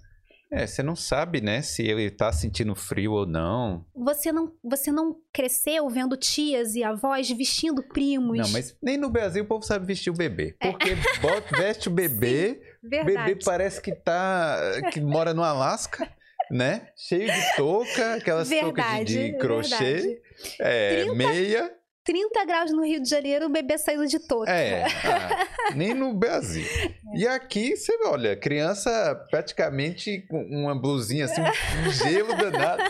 [0.50, 3.84] É, você não sabe, né, se ele tá sentindo frio ou não.
[3.94, 8.38] você não, você não cresceu vendo tias e avós vestindo primos?
[8.38, 10.56] Não, mas nem no Brasil o povo sabe vestir o bebê.
[10.60, 13.34] Porque bota, veste o bebê, o Verdade.
[13.34, 14.56] bebê parece que tá.
[14.92, 16.08] que mora no Alasca,
[16.50, 16.88] né?
[16.96, 20.20] Cheio de touca, aquelas toucas de, de crochê.
[20.60, 21.74] É, 30 meia.
[22.04, 24.50] 30 graus no Rio de Janeiro, o bebê saindo de touca.
[24.50, 26.64] É, ah, nem no Brasil.
[27.14, 32.82] E aqui, você olha, criança praticamente com uma blusinha assim, um gelo danado.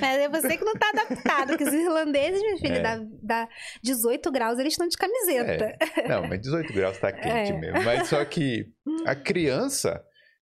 [0.00, 2.80] Mas é você que não tá adaptado, porque os irlandeses, minha filha, É.
[2.80, 3.48] dá, dá
[3.82, 5.76] 18 graus, eles estão de camiseta.
[6.08, 7.58] Não, mas 18 graus tá quente É.
[7.58, 7.82] mesmo.
[7.82, 8.66] Mas só que
[9.06, 10.02] a criança,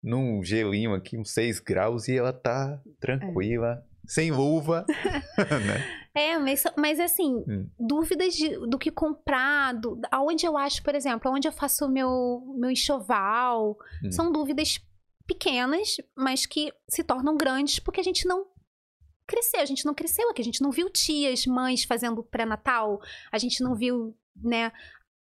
[0.05, 4.85] num gelinho aqui, uns 6 graus, e ela tá tranquila, sem luva,
[5.65, 5.83] né?
[6.15, 7.67] É, mas, mas assim, Hum.
[7.79, 11.89] dúvidas de- do que comprar, do, aonde eu acho, por exemplo, aonde eu faço o
[11.89, 13.75] meu, meu enxoval.
[14.03, 14.11] Hum.
[14.11, 14.79] São dúvidas
[15.27, 18.45] pequenas, mas que se tornam grandes porque a gente não
[19.27, 23.01] cresceu, a gente não cresceu aqui, a gente não viu tias, mães fazendo pré-natal,
[23.31, 24.71] a gente não viu, né,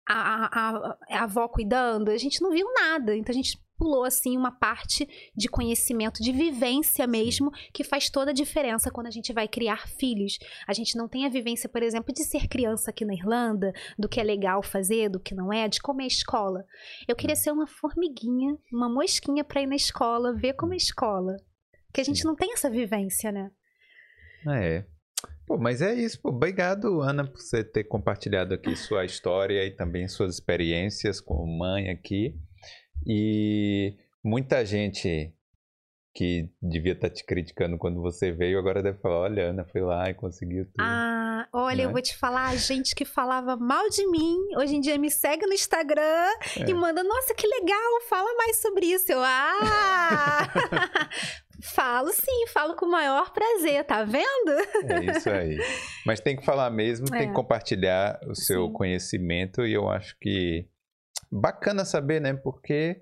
[0.09, 3.15] a, a, a- a avó cuidando, a gente não viu nada.
[3.17, 8.33] Então a gente pulou assim uma parte de conhecimento, de vivência mesmo, que faz toda
[8.33, 10.39] a diferença quando a gente vai criar filhos.
[10.67, 14.09] A gente não tem a vivência, por exemplo, de ser criança aqui na Irlanda, do
[14.09, 16.65] que é legal fazer, do que não é, de como é a escola.
[17.07, 20.77] Eu queria ser uma formiguinha, uma mosquinha para ir na escola, ver como é a
[20.77, 21.37] escola.
[21.87, 23.51] Porque a gente não tem essa vivência, né?
[24.47, 24.85] É.
[25.47, 26.21] Pô, mas é isso.
[26.21, 26.29] Pô.
[26.29, 31.89] Obrigado, Ana, por você ter compartilhado aqui sua história e também suas experiências como mãe
[31.89, 32.35] aqui.
[33.07, 35.33] E muita gente
[36.15, 40.11] que devia estar te criticando quando você veio, agora deve falar, olha, Ana foi lá
[40.11, 40.81] e conseguiu tudo.
[40.81, 41.93] Ah, olha, eu Né?
[41.93, 45.47] vou te falar, a gente que falava mal de mim, hoje em dia me segue
[45.47, 46.27] no Instagram
[46.59, 46.69] É.
[46.69, 49.13] e manda, nossa, que legal, fala mais sobre isso.
[49.13, 50.49] Eu, ah!
[51.63, 54.51] falo sim, falo com o maior prazer, tá vendo?
[54.91, 55.57] É isso aí.
[56.05, 57.27] Mas tem que falar mesmo, tem É.
[57.29, 58.73] que compartilhar o seu Sim.
[58.73, 60.67] conhecimento e eu acho que
[61.31, 62.35] bacana saber, né?
[62.35, 63.01] Porque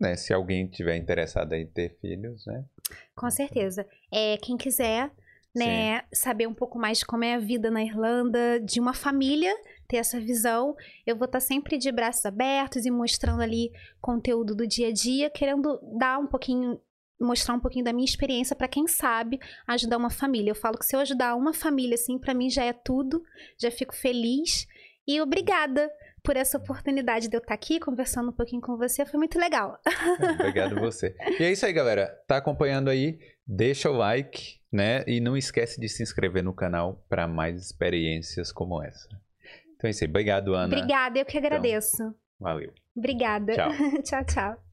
[0.00, 2.64] né, se alguém tiver interessado em ter filhos, né?
[3.14, 3.86] Com certeza.
[4.10, 5.10] É, quem quiser,
[5.54, 9.54] né, saber um pouco mais de como é a vida na Irlanda, de uma família,
[9.86, 10.74] ter essa visão,
[11.06, 13.70] eu vou estar sempre de braços abertos e mostrando ali
[14.00, 16.80] conteúdo do dia a dia, querendo dar um pouquinho
[17.20, 20.52] mostrar um pouquinho da minha experiência para quem sabe ajudar uma família.
[20.52, 23.22] Eu falo que se eu ajudar uma família assim, para mim já é tudo,
[23.58, 24.66] já fico feliz.
[25.06, 25.90] E obrigada
[26.22, 29.78] por essa oportunidade de eu estar aqui conversando um pouquinho com você, foi muito legal.
[30.38, 31.14] Obrigado você.
[31.38, 32.06] E é isso aí, galera.
[32.26, 33.18] Tá acompanhando aí?
[33.46, 35.04] Deixa o like, né?
[35.06, 39.08] E não esquece de se inscrever no canal para mais experiências como essa.
[39.76, 40.10] Então é isso aí.
[40.10, 40.76] Obrigado, Ana.
[40.76, 42.14] Obrigada, eu que agradeço.
[42.38, 42.72] Valeu.
[42.96, 43.54] Obrigada.
[43.54, 43.70] Tchau.
[44.02, 44.69] tchau, tchau.